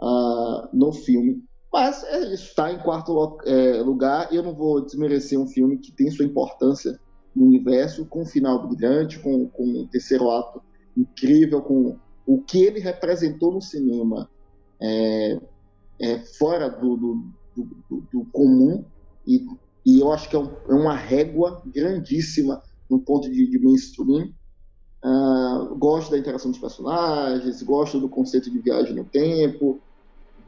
[0.00, 1.42] uh, no filme.
[1.72, 4.32] Mas é isso, está em quarto é, lugar.
[4.32, 6.98] Eu não vou desmerecer um filme que tem sua importância
[7.34, 10.62] no universo, com um final brilhante, com, com um terceiro ato
[10.96, 14.28] incrível, com o que ele representou no cinema
[14.80, 15.38] é,
[16.00, 17.24] é fora do, do,
[17.54, 18.84] do, do, comum.
[19.26, 19.44] E,
[19.84, 24.32] e eu acho que é, um, é uma régua grandíssima no ponto de, de mainstream.
[25.04, 29.80] Uh, gosto da interação dos personagens, gosto do conceito de viagem no tempo,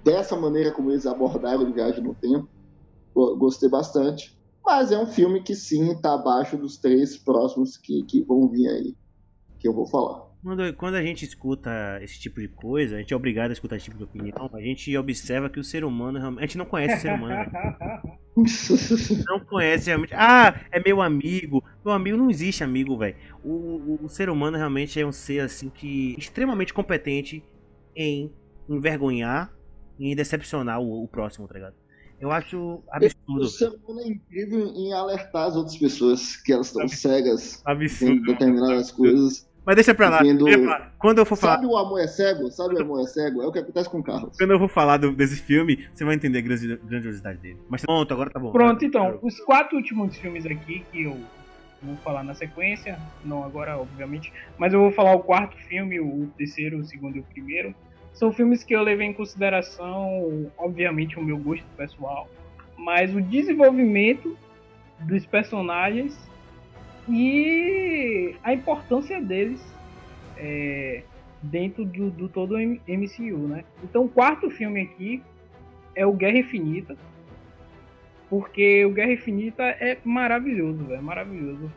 [0.03, 2.49] dessa maneira como eles abordaram a viagem no tempo,
[3.15, 4.37] gostei bastante.
[4.65, 8.69] Mas é um filme que sim está abaixo dos três próximos que, que vão vir
[8.69, 8.97] aí,
[9.59, 10.28] que eu vou falar.
[10.49, 13.77] Quando, quando a gente escuta esse tipo de coisa, a gente é obrigado a escutar
[13.77, 16.43] esse tipo de opinião, a gente observa que o ser humano realmente.
[16.43, 17.51] A gente não conhece o ser humano.
[19.29, 20.15] não conhece realmente.
[20.15, 21.63] Ah, é meu amigo.
[21.85, 23.15] Meu amigo não existe amigo, velho.
[23.45, 26.15] O, o, o, ser humano realmente é um ser assim que.
[26.17, 27.45] extremamente competente
[27.95, 28.33] em
[28.67, 29.53] envergonhar
[29.99, 31.75] e em decepcionar o, o próximo, tá ligado?
[32.19, 33.43] Eu acho absurdo.
[33.43, 38.15] O ser humano é incrível em alertar as outras pessoas que elas estão cegas absurdo.
[38.15, 39.47] em determinadas coisas.
[39.69, 40.23] Mas deixa pra lá.
[40.23, 40.47] Vendo...
[40.47, 40.93] Deixa pra lá.
[40.99, 41.57] Quando eu for falar.
[41.57, 42.51] Sabe o amor é cego?
[42.51, 43.43] Sabe o amor é cego?
[43.43, 44.35] É o que acontece com o Carlos.
[44.39, 46.41] Quando eu vou falar do, desse filme, você vai entender a
[46.87, 47.59] grandiosidade dele.
[47.69, 48.51] Mas pronto, agora tá bom.
[48.51, 49.19] Pronto, então.
[49.21, 51.19] Os quatro últimos filmes aqui que eu
[51.83, 52.99] vou falar na sequência.
[53.23, 54.33] Não agora, obviamente.
[54.57, 57.75] Mas eu vou falar o quarto filme, o terceiro, o segundo e o primeiro.
[58.15, 62.27] São filmes que eu levei em consideração, obviamente, o meu gosto pessoal.
[62.75, 64.35] Mas o desenvolvimento
[65.01, 66.19] dos personagens
[67.09, 69.61] e a importância deles
[70.37, 71.03] é,
[71.43, 73.65] dentro do, do todo o MCU, né?
[73.83, 75.23] Então o quarto filme aqui
[75.95, 76.97] é o Guerra Infinita,
[78.29, 81.73] porque o Guerra Infinita é maravilhoso, velho, maravilhoso.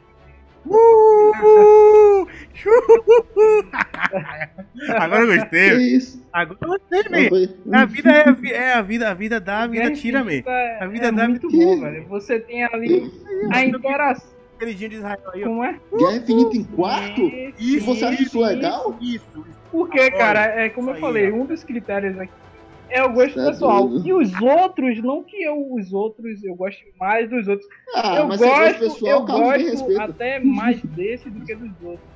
[0.63, 2.23] Uh!
[4.95, 5.95] Agora eu gostei.
[5.95, 6.23] Isso?
[6.31, 7.57] Agora eu gostei, velho.
[7.71, 10.43] A vida é a, é a vida, a vida dá, a vida tira, velho.
[10.79, 12.05] A vida é dá, muito bom, velho.
[12.09, 13.11] Você tem ali
[13.51, 14.30] a interação
[14.61, 15.41] queridinho de Israel aí.
[15.41, 15.79] Como é?
[15.97, 17.21] Guerra Infinita em quarto?
[17.21, 18.95] Isso, e você acha isso legal?
[19.01, 19.59] Isso, isso.
[19.71, 22.31] Porque, cara, é como eu falei, um dos critérios aqui
[22.91, 23.87] é o gosto é pessoal.
[23.87, 24.07] Doido.
[24.07, 27.67] E os outros, não que eu os outros, eu gosto mais dos outros.
[27.95, 32.09] Ah, eu gosto, pessoal, eu gosto até mais desse do que dos outros.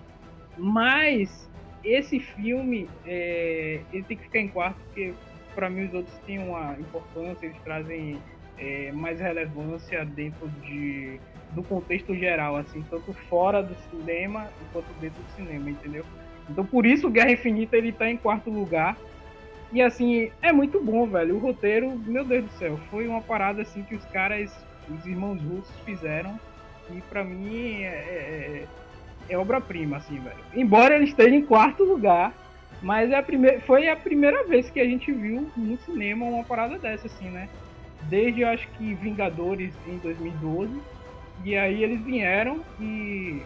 [0.57, 1.49] Mas
[1.83, 5.13] esse filme, é, ele tem que ficar em quarto, porque
[5.53, 8.17] para mim os outros têm uma importância, eles trazem
[8.57, 11.19] é, mais relevância dentro de
[11.55, 16.05] do contexto geral, assim, tanto fora do cinema quanto dentro do cinema, entendeu?
[16.49, 18.97] Então por isso Guerra Infinita ele tá em quarto lugar.
[19.71, 21.35] E assim, é muito bom, velho.
[21.35, 24.53] O roteiro, meu Deus do céu, foi uma parada assim que os caras,
[24.89, 26.39] os irmãos russos fizeram.
[26.91, 28.65] E para mim é, é,
[29.29, 30.37] é, obra-prima, assim, velho.
[30.53, 32.31] Embora ele esteja em quarto lugar,
[32.81, 36.43] mas é a primeira, foi a primeira vez que a gente viu no cinema uma
[36.43, 37.49] parada dessa, assim, né?
[38.03, 40.79] Desde eu acho que Vingadores em 2012
[41.43, 43.41] e aí eles vieram e,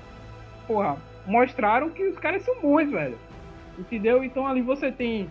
[0.68, 3.18] porra, mostraram que os caras são bons, velho.
[3.78, 4.24] Entendeu?
[4.24, 5.30] Então ali você tem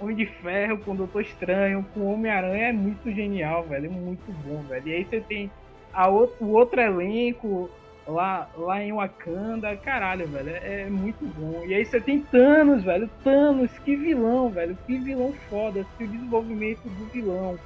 [0.00, 3.86] Homem de Ferro com Doutor Estranho, com Homem-Aranha, é muito genial, velho.
[3.86, 4.88] É muito bom, velho.
[4.88, 5.50] E aí você tem
[5.92, 7.70] a outro, o outro elenco
[8.06, 10.50] lá, lá em Wakanda, caralho, velho.
[10.50, 11.64] É, é, muito bom.
[11.66, 13.08] E aí você tem Thanos, velho.
[13.22, 14.76] Thanos, que vilão, velho.
[14.86, 15.86] Que vilão foda.
[15.96, 17.58] Que desenvolvimento do vilão.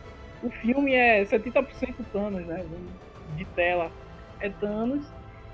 [0.42, 2.64] O filme é 70% Thanos, né?
[3.36, 3.90] De tela
[4.40, 5.06] é Thanos.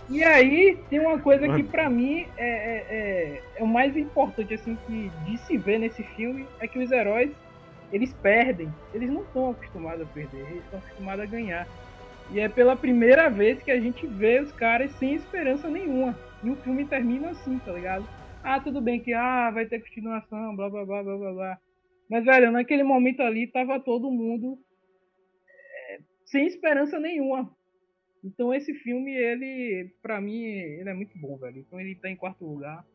[0.09, 4.52] E aí tem uma coisa que para mim é, é, é, é, o mais importante
[4.54, 7.30] assim que de se ver nesse filme é que os heróis
[7.92, 11.68] eles perdem, eles não estão acostumados a perder, eles estão acostumados a ganhar.
[12.30, 16.18] E é pela primeira vez que a gente vê os caras sem esperança nenhuma.
[16.42, 18.06] E o filme termina assim, tá ligado?
[18.42, 21.59] Ah, tudo bem que ah, vai ter continuação, blá blá blá blá blá blá.
[22.10, 24.59] Mas velho, naquele momento ali tava todo mundo
[25.90, 27.50] é, sem esperança nenhuma.
[28.22, 31.58] Então esse filme, ele, pra mim, ele é muito bom, velho.
[31.58, 32.86] Então ele tá em quarto lugar.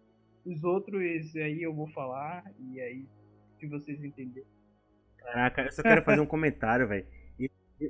[0.45, 1.01] Os outros
[1.35, 3.05] aí eu vou falar, e aí,
[3.59, 4.47] se vocês entenderem.
[5.17, 7.05] Caraca, eu só quero fazer um comentário, velho.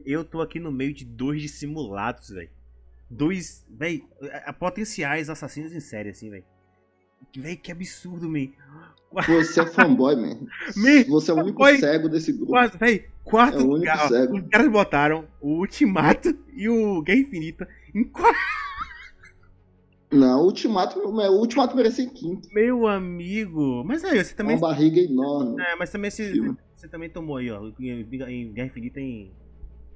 [0.05, 2.49] Eu tô aqui no meio de dois dissimulados, velho.
[3.09, 4.03] Dois, velho,
[4.57, 6.43] potenciais assassinos em série, assim, velho.
[7.35, 8.47] Véi, que absurdo, man.
[9.27, 10.37] Você é fanboy, man.
[11.07, 11.79] Você é o único fanboy.
[11.79, 12.51] cego desse grupo.
[12.51, 14.07] Quase, véi, quarto é o lugar.
[14.07, 14.37] Cego.
[14.37, 18.37] Os caras botaram o Ultimato e o Guerra Infinita em quarto.
[20.09, 22.47] Não, o Ultimato, o Ultimato merecia em quinto.
[22.53, 23.83] Meu amigo.
[23.85, 24.55] Mas aí, você também.
[24.55, 25.61] Uma barriga enorme.
[25.61, 26.31] É, mas também você,
[26.75, 27.69] você também tomou aí, ó.
[27.79, 29.31] Em Guerra Infinita em.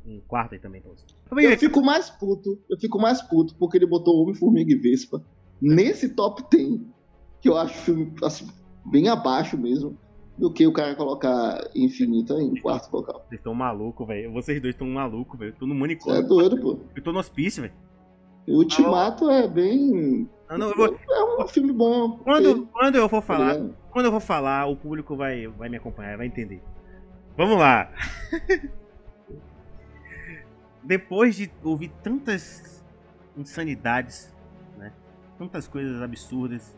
[0.05, 1.05] em quarto aí também pra você.
[1.31, 5.23] Eu fico mais puto, eu fico mais puto porque ele botou Homem-Formiga e Vespa
[5.61, 6.81] nesse top 10,
[7.41, 8.47] que eu acho filme assim,
[8.85, 9.97] bem abaixo mesmo
[10.37, 13.25] do que o cara colocar Infinita em quarto local.
[13.27, 14.31] Vocês estão malucos, velho.
[14.31, 15.51] Vocês dois estão malucos, velho.
[15.51, 16.19] Eu tô no manicômio.
[16.19, 16.79] É doido, pô.
[16.95, 17.73] Eu tô no hospício, velho.
[18.47, 20.27] O Ultimato é bem.
[20.49, 20.87] Ah, não, vou...
[20.87, 22.17] É um filme bom.
[22.19, 23.75] Quando, quando eu for falar, ligado?
[23.91, 26.61] quando eu for falar, o público vai, vai me acompanhar, vai entender.
[27.37, 27.91] Vamos lá.
[30.83, 32.83] Depois de ouvir tantas
[33.37, 34.33] insanidades,
[34.77, 34.91] né?
[35.37, 36.75] Tantas coisas absurdas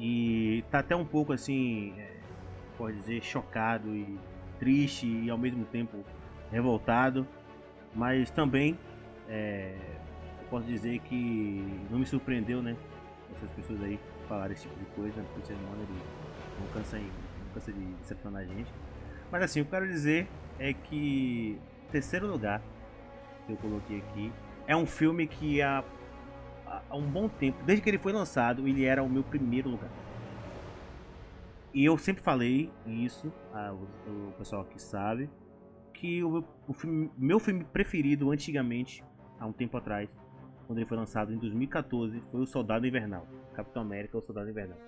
[0.00, 2.16] e tá até um pouco assim, é,
[2.78, 4.18] pode dizer, chocado e
[4.58, 6.02] triste e ao mesmo tempo
[6.50, 7.28] revoltado,
[7.94, 8.78] mas também
[9.28, 9.76] é,
[10.48, 12.74] posso dizer que não me surpreendeu, né?
[13.36, 16.00] Essas pessoas aí falarem esse tipo de coisa, porque o ser humano ele
[16.58, 18.72] não cansa, em, não cansa de decepcionar a gente.
[19.30, 20.26] Mas assim, o que eu quero dizer
[20.58, 21.60] é que
[21.92, 22.62] terceiro lugar
[23.46, 24.32] que eu coloquei aqui
[24.66, 25.84] é um filme que há,
[26.70, 29.90] há um bom tempo, desde que ele foi lançado, ele era o meu primeiro lugar.
[31.72, 35.30] E eu sempre falei isso, ah, o, o pessoal aqui sabe,
[35.92, 39.04] que o, o filme- meu filme preferido antigamente,
[39.38, 40.08] há um tempo atrás,
[40.66, 43.26] quando ele foi lançado em 2014, foi O Soldado Invernal.
[43.54, 44.78] Capitão América, O Soldado Invernal.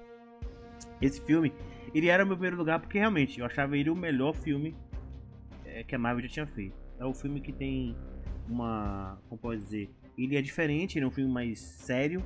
[1.01, 1.53] Esse filme,
[1.95, 4.75] ele era o meu primeiro lugar porque realmente eu achava ele o melhor filme
[5.65, 6.77] eh, que a Marvel já tinha feito.
[6.99, 7.97] É um filme que tem
[8.49, 9.91] uma, como pode dizer,
[10.25, 12.23] ele é diferente, ele é um filme mais sério,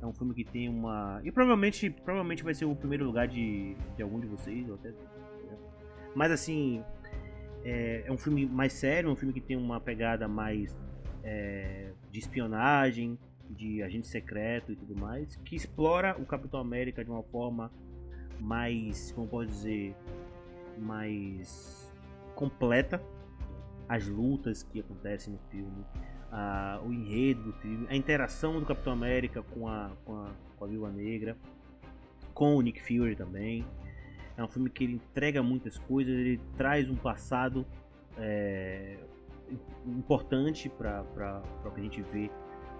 [0.00, 1.20] é um filme que tem uma.
[1.24, 4.90] E provavelmente, provavelmente vai ser o primeiro lugar de, de algum de vocês, ou até.
[4.90, 4.96] né?
[6.14, 6.82] Mas assim.
[7.64, 10.76] É, é um filme mais sério, um filme que tem uma pegada mais
[11.22, 13.16] é, de espionagem,
[13.48, 17.70] de agente secreto e tudo mais, que explora o Capitão América de uma forma
[18.40, 19.94] mais, como pode dizer,
[20.78, 21.92] mais
[22.34, 23.02] completa.
[23.88, 25.84] As lutas que acontecem no filme,
[26.84, 30.68] o enredo do filme, a interação do Capitão América com a, com a, com a
[30.68, 31.36] Viúva Negra,
[32.32, 33.64] com o Nick Fury também.
[34.36, 37.66] É um filme que ele entrega muitas coisas, ele traz um passado
[38.16, 38.96] é,
[39.86, 42.30] importante para o que a gente vê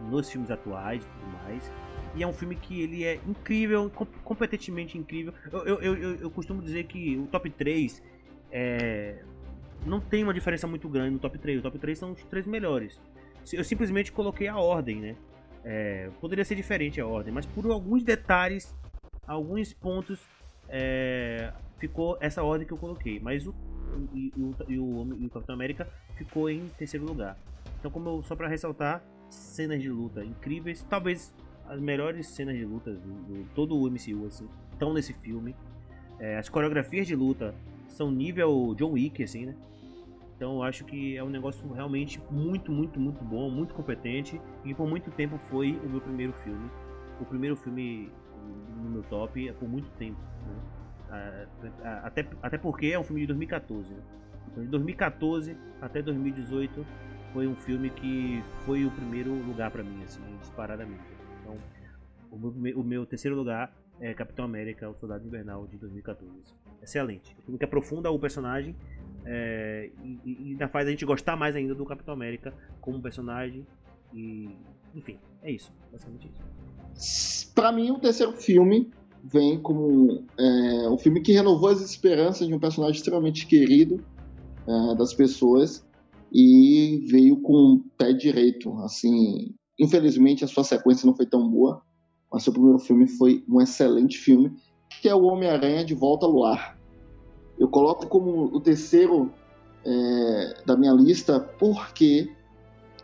[0.08, 1.72] nos filmes atuais e tudo mais.
[2.16, 5.32] E é um filme que ele é incrível, com- competentemente incrível.
[5.52, 8.02] Eu, eu, eu, eu- eu costumo dizer que o top 3
[8.50, 9.22] é,
[9.86, 11.58] não tem uma diferença muito grande no top 3.
[11.60, 13.00] O top 3 são os três melhores.
[13.52, 15.16] Eu simplesmente coloquei a ordem, né?
[15.64, 18.74] É, poderia ser diferente a ordem, mas por alguns detalhes,
[19.27, 20.20] alguns pontos,
[20.69, 23.20] é, ficou essa ordem que eu coloquei.
[23.20, 23.55] Mas o,
[24.12, 27.36] e, o, e o, e o Capitão América ficou em terceiro lugar.
[27.78, 31.35] Então, como eu, só para ressaltar, cenas de luta incríveis, talvez
[31.66, 35.55] as melhores cenas de luta do todo o MCU assim, estão nesse filme.
[36.19, 37.55] É, as coreografias de luta
[37.89, 39.56] são nível John Wick, assim, né?
[40.43, 44.89] Então acho que é um negócio realmente muito, muito, muito bom, muito competente e por
[44.89, 46.69] muito tempo foi o meu primeiro filme.
[47.20, 48.10] O primeiro filme
[48.82, 50.19] no meu top é por muito tempo.
[51.09, 51.47] Né?
[52.02, 53.89] Até, até porque é um filme de 2014.
[53.89, 54.02] Né?
[54.51, 56.85] Então de 2014 até 2018
[57.32, 61.05] foi um filme que foi o primeiro lugar pra mim, assim, disparadamente.
[61.40, 61.56] Então
[62.32, 66.32] o meu, o meu terceiro lugar é Capitão América, o Soldado Invernal de 2014.
[66.82, 67.36] Excelente.
[67.39, 68.74] Um filme que aprofunda o personagem
[69.24, 73.66] é, e, e- ainda faz a gente gostar mais ainda do Capitão América como personagem.
[74.12, 74.49] E,
[74.94, 75.73] enfim, é isso.
[75.90, 76.31] Basicamente
[76.94, 77.53] isso.
[77.55, 78.90] Pra mim, o terceiro filme
[79.24, 84.05] vem como é, um filme que renovou as esperanças de um personagem extremamente querido
[84.66, 85.86] é, das pessoas
[86.32, 88.73] e veio com o pé direito.
[88.78, 91.82] Assim, infelizmente a sua sequência não foi tão boa,
[92.32, 94.51] mas seu primeiro filme foi um excelente filme,
[95.01, 96.78] que é o Homem-Aranha de Volta ao Lar.
[97.62, 99.32] Eu coloco como o terceiro
[99.86, 102.28] é, da minha lista porque,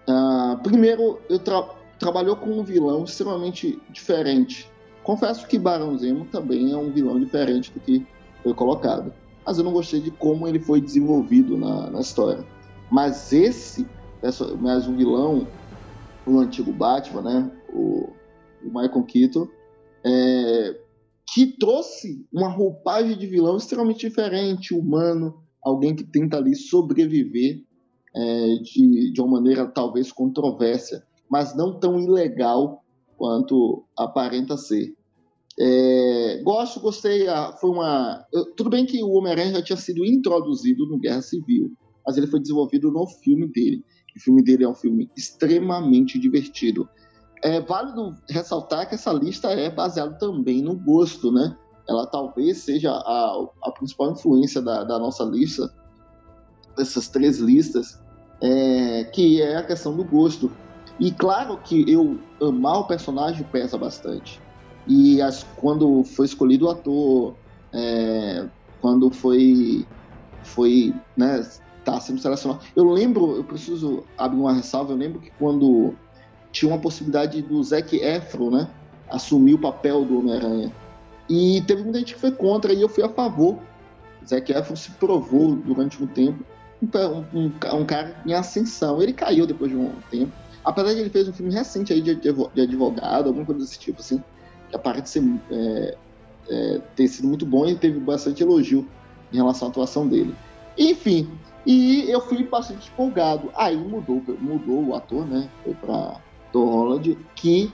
[0.09, 1.63] ah, primeiro, eu tra
[1.97, 4.69] trabalhou com um vilão extremamente diferente.
[5.05, 8.05] Confesso que Barão Zemo também é um vilão diferente do que
[8.43, 9.13] foi colocado,
[9.47, 12.45] mas eu não gostei de como ele foi desenvolvido na, na história.
[12.91, 13.87] Mas esse,
[14.61, 15.47] mais um vilão,
[16.27, 18.09] o antigo Batman, né, o,
[18.65, 19.49] o Michael Keaton,
[20.03, 20.81] é,
[21.35, 27.63] que trouxe uma roupagem de vilão extremamente diferente, humano, alguém que tenta ali sobreviver
[28.17, 32.83] é, de, de uma maneira talvez controvérsia, mas não tão ilegal
[33.17, 34.95] quanto aparenta ser.
[35.61, 37.27] É, gosto, gostei.
[37.29, 38.25] ah, Foi uma.
[38.57, 41.73] tudo bem que o Homem-Aranha já tinha sido introduzido no Guerra Civil,
[42.07, 43.85] mas ele foi desenvolvido no filme dele.
[44.17, 46.89] O filme dele é um filme extremamente divertido.
[47.43, 51.57] É válido ressaltar que essa lista é baseada também no gosto, né?
[51.89, 55.73] Ela talvez seja a, a principal influência da, da nossa lista,
[56.77, 57.99] dessas três listas,
[58.43, 60.51] é, que é a questão do gosto.
[61.01, 64.41] E claro que eu amar o personagem pesa bastante.
[64.87, 67.37] E as, quando foi escolhido o ator,
[67.73, 68.49] é,
[68.81, 69.87] quando foi,
[70.43, 71.47] foi né,
[71.85, 72.61] tá sendo selecionado.
[72.75, 75.95] Eu lembro, eu preciso abrir uma ressalva, eu lembro que quando
[76.53, 78.69] tinha uma possibilidade do Zac Efron, né,
[79.11, 80.73] assumir o papel do Homem-Aranha.
[81.29, 83.59] E teve muita gente que foi contra e eu fui a favor.
[84.27, 86.43] Zac Efron se provou durante um tempo
[86.83, 89.03] um, um, um, cara em ascensão.
[89.03, 90.33] Ele caiu depois de um tempo.
[90.65, 94.01] Apesar de ele fez um filme recente aí de, de advogado, alguma coisa desse tipo,
[94.01, 94.23] assim,
[94.69, 95.97] que aparece ser, é,
[96.49, 98.87] é, ter sido muito bom e teve bastante elogio
[99.33, 100.35] em relação à atuação dele.
[100.77, 101.31] Enfim,
[101.67, 103.51] e eu fui bastante empolgado.
[103.57, 105.49] Aí mudou, mudou o ator, né?
[105.65, 106.21] Foi pra
[106.53, 107.73] Tom Holland, que.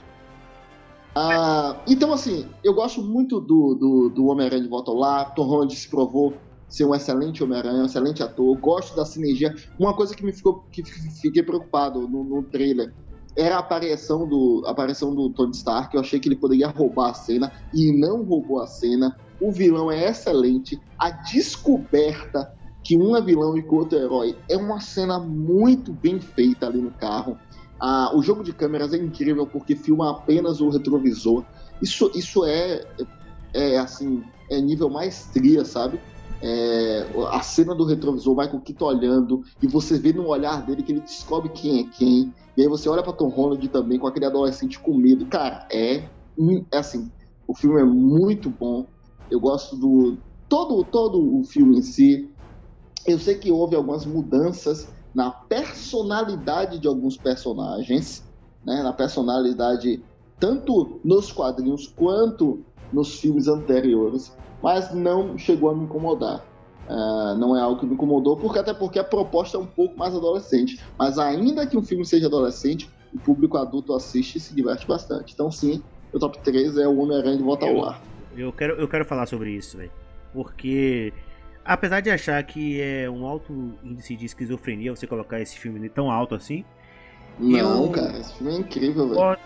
[1.15, 5.31] Ah, então, assim, eu gosto muito do, do, do Homem-Aranha de Volta ao.
[5.31, 6.33] Tom Holland se provou
[6.67, 8.57] ser um excelente Homem-Aranha, um excelente ator.
[8.57, 9.55] Gosto da sinergia.
[9.79, 12.93] Uma coisa que me ficou que fiquei preocupado no, no trailer
[13.37, 15.93] era a aparição do, a aparição do Tony Stark.
[15.93, 19.15] Eu achei que ele poderia roubar a cena e não roubou a cena.
[19.41, 20.79] O vilão é excelente.
[20.97, 22.53] A descoberta
[22.83, 26.19] que um é vilão e que o outro é herói é uma cena muito bem
[26.19, 27.37] feita ali no carro.
[27.79, 31.43] Ah, o jogo de câmeras é incrível porque filma apenas o retrovisor.
[31.81, 32.81] Isso, isso é,
[33.53, 35.99] é assim, é nível maestria, sabe?
[36.41, 40.83] É, a cena do retrovisor, o Michael Keaton olhando, e você vê no olhar dele
[40.83, 42.33] que ele descobre quem é quem.
[42.55, 45.25] E aí você olha para Tom Holland também com aquele adolescente com medo.
[45.27, 46.09] Cara, é,
[46.71, 47.11] é assim,
[47.47, 48.87] o filme é muito bom.
[49.29, 52.29] Eu gosto do todo todo o filme em si.
[53.05, 58.23] Eu sei que houve algumas mudanças na personalidade de alguns personagens,
[58.65, 60.03] né, na personalidade
[60.37, 62.59] tanto nos quadrinhos quanto
[62.91, 66.45] nos filmes anteriores, mas não chegou a me incomodar.
[66.87, 69.97] Uh, não é algo que me incomodou, porque até porque a proposta é um pouco
[69.97, 70.79] mais adolescente.
[70.99, 75.33] Mas ainda que um filme seja adolescente, o público adulto assiste e se diverte bastante.
[75.33, 75.81] Então sim,
[76.11, 78.01] o top 3 é o Homem-Aranha de Volta ao Lar.
[78.35, 79.91] Eu quero, eu quero falar sobre isso, velho.
[80.33, 81.13] Porque
[81.65, 86.11] apesar de achar que é um alto índice de esquizofrenia você colocar esse filme tão
[86.11, 86.63] alto assim.
[87.39, 87.91] Não, eu...
[87.91, 89.37] cara, esse filme é incrível, velho.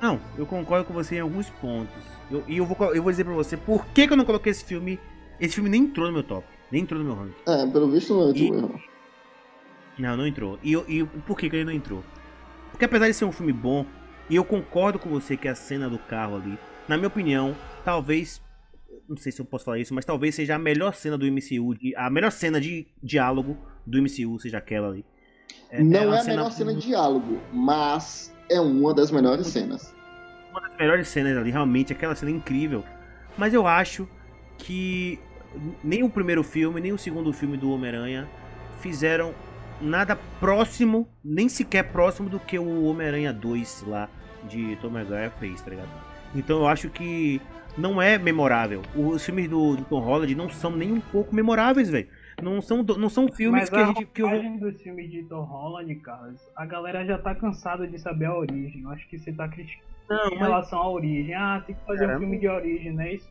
[0.00, 2.02] Não, eu concordo com você em alguns pontos.
[2.30, 4.52] E eu, eu, vou, eu vou dizer pra você por que, que, eu não coloquei
[4.52, 4.98] esse filme.
[5.40, 6.46] Esse filme nem entrou no meu top.
[6.70, 7.34] Nem entrou no meu ranking.
[7.46, 8.80] É, pelo visto não entrou.
[9.98, 10.58] Não, não entrou.
[10.62, 12.04] E, e por que, que ele não entrou?
[12.70, 13.86] Porque apesar de ser um filme bom,
[14.28, 16.58] e eu concordo com você que a cena do carro ali,
[16.88, 17.54] na minha opinião,
[17.84, 18.42] talvez
[19.08, 21.74] não sei se eu posso falar isso, mas talvez seja a melhor cena do MCU,
[21.74, 23.56] de, a melhor cena de diálogo
[23.86, 25.04] do MCU seja aquela ali.
[25.70, 26.36] É, não é, é a cena...
[26.36, 29.94] melhor cena de diálogo, mas é uma das melhores cenas.
[30.50, 32.84] Uma das melhores cenas ali, realmente, aquela cena é incrível.
[33.36, 34.08] Mas eu acho
[34.56, 35.18] que
[35.82, 38.28] nem o primeiro filme, nem o segundo filme do Homem-Aranha
[38.80, 39.34] fizeram
[39.80, 44.08] nada próximo, nem sequer próximo do que o Homem-Aranha 2 lá
[44.48, 45.88] de Tom Maguire fez, tá ligado?
[46.34, 47.40] Então eu acho que
[47.76, 48.82] não é memorável.
[48.94, 52.08] Os filmes do, do Tom Holland não são nem um pouco memoráveis, velho.
[52.42, 54.06] Não são, não são filmes Mas que a, gente.
[54.06, 54.58] Que eu...
[54.58, 58.82] dos filmes de Tom Holland, Carlos, a galera já tá cansada de saber a origem.
[58.82, 60.40] Eu acho que você tá criticando não, em mas...
[60.40, 61.34] relação à origem.
[61.34, 63.28] Ah, tem que fazer um filme de origem, não é isso?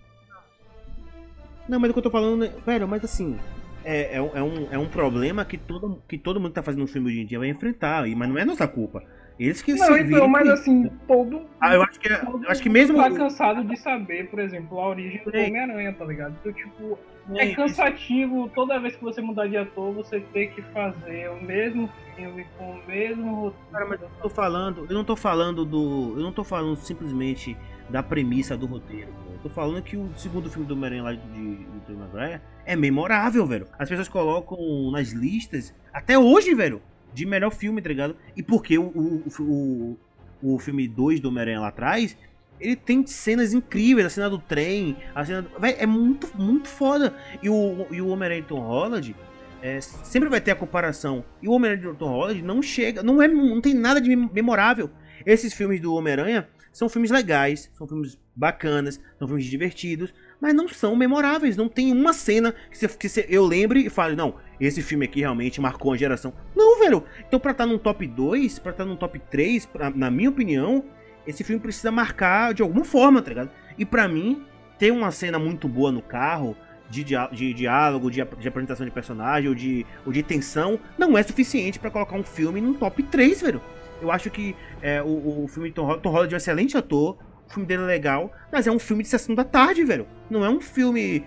[1.68, 3.38] Não, mas o que eu tô falando, velho, mas assim,
[3.86, 6.84] é, é, é, um, é um problema que todo, que todo mundo que tá fazendo
[6.84, 9.04] um filme hoje em dia vai enfrentar, mas não é nossa culpa.
[9.40, 11.42] Eles que Não, então, mas assim, todo.
[11.60, 12.98] Ah, eu acho que, é, eu acho que mesmo.
[12.98, 16.36] tá cansado de saber, por exemplo, a origem do Homem-Aranha, tá ligado?
[16.40, 17.00] Então, tipo,
[17.36, 21.90] é cansativo toda vez que você mudar de ator, você ter que fazer o mesmo
[22.16, 23.72] filme com o mesmo roteiro.
[23.72, 26.14] Cara, mas eu tô falando, eu não tô falando do.
[26.16, 27.58] Eu não tô falando simplesmente
[27.90, 29.10] da premissa do roteiro.
[29.32, 33.46] Eu tô falando que o segundo filme do Homem-Aranha lá de, de, Maguire é memorável,
[33.48, 33.68] velho.
[33.80, 36.82] As pessoas colocam nas listas, até hoje, velho
[37.14, 38.16] de melhor filme, tá ligado?
[38.36, 39.98] E porque o, o, o,
[40.42, 42.18] o filme 2 do Homem-Aranha lá atrás,
[42.60, 45.42] ele tem cenas incríveis, a cena do trem, a cena.
[45.42, 45.60] Do...
[45.60, 47.14] Véi, é muito, muito foda.
[47.42, 49.16] E o, e o Homem-Aranha Tom Holland.
[49.62, 51.24] É, sempre vai ter a comparação.
[51.42, 54.90] E o Homem-Aranha Tom Holland não chega, não é, não tem nada de memorável.
[55.26, 60.68] Esses filmes do Homem-Aranha são filmes legais, são filmes bacanas, são filmes divertidos, mas não
[60.68, 61.56] são memoráveis.
[61.56, 64.36] Não tem uma cena que, que eu lembre e fale, não,
[64.66, 66.34] esse filme aqui realmente marcou uma geração.
[66.56, 67.04] Não, velho.
[67.28, 70.10] Então, pra estar tá num top 2, pra estar tá num top 3, pra, na
[70.12, 70.84] minha opinião,
[71.26, 73.52] esse filme precisa marcar de alguma forma, tá ligado?
[73.78, 74.44] E pra mim,
[74.78, 76.56] ter uma cena muito boa no carro,
[76.90, 81.24] de, de diálogo, de, de, apresentação de personagem ou de, ou de tensão, não é
[81.24, 83.62] suficiente para colocar um filme num top 3, velho.
[84.02, 87.18] Eu acho que é, o, o filme de Tom Tom Holland é um excelente ator,
[87.48, 90.06] o filme dele é legal, mas é um filme de sessão da tarde, velho.
[90.30, 91.24] Não é um filme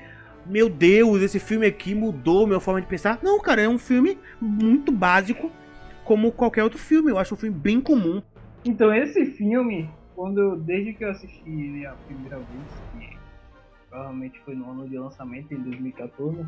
[0.48, 3.18] meu Deus, esse filme aqui mudou minha forma de pensar.
[3.22, 5.50] Não, cara, é um filme muito básico
[6.04, 7.10] como qualquer outro filme.
[7.10, 8.22] Eu acho um filme bem comum.
[8.64, 13.16] Então, esse filme, quando desde que eu assisti ele a primeira vez, que
[13.88, 16.44] provavelmente foi no ano de lançamento, em 2014,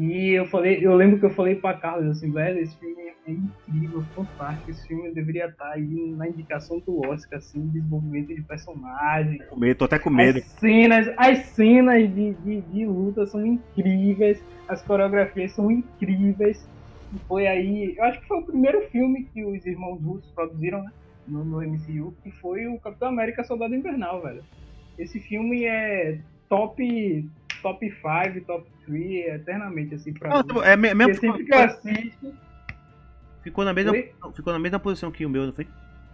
[0.00, 3.32] e eu falei, eu lembro que eu falei pra Carlos assim, velho, esse filme é
[3.32, 9.38] incrível, fantástico, esse filme deveria estar aí na indicação do Oscar, assim, desenvolvimento de personagem.
[9.50, 10.38] Com medo, tô até com medo.
[10.38, 16.66] As cenas, as cenas de, de, de luta são incríveis, as coreografias são incríveis.
[17.14, 20.82] E foi aí, eu acho que foi o primeiro filme que os irmãos russos produziram,
[20.82, 20.90] né?
[21.28, 24.42] No, no MCU, que foi o Capitão América Soldado Invernal, velho.
[24.98, 26.18] Esse filme é
[26.48, 27.28] top
[27.62, 30.44] top 5, top 3, eternamente, assim, pra mim.
[30.64, 32.34] é me- mesmo Porque sempre que eu assisto.
[33.42, 34.12] ficou na mesma Oi?
[34.34, 35.66] ficou na mesma posição que o meu, não foi?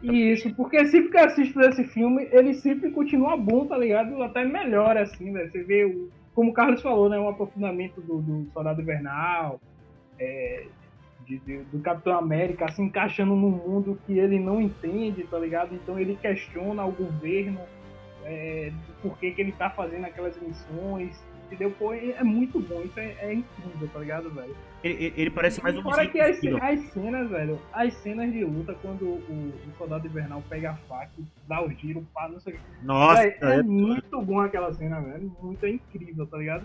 [0.02, 4.22] Isso, porque sempre que eu assisto esse filme, ele sempre continua bom, tá ligado?
[4.22, 5.50] Até melhor, assim, velho.
[5.50, 7.18] Você vê, o, como o Carlos falou, né?
[7.18, 9.58] Um aprofundamento do, do Soldado Invernal,
[10.18, 10.66] é,
[11.26, 15.74] de- de- do Capitão América, se encaixando num mundo que ele não entende, tá ligado?
[15.74, 17.58] Então ele questiona o governo,
[18.24, 21.16] é, do porquê que ele tá fazendo aquelas missões,
[21.46, 21.70] entendeu?
[21.78, 24.54] Pô, é, é muito bom, isso é, é incrível, tá ligado, velho?
[24.84, 28.74] Ele, ele- parece mais um Fora que as, as cenas, velho, as cenas de luta
[28.82, 31.10] quando o, o Soldado Invernal pega a faca,
[31.48, 32.62] dá o giro, pá, não sei o que.
[32.84, 35.34] Nossa, é é- muito bom aquela cena, velho.
[35.42, 36.64] Muito é incrível, tá ligado?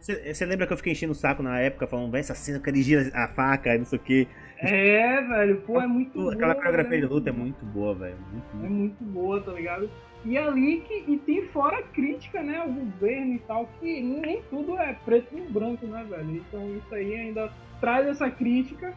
[0.00, 2.70] Você lembra que eu fiquei enchendo o saco na época, falando, vai essa cena que
[2.70, 4.26] ele gira a faca e não sei o que.
[4.58, 7.12] É, velho, pô, é muito Aquela boa, coreografia de velho.
[7.14, 8.16] luta é muito boa, velho.
[8.32, 8.72] Muito, É muito.
[8.72, 9.90] muito boa, tá ligado?
[10.24, 11.04] E ali que.
[11.12, 12.58] E tem fora crítica, né?
[12.58, 16.36] Ao governo e tal, que nem tudo é preto e branco, né, velho?
[16.36, 18.92] Então isso aí ainda traz essa crítica,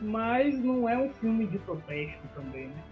[0.00, 2.82] mas não é um filme de protesto também, né?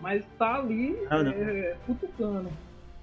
[0.00, 1.30] Mas tá ali Ah, não.
[1.30, 2.50] é, cutucando.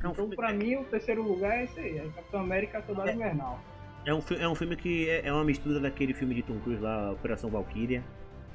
[0.03, 3.11] É um Então, pra mim, o terceiro lugar é esse aí, é Capitão América Soldado
[3.11, 3.59] Invernal.
[4.05, 6.81] É um, é um filme que é, é uma mistura daquele filme de Tom Cruise
[6.81, 8.03] lá, Operação Valkyria,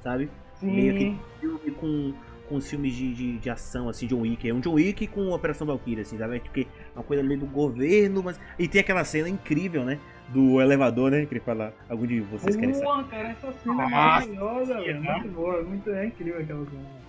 [0.00, 0.28] sabe?
[0.62, 2.14] Meio Sim, que filme com,
[2.52, 4.46] com os filmes de, de, de ação, assim, John Wick.
[4.46, 6.38] É um John Wick com Operação Valkyria, assim, sabe?
[6.40, 8.38] Porque é uma coisa meio do governo, mas.
[8.58, 9.98] E tem aquela cena incrível, né?
[10.28, 11.24] Do elevador, né?
[11.24, 11.74] Que ele fala.
[11.88, 12.84] Algum de vocês querem saber?
[12.84, 15.00] Boa, cara, essa cena é maravilhosa, velho.
[15.00, 15.18] Senhora.
[15.18, 17.02] Muito boa, muito, é incrível aquela cena.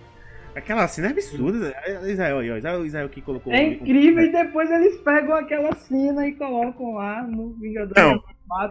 [0.56, 1.74] Aquela cena é absurda.
[1.84, 2.56] É Israel aí, ó.
[2.56, 3.52] Israel, o Israel que colocou.
[3.52, 8.22] É o- incrível e depois eles pegam aquela cena e colocam lá no Vingador Não,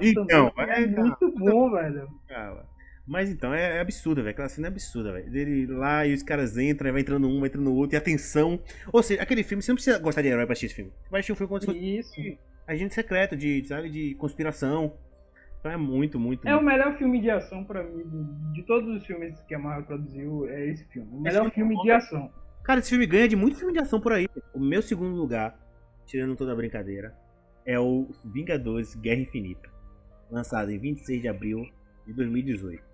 [0.02, 0.74] então, também.
[0.74, 2.08] é- É muito bom, velho.
[2.28, 2.66] Cara,
[3.05, 4.31] Mas então, é, é absurda, velho.
[4.31, 5.30] Aquela cena é absurda, velho.
[5.30, 8.59] Dele lá e os caras entram, vai entrando um, vai entrando outro, e a tensão.
[8.93, 10.91] Ou seja, aquele filme, você não precisa gostar de herói pra assistir esse filme.
[11.03, 12.38] Você vai assistir um filme fosse Isso.
[12.65, 14.93] agente secreto, de, sabe, de conspiração.
[15.59, 16.47] Então é muito, muito.
[16.47, 16.65] É o muito.
[16.71, 20.47] melhor filme de ação pra mim, do- de todos os filmes que a Marvel produziu,
[20.47, 21.07] é esse filme.
[21.11, 22.31] O Esse melhor filme filme é bom, de ação.
[22.63, 24.27] Cara, esse filme ganha de muito filme de ação por aí.
[24.53, 25.57] O meu segundo lugar,
[26.05, 27.13] tirando toda a brincadeira,
[27.65, 29.69] é o Vingadores Guerra Infinita.
[30.31, 31.65] Lançado em 26 de abril
[32.07, 32.93] de 2018.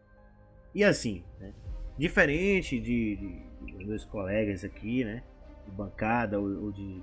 [0.74, 1.54] E assim, né?
[1.98, 5.24] Diferente de, de- dos meus colegas aqui, né?
[5.66, 7.02] De bancada ou, ou de.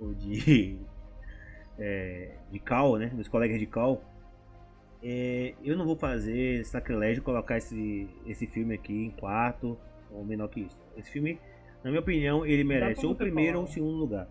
[0.00, 0.78] ou de.
[1.78, 3.10] é, de cal, né?
[3.14, 4.02] Meus colegas de cal.
[5.02, 9.78] é, eu não vou fazer sacrilégio colocar esse, esse filme aqui em quarto
[10.10, 10.78] ou menor que isso.
[10.96, 11.40] Esse filme,
[11.84, 13.58] na minha opinião, ele merece ou o primeiro falar.
[13.58, 14.28] ou o segundo lugar.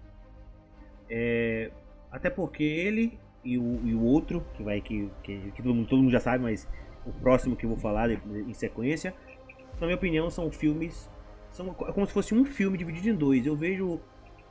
[1.10, 1.72] É,
[2.12, 5.88] até porque ele e o, e o outro, que vai que, que, que todo, mundo,
[5.88, 6.68] todo mundo já sabe, mas
[7.06, 9.14] o próximo que eu vou falar em sequência,
[9.80, 11.10] na minha opinião, são filmes.
[11.52, 13.46] São co- como se fosse um filme dividido em dois.
[13.46, 14.00] Eu vejo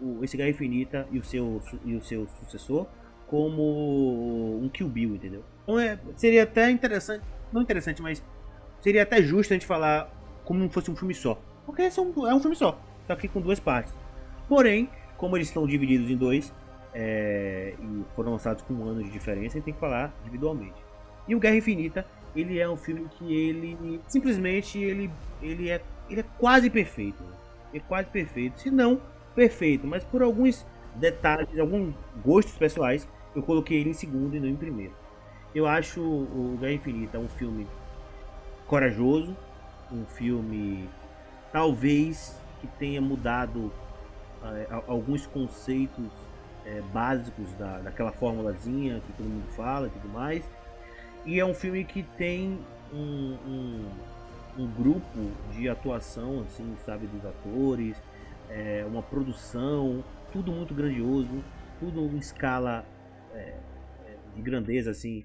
[0.01, 2.86] o, esse Guerra Infinita e o seu, e o seu sucessor
[3.26, 5.43] como um Kill Bill, entendeu?
[5.62, 8.22] Então é, seria até interessante, não interessante, mas
[8.81, 10.10] seria até justo a gente falar
[10.44, 11.40] como se fosse um filme só.
[11.66, 12.78] Porque são, é um filme só,
[13.09, 13.94] tá aqui com duas partes.
[14.48, 16.52] Porém, como eles estão divididos em dois,
[16.93, 20.76] é, e foram lançados com um ano de diferença, a gente tem que falar individualmente.
[21.26, 25.11] E o Guerra Infinita, ele é um filme que ele simplesmente ele,
[25.43, 27.23] ele, é, ele é quase perfeito.
[27.73, 29.01] É quase perfeito, se não
[29.35, 31.93] perfeito, mas por alguns detalhes, alguns
[32.24, 34.94] gostos pessoais, eu coloquei ele em segundo e não em primeiro.
[35.55, 37.66] Eu acho o Guerra Infinita um filme
[38.66, 39.36] corajoso,
[39.93, 40.89] um filme
[41.52, 43.73] talvez que tenha mudado
[44.43, 46.11] a- alguns conceitos
[46.66, 50.44] eh, básicos da, daquela formulazinha que todo mundo fala e tudo mais.
[51.24, 52.59] E é um filme que tem
[52.92, 53.90] um, um,
[54.59, 57.96] um grupo de atuação, assim, sabe, dos atores,
[58.51, 61.42] eh, uma produção, tudo muito grandioso,
[61.80, 62.84] tudo em escala
[63.32, 63.56] eh,
[64.06, 65.24] eh, de grandeza, assim,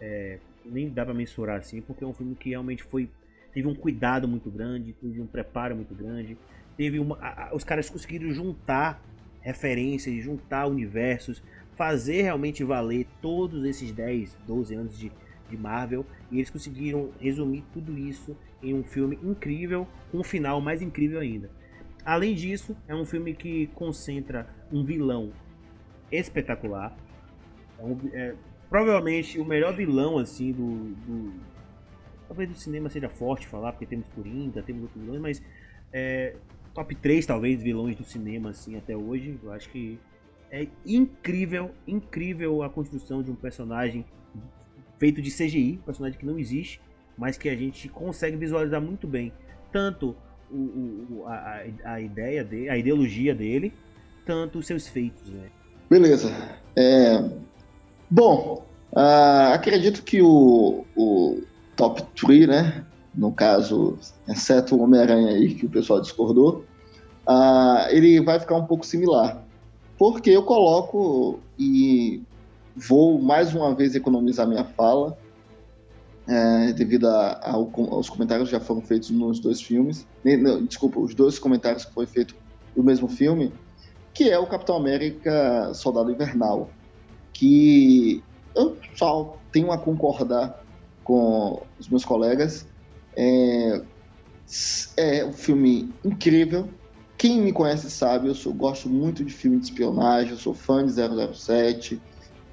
[0.00, 3.08] eh, nem dá pra mensurar assim, porque é um filme que realmente foi
[3.52, 6.38] teve um cuidado muito grande, teve um preparo muito grande,
[6.76, 9.02] teve uma, a- a- os caras conseguiram juntar
[9.40, 11.42] referências, juntar universos,
[11.76, 15.10] fazer realmente valer todos esses 10, 12 anos de,
[15.50, 20.60] de Marvel e eles conseguiram resumir tudo isso em um filme incrível, com um final
[20.60, 21.50] mais incrível ainda.
[22.04, 25.32] Além disso, é um filme que concentra um vilão
[26.10, 26.96] espetacular.
[27.78, 28.34] É um, é,
[28.68, 31.32] provavelmente o melhor vilão assim do, do,
[32.26, 35.42] talvez do cinema seja forte falar porque temos Coringa, temos outros vilões, mas
[35.92, 36.36] é,
[36.74, 39.38] top 3 talvez vilões do cinema assim até hoje.
[39.42, 39.98] Eu acho que
[40.50, 44.04] é incrível, incrível a construção de um personagem
[45.00, 46.78] feito de CGI, personagem que não existe,
[47.16, 49.32] mas que a gente consegue visualizar muito bem,
[49.72, 50.14] tanto
[50.50, 53.72] o, o, a, a ideia dele, a ideologia dele,
[54.26, 55.48] tanto os seus feitos, né?
[55.88, 56.30] Beleza.
[56.76, 57.30] É...
[58.10, 61.42] Bom, uh, acredito que o, o
[61.74, 62.84] top 3, né?
[63.14, 63.98] No caso,
[64.28, 66.64] exceto o Homem-Aranha aí, que o pessoal discordou,
[67.26, 69.42] uh, ele vai ficar um pouco similar.
[69.98, 72.22] Porque eu coloco e
[72.76, 75.18] vou mais uma vez economizar minha fala,
[76.28, 80.06] é, devido aos comentários que já foram feitos nos dois filmes.
[80.24, 82.36] Não, desculpa, os dois comentários que foi feito
[82.74, 83.52] do mesmo filme,
[84.14, 86.70] que é o Capitão América Soldado Invernal,
[87.32, 88.22] que
[88.54, 90.64] eu só tenho a concordar
[91.02, 92.66] com os meus colegas.
[93.16, 93.82] É,
[94.96, 96.68] é um filme incrível.
[97.16, 100.84] Quem me conhece sabe, eu sou, gosto muito de filme de espionagem, eu sou fã
[100.84, 102.00] de 007,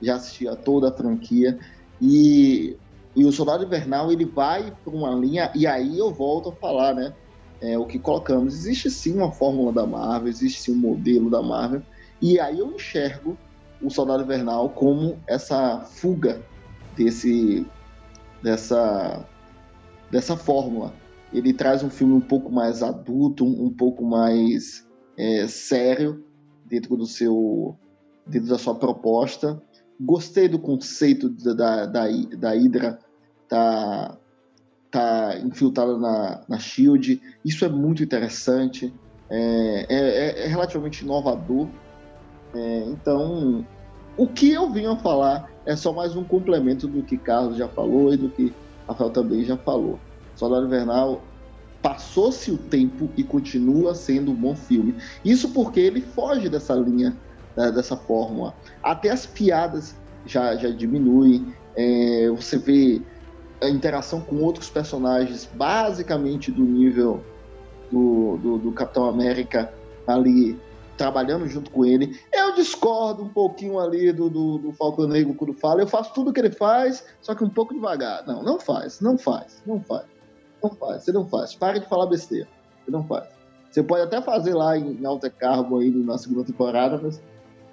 [0.02, 1.58] já assisti a toda a franquia.
[2.02, 2.78] E,
[3.16, 6.94] e o Soldado Invernal ele vai por uma linha, e aí eu volto a falar,
[6.94, 7.14] né?
[7.60, 8.54] É, o que colocamos.
[8.54, 11.82] Existe sim uma fórmula da Marvel, existe sim um modelo da Marvel,
[12.22, 13.38] e aí eu enxergo
[13.82, 16.44] o Soldado Invernal como essa fuga
[16.96, 17.66] desse
[18.42, 19.26] dessa
[20.12, 20.94] dessa fórmula.
[21.34, 24.88] Ele traz um filme um pouco mais adulto, um, pouco mais
[25.18, 26.24] é, sério
[26.66, 27.76] dentro do seu
[28.26, 29.62] dentro da sua proposta.
[30.00, 33.00] Gostei do conceito da, da, da Hydra
[33.50, 34.18] tá
[34.90, 37.22] tá infiltrada na, na Shield.
[37.44, 38.94] Isso é muito interessante.
[39.30, 41.68] É, é, é relativamente inovador
[42.54, 43.66] é, então,
[44.18, 47.68] o que eu vim a falar é só mais um complemento do que Carlos já
[47.68, 48.54] falou e do que
[48.88, 50.00] Rafael também já falou.
[50.36, 51.22] Soldado Invernal
[51.82, 54.96] passou-se o tempo e continua sendo um bom filme.
[55.24, 57.16] Isso porque ele foge dessa linha,
[57.58, 58.54] né, dessa fórmula.
[58.84, 61.54] Até as piadas já, já diminuem.
[61.76, 63.02] É, você vê
[63.62, 67.24] a interação com outros personagens, basicamente do nível
[67.92, 69.74] do, do, do Capitão América
[70.06, 70.60] ali
[70.98, 72.20] trabalhando junto com ele.
[72.34, 75.82] Eu discordo um pouquinho ali do, do, do Falcão Negro quando fala.
[75.82, 78.26] Eu faço tudo que ele faz, só que um pouco devagar.
[78.26, 80.06] Não, não faz, não faz, não faz.
[80.62, 81.54] Não faz, você não faz.
[81.54, 82.48] Pare de falar besteira.
[82.84, 83.28] Você não faz.
[83.70, 87.22] Você pode até fazer lá em Alta Carbo aí na segunda temporada, mas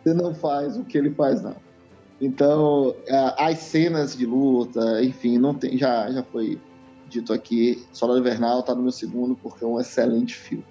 [0.05, 1.57] você não faz o que ele faz, não.
[2.21, 2.95] Então,
[3.39, 6.61] as cenas de luta, enfim, não tem, já, já foi
[7.09, 7.85] dito aqui.
[7.93, 10.65] Soldado Invernal tá no meu segundo porque é um excelente filme.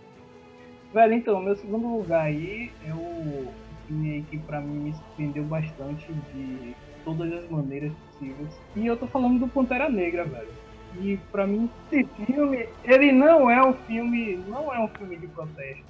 [0.93, 3.47] Velho, então, meu segundo lugar aí é o
[3.87, 8.49] filme que pra mim me surpreendeu bastante de todas as maneiras possíveis.
[8.75, 10.63] E eu tô falando do Pantera Negra, velho.
[11.01, 15.27] E pra mim esse filme, ele não é um filme, não é um filme de
[15.27, 15.83] protesto.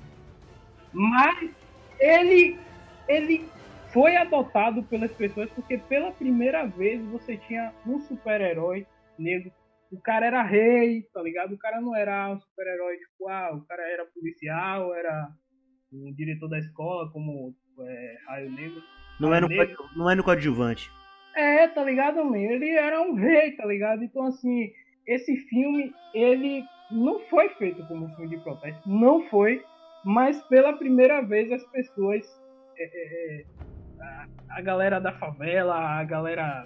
[0.93, 1.49] Mas
[1.99, 2.57] ele
[3.07, 3.45] ele
[3.91, 9.51] foi adotado pelas pessoas porque pela primeira vez você tinha um super-herói negro
[9.93, 11.53] o cara era rei, tá ligado?
[11.53, 15.29] O cara não era um super-herói, tipo, ah, o cara era policial, era
[15.93, 18.81] um diretor da escola, como é, Raio Negro.
[19.19, 19.85] Não, Raio é no, Negro.
[19.95, 20.89] não é no coadjuvante.
[21.35, 22.37] É, tá ligado, man?
[22.37, 24.03] Ele era um rei, tá ligado?
[24.03, 24.71] Então, assim,
[25.05, 29.63] esse filme, ele não foi feito como um filme de protesto, não foi,
[30.03, 32.25] mas pela primeira vez as pessoas,
[32.77, 33.45] é, é, é
[34.01, 34.27] a,
[34.57, 36.65] a, galera da favela, a galera,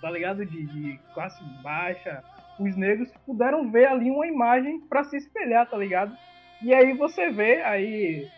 [0.00, 2.22] tá ligado, de, de classe baixa,
[2.58, 6.16] os negros puderam ver ali uma imagem para se espelhar, tá ligado?
[6.62, 8.28] E aí você vê, aí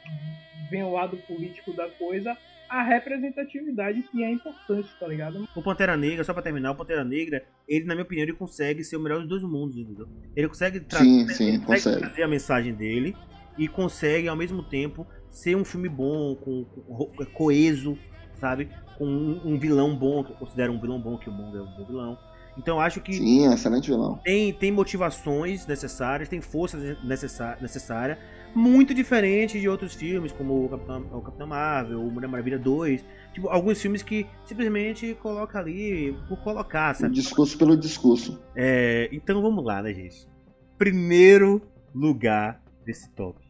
[0.71, 2.37] vem o lado político da coisa,
[2.73, 5.47] a representatividade que é importante, tá ligado?
[5.55, 8.83] O Pantera Negra, só pra terminar, o Pantera Negra, ele, na minha opinião, ele consegue
[8.83, 10.09] ser o melhor dos dois mundos, entendeu?
[10.35, 13.15] Ele consegue, tra sim, sim, ele consegue, consegue trazer a mensagem dele
[13.59, 17.99] e consegue, ao mesmo tempo, ser um filme bom, com, com coeso,
[18.39, 18.69] sabe?
[18.97, 21.63] Com um, um vilão bom, que eu considero um vilão bom, que o Bond é
[21.63, 22.19] um bom vilão
[22.57, 23.15] então acho que.
[23.15, 24.19] Sim, é excelente vilão.
[24.25, 28.19] Tem, tem motivações necessárias, tem força necessária, necessária,
[28.55, 33.05] muito diferente de outros filmes, como o Capitão, o Capitão Marvel, o Mulher Maravilha 2.
[33.33, 37.13] Tipo, alguns filmes que simplesmente coloca ali por colocar, sabe?
[37.13, 38.43] O discurso pelo discurso.
[38.55, 40.29] É, então vamos lá, né, gente?
[40.77, 41.63] Primeiro
[41.95, 43.42] lugar desse top.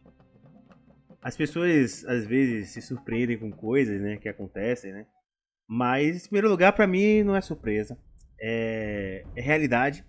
[1.23, 5.05] As pessoas às vezes se surpreendem com coisas, né, que acontecem, né?
[5.67, 7.97] Mas em primeiro lugar para mim não é surpresa
[8.43, 10.05] é, é realidade.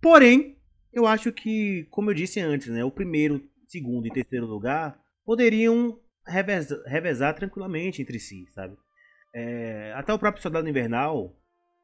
[0.00, 0.58] Porém,
[0.92, 5.98] eu acho que, como eu disse antes, né, o primeiro, segundo e terceiro lugar poderiam
[6.26, 8.76] revezar, revezar tranquilamente entre si, sabe?
[9.34, 11.36] É, até o próprio Soldado Invernal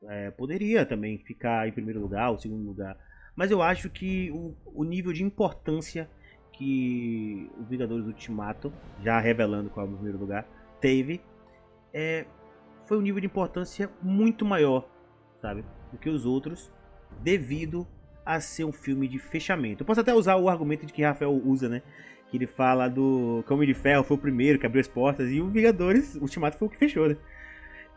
[0.08, 2.98] é, poderia também ficar em primeiro lugar, ou segundo lugar.
[3.36, 6.10] Mas eu acho que o, o nível de importância
[6.56, 8.72] que o Vingadores Ultimato,
[9.02, 10.46] já revelando qual é o primeiro lugar,
[10.80, 11.20] teve,
[11.92, 12.26] é,
[12.86, 14.88] foi um nível de importância muito maior,
[15.40, 15.64] sabe?
[15.92, 16.72] Do que os outros,
[17.22, 17.86] devido
[18.24, 19.82] a ser um filme de fechamento.
[19.82, 21.82] Eu posso até usar o argumento de que Rafael usa, né?
[22.28, 25.40] Que ele fala do que de Ferro foi o primeiro que abriu as portas e
[25.40, 27.16] o Vingadores Ultimato foi o que fechou, né?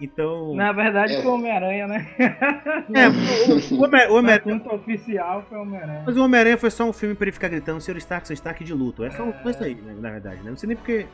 [0.02, 0.56] Então.
[0.56, 1.22] Na verdade, é.
[1.22, 2.08] foi Homem-Aranha, né?
[2.18, 4.62] É, o, o, o Homem-Aranha.
[4.72, 6.04] oficial foi Homem-Aranha.
[6.06, 8.64] Mas o Homem-Aranha foi só um filme pra ele ficar gritando: Senhor Stark, Senhor Stark
[8.64, 9.04] de luto.
[9.04, 9.50] É só é...
[9.50, 10.50] isso aí, né, na verdade, né?
[10.50, 11.06] Não sei nem porque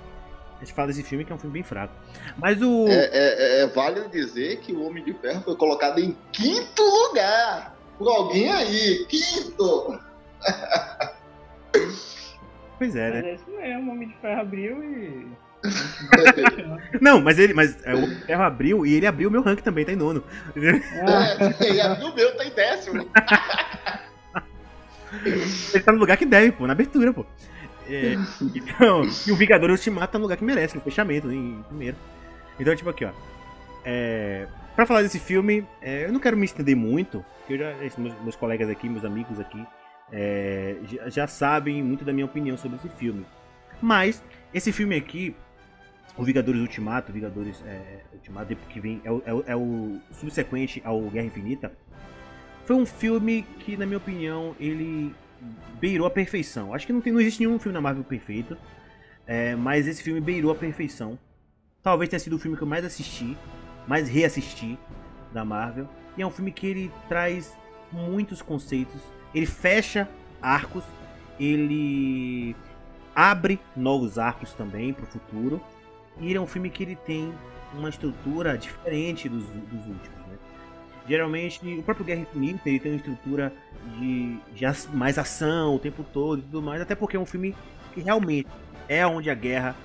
[0.57, 1.93] a gente fala desse filme que é um filme bem fraco.
[2.37, 2.87] Mas o.
[2.87, 7.75] É, é, é vale dizer que o Homem de Ferro foi colocado em quinto lugar
[7.97, 9.05] por alguém aí.
[9.07, 9.99] Quinto!
[12.77, 13.21] pois é, né?
[13.21, 15.27] Mas é isso mesmo, o Homem de Ferro abriu e
[17.01, 17.53] Não, mas ele.
[17.53, 20.23] Mas é, o Ferro abriu e ele abriu o meu rank também, tá em nono.
[20.55, 23.09] É, ele abriu o meu, tá em décimo.
[25.73, 27.25] ele tá no lugar que deve, pô, na abertura, pô.
[27.87, 31.97] É, então, e o Vingador Ultimato tá no lugar que merece, no fechamento, em primeiro.
[32.59, 33.11] Então, tipo aqui, ó.
[33.83, 37.75] É, pra falar desse filme, é, eu não quero me estender muito, porque eu já,
[37.97, 39.63] meus, meus colegas aqui, meus amigos aqui,
[40.11, 43.25] é, já, já, sabem muito da minha opinião sobre esse filme.
[43.81, 44.23] Mas,
[44.53, 45.35] esse filme aqui,
[46.17, 51.27] o Vingadores Ultimato, Vingadores é, Ultimato, que vem, é é, é o subsequente ao Guerra
[51.27, 51.71] Infinita,
[52.65, 55.13] foi um filme que, na minha opinião, ele
[55.79, 56.73] beirou a perfeição.
[56.73, 58.57] Acho que não, tem, não existe nenhum filme na Marvel perfeito,
[59.27, 61.19] é, mas esse filme beirou a perfeição.
[61.83, 63.37] Talvez tenha sido o filme que eu mais assisti,
[63.87, 64.79] mais reassisti
[65.31, 65.87] da Marvel.
[66.17, 67.55] E é um filme que ele traz
[67.91, 69.01] muitos conceitos,
[69.33, 70.09] ele fecha
[70.41, 70.83] arcos,
[71.39, 72.55] ele
[73.15, 75.61] abre novos arcos também para o futuro.
[76.19, 77.33] E ele é um filme que ele tem
[77.73, 80.19] uma estrutura diferente dos, dos últimos.
[80.27, 80.37] Né?
[81.07, 83.53] Geralmente, o próprio Guerra Infinita ele tem uma estrutura
[83.97, 87.55] de, de mais ação o tempo todo e tudo mais, até porque é um filme
[87.93, 88.47] que realmente
[88.87, 89.75] é onde a guerra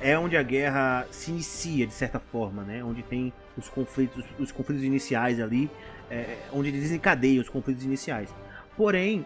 [0.00, 2.82] é onde a guerra se inicia de certa forma, né?
[2.82, 5.70] Onde tem os conflitos, os conflitos iniciais ali,
[6.10, 8.28] é, onde desencadeia os conflitos iniciais.
[8.76, 9.24] Porém,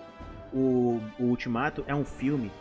[0.53, 2.53] o, o Ultimato é um filme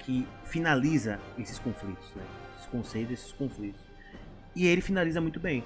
[0.00, 2.22] que finaliza esses conflitos, né?
[2.70, 3.80] Conceitos, esses conflitos.
[4.54, 5.62] E ele finaliza muito bem.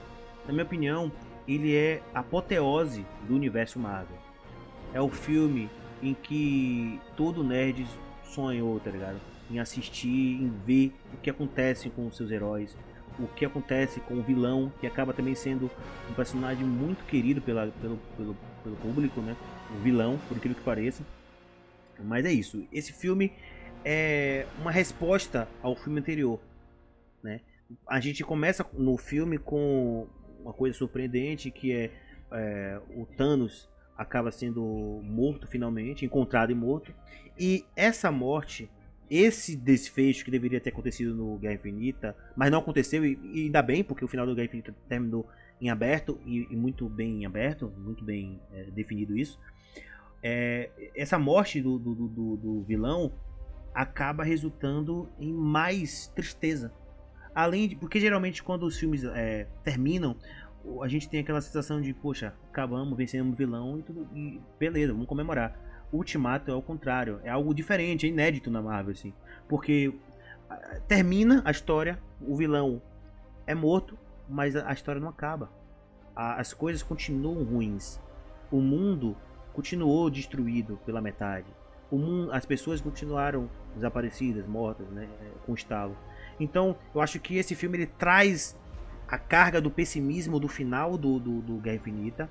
[0.47, 1.10] Na minha opinião,
[1.47, 4.16] ele é a apoteose do universo Marvel.
[4.93, 5.70] É o filme
[6.02, 7.86] em que todo nerd
[8.24, 9.20] sonhou, tá ligado?
[9.51, 12.76] Em assistir, em ver o que acontece com os seus heróis,
[13.18, 15.70] o que acontece com o vilão, que acaba também sendo
[16.10, 19.36] um personagem muito querido pela, pelo, pelo, pelo público, né?
[19.70, 21.02] O vilão, por aquilo que pareça.
[22.02, 22.66] Mas é isso.
[22.72, 23.32] Esse filme
[23.85, 26.40] é uma resposta ao filme anterior.
[27.24, 27.40] Né?
[27.88, 30.06] A gente começa no filme com
[30.38, 31.90] uma coisa surpreendente que é,
[32.30, 36.92] é o Thanos acaba sendo morto finalmente, encontrado e morto.
[37.38, 38.68] E essa morte,
[39.09, 43.62] esse desfecho que deveria ter acontecido no Guerra Infinita, mas não aconteceu, e, e ainda
[43.62, 45.26] bem, porque o final do Guerra Infinita terminou
[45.60, 49.40] em aberto, e, e muito bem em aberto, muito bem é, definido isso.
[50.22, 53.12] É, essa morte do, do, do, do vilão
[53.72, 56.72] acaba resultando em mais tristeza
[57.35, 57.77] Além de.
[57.77, 60.16] Porque geralmente quando os filmes é, terminam,
[60.82, 64.09] a gente tem aquela sensação de, poxa, acabamos, vencemos o vilão e tudo.
[64.15, 65.59] E beleza, vamos comemorar.
[65.93, 69.12] Ultimato é o contrário, é algo diferente, é inédito na Marvel, assim.
[69.48, 69.94] Porque
[70.89, 72.82] termina a história, o vilão
[73.47, 73.98] é morto,
[74.28, 75.51] mas a história não acaba.
[76.15, 78.01] As coisas continuam ruins.
[78.51, 79.16] O mundo
[79.52, 81.47] continuou destruído pela metade.
[81.90, 85.09] O mundo, as pessoas continuaram desaparecidas, mortas, né,
[85.44, 85.97] com estalo.
[86.39, 88.56] Então, eu acho que esse filme ele traz
[89.09, 92.31] a carga do pessimismo do final do, do, do Guerra Infinita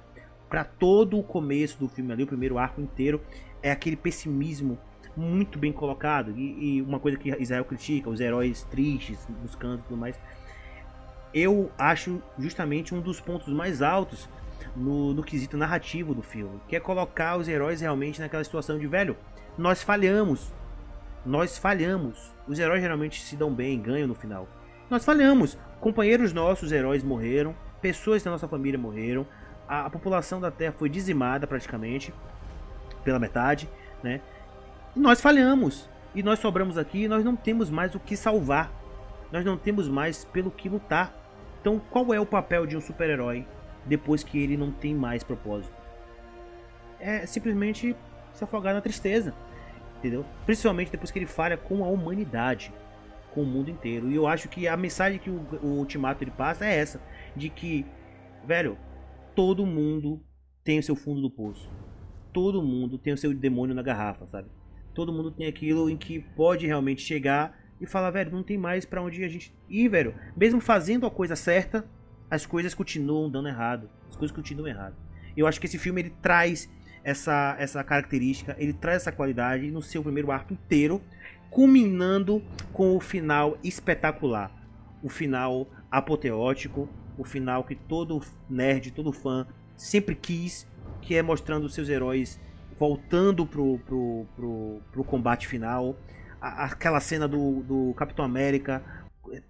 [0.49, 3.21] para todo o começo do filme ali, o primeiro arco inteiro,
[3.61, 4.77] é aquele pessimismo
[5.15, 6.31] muito bem colocado.
[6.37, 10.19] E, e uma coisa que Israel critica, os heróis tristes nos cantos e tudo mais.
[11.33, 14.29] Eu acho justamente um dos pontos mais altos
[14.75, 18.85] no, no quesito narrativo do filme, que é colocar os heróis realmente naquela situação de
[18.85, 19.17] velho.
[19.57, 20.53] Nós falhamos,
[21.25, 22.33] nós falhamos.
[22.47, 24.47] Os heróis geralmente se dão bem, ganham no final.
[24.89, 25.57] Nós falhamos.
[25.79, 29.25] Companheiros nossos heróis morreram, pessoas da nossa família morreram,
[29.67, 32.13] a, a população da Terra foi dizimada praticamente
[33.03, 33.69] pela metade,
[34.01, 34.21] né?
[34.95, 35.89] E nós falhamos.
[36.15, 38.71] E nós sobramos aqui e nós não temos mais o que salvar.
[39.31, 41.13] Nós não temos mais pelo que lutar.
[41.59, 43.47] Então, qual é o papel de um super-herói
[43.85, 45.73] depois que ele não tem mais propósito.
[46.99, 47.95] É simplesmente
[48.33, 49.33] se afogar na tristeza,
[50.03, 50.25] entendeu?
[50.45, 52.73] Principalmente depois que ele falha com a humanidade,
[53.33, 54.11] com o mundo inteiro.
[54.11, 57.01] E eu acho que a mensagem que o, o Ultimato ele passa é essa,
[57.33, 57.85] de que,
[58.45, 58.77] velho,
[59.33, 60.21] todo mundo
[60.61, 61.69] tem o seu fundo do poço.
[62.33, 64.49] Todo mundo tem o seu demônio na garrafa, sabe?
[64.93, 68.85] Todo mundo tem aquilo em que pode realmente chegar e falar, velho, não tem mais
[68.85, 70.13] para onde a gente ir, velho.
[70.35, 71.87] Mesmo fazendo a coisa certa,
[72.29, 73.89] as coisas continuam dando errado.
[74.09, 74.95] As coisas continuam errado.
[75.35, 76.69] Eu acho que esse filme ele traz
[77.03, 81.01] essa, essa característica, ele traz essa qualidade no seu primeiro arco inteiro,
[81.49, 84.51] culminando com o final espetacular.
[85.01, 90.67] O final apoteótico, o final que todo nerd, todo fã sempre quis,
[91.01, 92.39] que é mostrando seus heróis
[92.79, 95.95] voltando pro, pro, pro, pro combate final.
[96.41, 98.83] aquela cena do, do Capitão América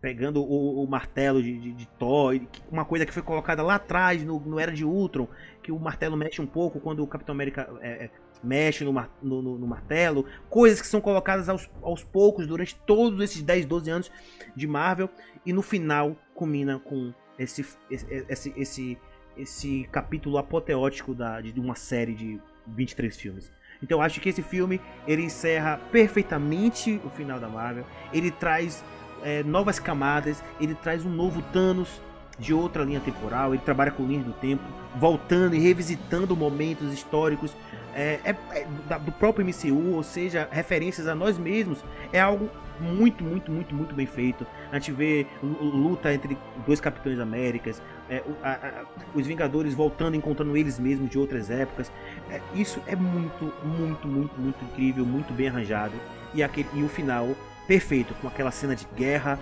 [0.01, 2.39] pegando o, o martelo de, de, de, Thor,
[2.71, 5.27] uma coisa que foi colocada lá atrás no, no Era de Ultron,
[5.63, 8.09] que o martelo mexe um pouco quando o Capitão América é, é,
[8.43, 13.19] mexe no, no, no, no, martelo, coisas que são colocadas aos, aos poucos durante todos
[13.21, 14.11] esses 10, 12 anos
[14.55, 15.09] de Marvel,
[15.45, 18.97] e no final culmina com esse, esse, esse,
[19.37, 23.51] esse capítulo apoteótico da, de uma série de 23 filmes.
[23.81, 27.85] Então acho que esse filme ele encerra perfeitamente o final da Marvel.
[28.13, 28.83] Ele traz
[29.23, 32.01] é, novas camadas, ele traz um novo Thanos
[32.37, 33.53] de outra linha temporal.
[33.53, 34.63] Ele trabalha com linhas do tempo,
[34.95, 37.55] voltando e revisitando momentos históricos
[37.95, 41.83] é, é, é, do próprio MCU, ou seja, referências a nós mesmos.
[42.11, 42.49] É algo
[42.79, 44.45] muito, muito, muito, muito bem feito.
[44.71, 48.83] A gente vê luta entre dois Capitães Américas, é, a, a,
[49.13, 51.91] os Vingadores voltando, encontrando eles mesmos de outras épocas.
[52.29, 55.93] É, isso é muito, muito, muito, muito incrível, muito bem arranjado.
[56.33, 57.29] E, aquele, e o final
[57.67, 59.39] perfeito, com aquela cena de guerra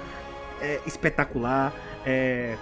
[0.61, 1.73] é, espetacular,
[2.05, 2.57] é,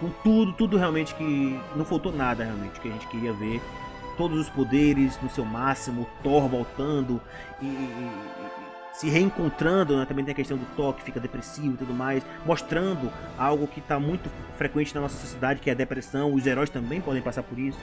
[0.00, 3.60] com tudo, tudo realmente que não faltou nada realmente que a gente queria ver.
[4.16, 7.20] Todos os poderes no seu máximo, Thor voltando
[7.60, 8.10] e, e
[8.94, 10.06] se reencontrando, né?
[10.06, 13.98] também tem a questão do toque, fica depressivo e tudo mais, mostrando algo que está
[13.98, 16.32] muito frequente na nossa sociedade, que é a depressão.
[16.32, 17.78] Os heróis também podem passar por isso.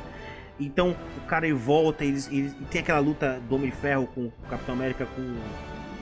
[0.59, 4.27] Então o cara ele volta, eles, eles tem aquela luta do Homem de Ferro com
[4.27, 5.35] o Capitão América com,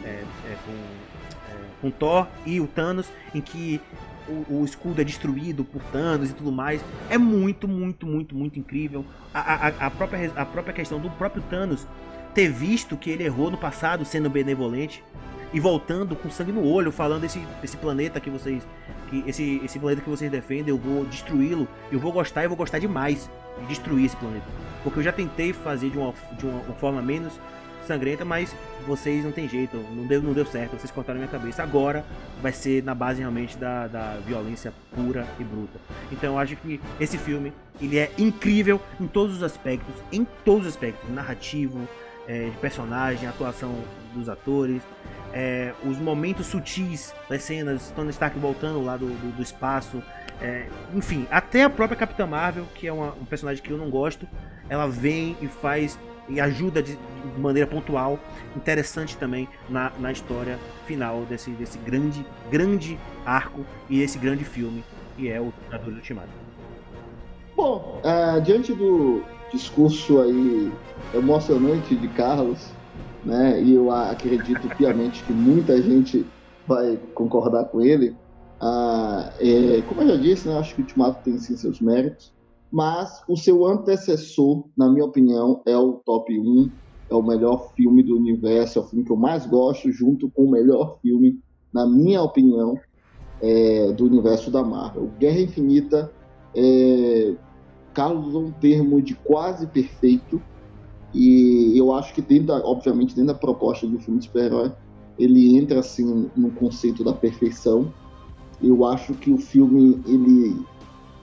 [0.03, 3.81] é, é, com, é, com Thor e o Thanos, em que
[4.50, 6.84] o, escudo é destruído por Thanos e tudo mais.
[7.10, 9.06] É muito, muito, muito, muito incrível.
[9.34, 11.88] A, a, a, própria, a própria questão do próprio Thanos
[12.34, 15.04] ter visto que ele errou no passado sendo benevolente
[15.52, 18.66] e voltando com sangue no olho, falando esse, esse planeta que vocês.
[19.10, 21.68] Que esse, esse planeta que vocês defendem, eu vou destruí-lo.
[21.92, 23.30] Eu vou gostar e vou gostar demais
[23.62, 24.46] de destruir esse planeta.
[24.84, 27.34] Porque eu já tentei fazer de uma, de uma forma menos
[27.88, 28.56] sangrenta, mas
[28.90, 31.61] vocês não tem jeito, não deu, não deu certo, vocês cortaram minha cabeça.
[31.61, 32.03] Agora
[32.41, 35.80] vai ser na base realmente da, da violência pura e bruta.
[36.11, 40.68] Então eu acho que esse filme ele é incrível em todos os aspectos, em todos
[40.68, 41.88] os aspectos, narrativo,
[42.28, 43.76] é, personagem, atuação
[44.14, 44.82] dos atores,
[45.32, 50.02] é, os momentos sutis das cenas, Tony Stark voltando lá do, do, do espaço,
[50.41, 53.90] é, enfim, até a própria Capitã Marvel, que é uma, um personagem que eu não
[53.90, 54.28] gosto,
[54.68, 55.98] ela vem e faz
[56.30, 56.98] e ajuda de,
[57.38, 58.20] maneira pontual,
[58.56, 64.84] interessante também na, na história final desse, desse grande, grande arco e esse grande filme
[65.20, 66.30] que é o Vingadores Ultimato.
[67.56, 70.72] Bom, uh, diante do discurso aí
[71.14, 72.70] emocionante de Carlos,
[73.26, 73.62] né?
[73.62, 76.26] E eu acredito piamente que muita gente
[76.66, 78.16] vai concordar com ele.
[78.62, 82.32] Ah, é, como eu já disse, né, acho que o Ultimato tem sim seus méritos,
[82.72, 86.72] mas o seu antecessor, na minha opinião, é o top 1,
[87.10, 90.44] é o melhor filme do universo, é o filme que eu mais gosto, junto com
[90.44, 91.40] o melhor filme,
[91.74, 92.76] na minha opinião,
[93.41, 95.12] é, do universo da Marvel.
[95.18, 96.12] Guerra Infinita,
[96.56, 97.36] é,
[97.94, 100.41] Carlos usou um termo de quase perfeito,
[101.14, 104.72] e eu acho que dentro, da, obviamente, dentro da proposta do filme de super-herói,
[105.18, 107.91] ele entra assim no conceito da perfeição.
[108.62, 110.56] Eu acho que o filme ele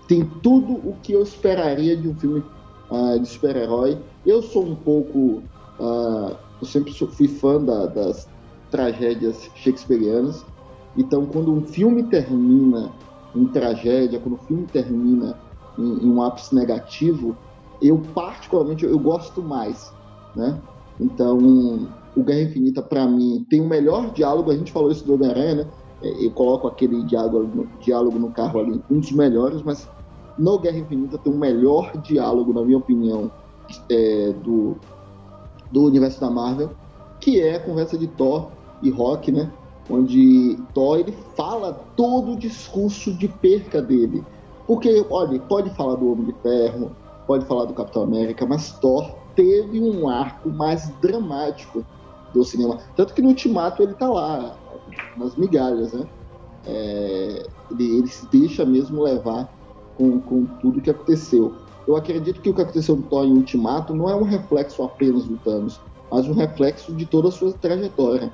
[0.07, 2.43] tem tudo o que eu esperaria de um filme
[2.91, 3.99] uh, de super-herói.
[4.24, 5.43] Eu sou um pouco,
[5.81, 8.28] uh, eu sempre fui fã da, das
[8.70, 10.45] tragédias shakespearianas.
[10.97, 12.93] Então, quando um filme termina
[13.35, 15.39] em tragédia, quando o filme termina
[15.78, 17.37] em, em um ápice negativo,
[17.83, 19.93] eu particularmente eu gosto mais,
[20.35, 20.61] né?
[20.99, 21.39] Então,
[22.16, 25.55] o Guerra Infinita para mim tem o melhor diálogo, a gente falou isso do Homem-Aranha,
[25.57, 25.70] né?
[26.03, 29.89] É, eu coloco aquele diálogo, diálogo no carro ali, um dos melhores, mas
[30.38, 33.30] no Guerra Infinita tem o melhor diálogo, na minha opinião,
[33.90, 34.76] é, do,
[35.70, 36.70] do universo da Marvel,
[37.20, 38.48] que é a conversa de Thor
[38.82, 39.50] e Rock, né?
[39.88, 44.24] Onde Thor ele fala todo o discurso de perca dele
[44.66, 46.90] Porque, olha, pode falar do Homem de Ferro,
[47.26, 51.84] pode falar do Capitão América, mas Thor teve um arco mais dramático
[52.32, 52.78] do cinema.
[52.96, 54.56] Tanto que no Ultimato ele tá lá,
[55.16, 56.06] nas migalhas, né?
[56.66, 59.48] É, ele, ele, se deixa mesmo levar
[59.97, 61.55] com, com tudo que aconteceu.
[61.86, 65.24] Eu acredito que o que aconteceu no Thor em Ultimato não é um reflexo apenas
[65.24, 68.32] do Thanos, mas um reflexo de toda a sua trajetória.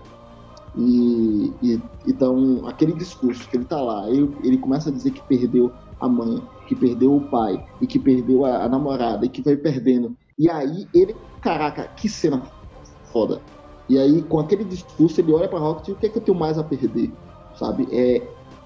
[0.75, 5.23] E, e então, aquele discurso que ele tá lá, ele, ele começa a dizer que
[5.23, 5.71] perdeu
[6.01, 9.57] a mãe, que perdeu o pai, e que perdeu a, a namorada, e que vai
[9.57, 10.17] perdendo.
[10.39, 12.43] E aí ele, caraca, que cena
[13.13, 13.41] foda.
[13.89, 16.23] E aí, com aquele discurso, ele olha pra Rocket e o que é que eu
[16.23, 17.13] tenho mais a perder?
[17.55, 17.87] Sabe?
[17.93, 18.17] É,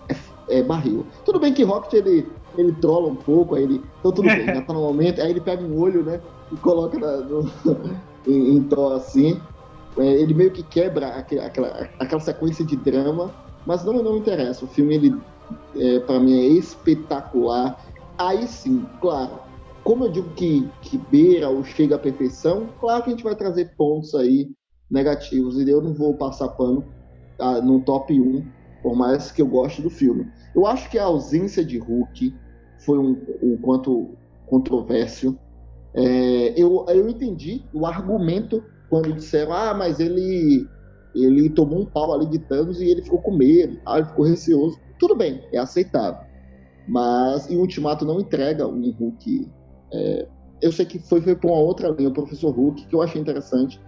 [0.08, 1.04] é, é barril.
[1.24, 2.28] Tudo bem que Rocket ele,
[2.60, 3.82] ele trola um pouco, aí ele.
[4.00, 6.20] Então tudo bem, já tá no momento, aí ele pega um olho, né?
[6.52, 7.50] E coloca na, no,
[8.26, 9.40] em, em tó assim.
[9.98, 11.46] É, ele meio que quebra aquela,
[11.98, 13.34] aquela sequência de drama,
[13.66, 14.64] mas não, não interessa.
[14.64, 15.14] O filme, ele,
[15.74, 17.78] é, para mim, é espetacular.
[18.18, 19.40] Aí sim, claro,
[19.86, 23.36] como eu digo que, que beira ou chega à perfeição, claro que a gente vai
[23.36, 24.50] trazer pontos aí
[24.90, 26.84] negativos, e eu não vou passar pano
[27.38, 28.44] ah, no top 1,
[28.82, 30.26] por mais que eu goste do filme.
[30.54, 32.34] Eu acho que a ausência de Hulk
[32.80, 34.10] foi um, um quanto
[34.46, 35.38] controverso.
[35.94, 40.68] É, eu, eu entendi o argumento quando disseram, ah, mas ele
[41.14, 44.26] ele tomou um pau ali de Thanos e ele ficou com medo, ah, ele ficou
[44.26, 44.78] receoso.
[44.98, 46.26] Tudo bem, é aceitável.
[46.86, 49.50] Mas e o Ultimato não entrega um Hulk.
[49.92, 50.28] É,
[50.60, 53.20] eu sei que foi, foi para uma outra linha, o Professor Hulk, que eu achei
[53.20, 53.80] interessante,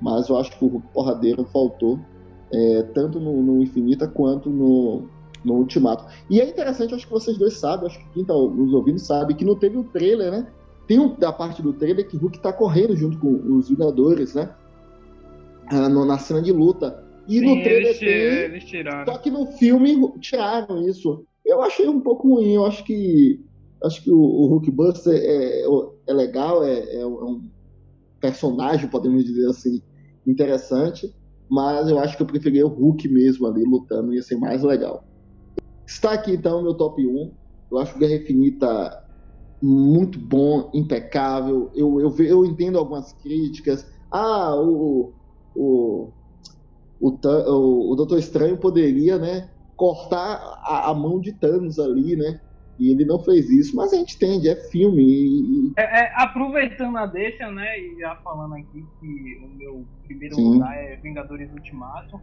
[0.00, 1.98] mas eu acho que o Hulk porradeiro faltou,
[2.52, 5.08] é, tanto no, no, Infinita quanto no,
[5.44, 6.04] no Ultimato.
[6.30, 9.34] E é interessante, acho que vocês dois sabem, acho que quem está nos ouvindo sabe,
[9.34, 10.46] que não teve o trailer, né?
[10.86, 14.34] Tem um, da parte do trailer que o Hulk tá correndo junto com os Vingadores,
[14.34, 14.54] né?
[15.70, 17.02] Ah, no, na cena de luta.
[17.28, 18.08] E Sim, no trailer eles, tem.
[18.08, 19.12] Eles tiraram.
[19.12, 21.24] Só que no filme tiraram isso.
[21.46, 22.54] Eu achei um pouco ruim.
[22.54, 23.40] Eu acho que.
[23.84, 25.66] Acho que o, o Hulk Buster é, é,
[26.06, 27.42] é legal, é, é, um
[28.20, 29.82] personagem, podemos dizer assim,
[30.24, 31.12] interessante.
[31.50, 35.04] Mas eu acho que eu preferia o Hulk mesmo ali lutando, ia ser mais legal.
[35.86, 37.32] Está aqui então meu top 1.
[37.70, 39.02] Eu acho Guerra Infinita
[39.62, 41.70] muito bom, impecável.
[41.74, 43.88] Eu, eu, eu entendo algumas críticas.
[44.10, 45.14] Ah, o,
[45.54, 46.12] o,
[47.00, 52.40] o, o, o Doutor Estranho poderia né, cortar a, a, mão de Thanos ali, né?
[52.78, 55.02] E ele não fez isso, mas a gente entende, é filme.
[55.04, 55.72] E...
[55.76, 60.54] É, é, aproveitando a deixa, né, e já falando aqui que o meu primeiro Sim.
[60.54, 62.20] lugar é Vingadores Ultimato.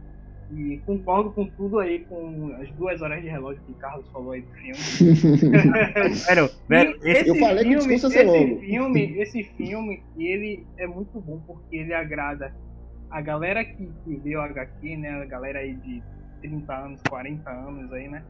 [0.52, 4.32] E concordo com tudo aí, com as duas horas de relógio que o Carlos falou
[4.32, 4.74] aí do filme.
[6.26, 8.60] velho, velho, esse, eu falei filme, que esse longo.
[8.60, 12.52] filme, esse filme, ele é muito bom porque ele agrada
[13.10, 15.22] a galera que, que vê o HQ, né?
[15.22, 16.02] A galera aí de
[16.40, 18.24] 30 anos, 40 anos aí, né?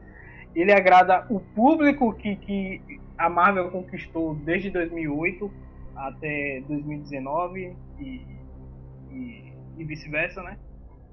[0.55, 2.81] Ele agrada o público que, que
[3.17, 5.51] a Marvel conquistou desde 2008
[5.95, 8.03] até 2019 e,
[9.11, 10.57] e, e vice-versa, né?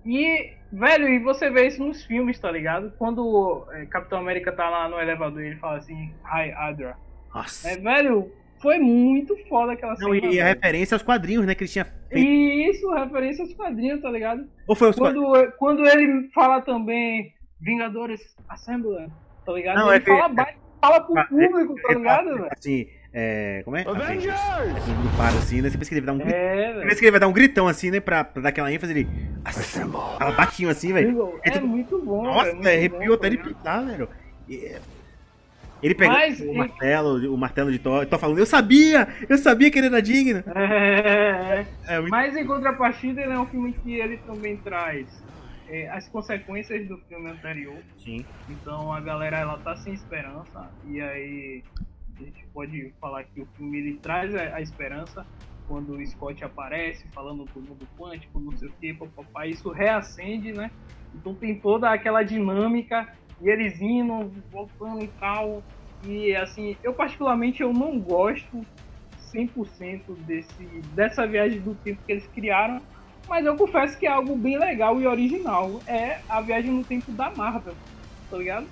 [0.04, 2.92] E, velho, e você vê isso nos filmes, tá ligado?
[2.98, 6.96] Quando é, Capitão América tá lá no elevador e ele fala assim, Hi, Hydra.
[7.34, 7.70] Nossa.
[7.70, 10.08] É, velho, foi muito foda aquela cena.
[10.08, 10.42] Não, e velho.
[10.42, 11.54] a referência aos quadrinhos, né?
[11.54, 12.16] Que ele tinha feito.
[12.16, 14.48] Isso, referência aos quadrinhos, tá ligado?
[14.66, 15.54] Ou foi os quando, quadrinhos?
[15.58, 19.08] quando ele fala também Vingadores Assembly,
[19.44, 19.78] tá ligado?
[19.78, 20.54] Não, ele é fala, que...
[20.80, 22.48] fala pro ah, público, tá ligado, velho?
[22.56, 22.88] Assim,
[23.20, 23.80] é, como é?
[23.80, 24.40] Avengers!
[24.86, 25.68] Ele para assim, né?
[25.68, 27.32] Você pensa que ele vai dar um é, Você pensa que ele vai dar um
[27.32, 27.98] gritão assim, né?
[27.98, 29.08] Pra, pra dar aquela ênfase ele.
[29.44, 31.36] Fala baixinho assim, velho.
[31.42, 32.22] É, é muito bom.
[32.22, 34.08] Nossa, é arrepiou até ele pintar, velho.
[35.82, 39.08] Ele pegou Mas, o martelo, o martelo de Thor, Thor falando, eu sabia!
[39.28, 40.42] Eu sabia que ele era digno!
[40.54, 42.10] É, é muito...
[42.10, 45.06] Mas em contrapartida, ele é um filme que ele também traz
[45.68, 47.78] é, as consequências do filme anterior.
[47.96, 48.24] Sim.
[48.48, 50.68] Então a galera ela tá sem esperança.
[50.86, 51.62] E aí
[52.20, 55.26] a gente pode falar que o filme ele traz a, a esperança
[55.66, 60.52] quando o Scott aparece falando do mundo quântico, não sei o que, papai, isso reacende,
[60.52, 60.70] né?
[61.14, 63.06] Então tem toda aquela dinâmica
[63.40, 65.62] e eles indo, voltando e tal.
[66.06, 68.64] E assim, eu particularmente eu não gosto
[69.34, 70.64] 100% desse,
[70.94, 72.80] dessa viagem do tempo que eles criaram,
[73.28, 75.80] mas eu confesso que é algo bem legal e original.
[75.86, 77.74] É a viagem no tempo da Marvel,
[78.30, 78.66] tá ligado?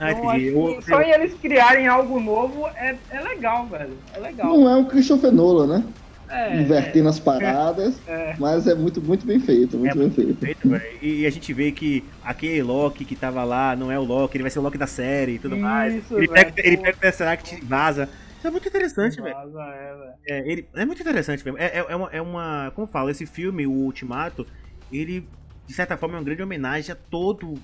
[0.00, 3.92] Ah, então, só em eles criarem algo novo é, é legal, velho.
[4.14, 4.46] É legal.
[4.48, 5.84] Não é o Christopher Nolan, né?
[6.30, 10.14] É, Invertendo é, as paradas, é, mas é muito, muito bem feito, muito bem muito
[10.14, 10.36] feito.
[10.36, 14.36] feito e a gente vê que aquele Loki que tava lá não é o Loki,
[14.36, 16.10] ele vai ser o Loki da série e tudo Isso, mais.
[16.12, 18.08] Ele pega, ele pega o Tesseract e vaza.
[18.38, 19.36] Isso é muito interessante, velho.
[19.36, 21.58] É, é, ele, é muito interessante mesmo.
[21.58, 22.72] É, é, uma, é uma.
[22.74, 24.46] Como eu falo, esse filme, o Ultimato,
[24.90, 25.28] ele,
[25.66, 27.54] de certa forma, é uma grande homenagem a todo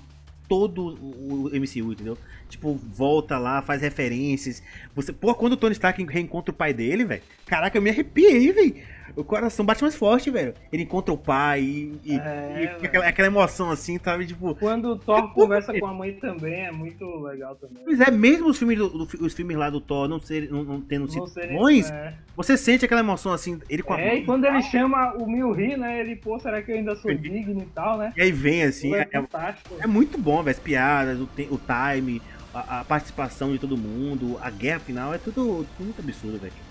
[0.47, 2.17] todo o MCU, entendeu?
[2.47, 4.63] tipo, volta lá, faz referências.
[4.95, 8.51] Você, pô, quando o Tony Stark reencontra o pai dele, velho, caraca, eu me arrepiei,
[8.51, 8.75] velho.
[9.15, 10.53] O coração bate mais forte, velho.
[10.71, 14.27] Ele encontra o pai e, e, é, e aquela, aquela, emoção assim, sabe?
[14.27, 14.55] Tipo.
[14.55, 17.83] Quando o Thor é, conversa com a mãe também, é muito legal também.
[17.83, 20.63] Pois é, mesmo os filmes, do, do, os filmes lá do Thor não, ser, não,
[20.63, 22.13] não tendo sido bons, é.
[22.35, 25.29] você sente aquela emoção assim, ele com a É, mãe, e quando ele chama o
[25.29, 25.99] Milri, né?
[25.99, 28.13] Ele, pô, será que eu ainda sou digno e tal, né?
[28.15, 29.75] E aí vem assim, é, é, fantástico.
[29.79, 30.55] É muito bom, velho.
[30.55, 32.21] As piadas, o, o time,
[32.53, 36.66] a, a, participação de todo mundo, a guerra final, é tudo, tudo muito absurdo, velho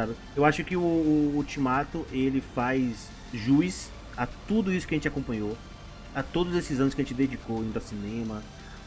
[0.00, 0.16] sabe?
[0.34, 5.08] Eu acho que o, o Ultimato ele faz juiz a tudo isso que a gente
[5.08, 5.56] acompanhou,
[6.14, 8.42] a todos esses anos que a gente dedicou indo ao cinema,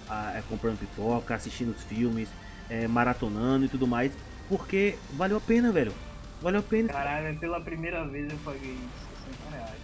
[0.10, 2.28] a, a, é, comprando pipoca, assistindo os filmes,
[2.70, 4.12] é, maratonando e tudo mais,
[4.50, 5.94] porque valeu a pena, velho.
[6.42, 6.90] Valeu a pena.
[6.90, 8.78] Caralho, pela primeira vez eu paguei
[9.26, 9.80] 60 reais.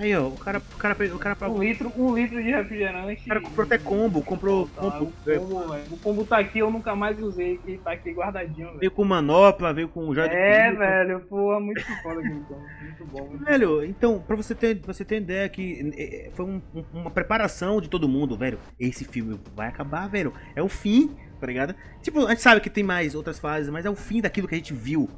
[0.00, 0.96] Aí, ó, o cara, o cara.
[1.14, 3.22] O cara um, litro, um litro de refrigerante.
[3.22, 4.66] O cara comprou até combo, comprou.
[4.68, 8.10] Tá, combo, o, combo, o combo tá aqui, eu nunca mais usei, que tá aqui
[8.10, 8.78] guardadinho, velho.
[8.78, 12.66] Veio com manopla, veio com joia É, velho, pô, muito foda aquele combo.
[12.80, 13.28] Muito bom.
[13.28, 13.82] Muito velho, bom.
[13.82, 16.62] então, pra você ter, pra você ter ideia que é, é, foi um,
[16.94, 18.58] uma preparação de todo mundo, velho.
[18.80, 20.32] Esse filme vai acabar, velho.
[20.56, 21.74] É o fim, tá ligado?
[22.00, 24.54] Tipo, a gente sabe que tem mais outras fases, mas é o fim daquilo que
[24.54, 25.10] a gente viu.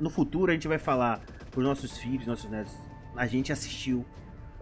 [0.00, 2.74] No futuro a gente vai falar pros nossos filhos, nossos netos.
[3.14, 4.06] A gente assistiu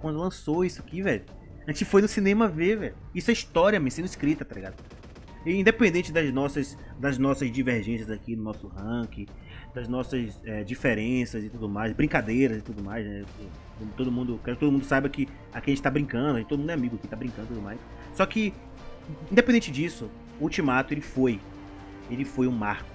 [0.00, 1.22] quando lançou isso aqui, velho.
[1.66, 2.94] A gente foi no cinema ver, velho.
[3.14, 4.74] Isso é história, me sendo escrita, tá ligado?
[5.44, 9.26] E independente das nossas, das nossas divergências aqui no nosso ranking,
[9.74, 13.24] das nossas é, diferenças e tudo mais, brincadeiras e tudo mais, né?
[13.96, 16.70] Todo mundo, quero que todo mundo saiba que aqui a gente tá brincando, todo mundo
[16.70, 17.78] é amigo aqui, tá brincando e tudo mais.
[18.14, 18.52] Só que,
[19.30, 21.40] independente disso, o Ultimato ele foi.
[22.10, 22.90] Ele foi um marco.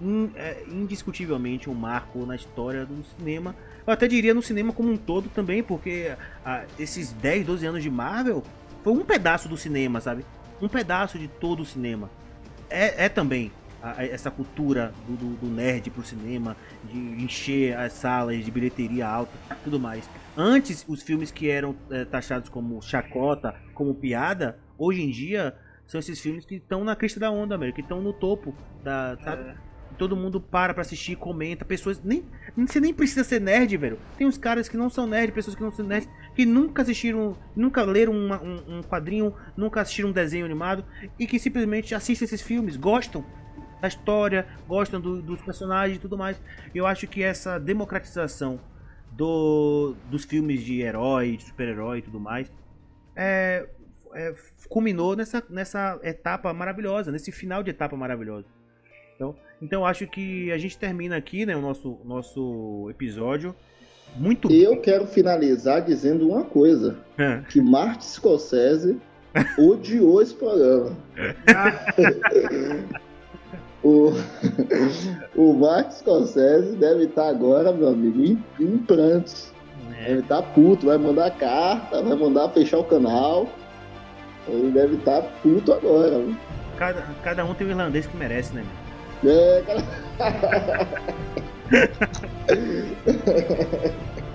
[0.00, 3.54] In, é, indiscutivelmente um marco na história do cinema
[3.86, 6.14] eu até diria no cinema como um todo também, porque
[6.44, 8.42] ah, esses 10, 12 anos de Marvel
[8.82, 10.24] foi um pedaço do cinema, sabe?
[10.60, 12.10] Um pedaço de todo o cinema.
[12.70, 13.50] É, é também
[13.82, 19.06] a, essa cultura do, do, do, nerd pro cinema, de encher as salas de bilheteria
[19.06, 19.32] alta
[19.64, 20.08] tudo mais.
[20.36, 25.54] Antes, os filmes que eram é, taxados como chacota, como piada, hoje em dia
[25.86, 29.18] são esses filmes que estão na crista da onda, mesmo, que estão no topo da,
[29.22, 29.54] sabe?
[29.98, 32.02] Todo mundo para pra assistir, comenta, pessoas.
[32.02, 32.24] Nem,
[32.56, 33.98] você nem precisa ser nerd, velho.
[34.16, 37.36] Tem uns caras que não são nerd, pessoas que não são nerd, que nunca assistiram,
[37.54, 40.84] nunca leram uma, um, um, quadrinho, nunca assistiram um desenho animado
[41.18, 43.24] e que simplesmente assistem esses filmes, gostam
[43.80, 46.40] da história, gostam do, dos personagens e tudo mais.
[46.74, 48.60] Eu acho que essa democratização
[49.10, 52.50] do, dos filmes de herói, de super-herói e tudo mais,
[53.14, 53.68] é,
[54.14, 54.34] é,
[54.68, 58.46] culminou nessa, nessa etapa maravilhosa, nesse final de etapa maravilhosa.
[59.14, 63.54] Então, então acho que a gente termina aqui, né, o nosso, nosso episódio.
[64.16, 67.40] Muito Eu quero finalizar dizendo uma coisa: é.
[67.48, 68.98] que Martin Scorsese
[69.56, 70.96] odiou esse programa.
[73.82, 74.12] o,
[75.36, 79.52] o Martin Scorsese deve estar agora, meu amigo, em, em prantos.
[80.00, 80.08] É.
[80.08, 83.48] Deve estar puto, vai mandar carta, vai mandar fechar o canal.
[84.48, 86.20] Ele deve estar puto agora.
[86.76, 88.64] Cada, cada um tem o irlandês que merece, né?
[89.24, 89.82] É, cara.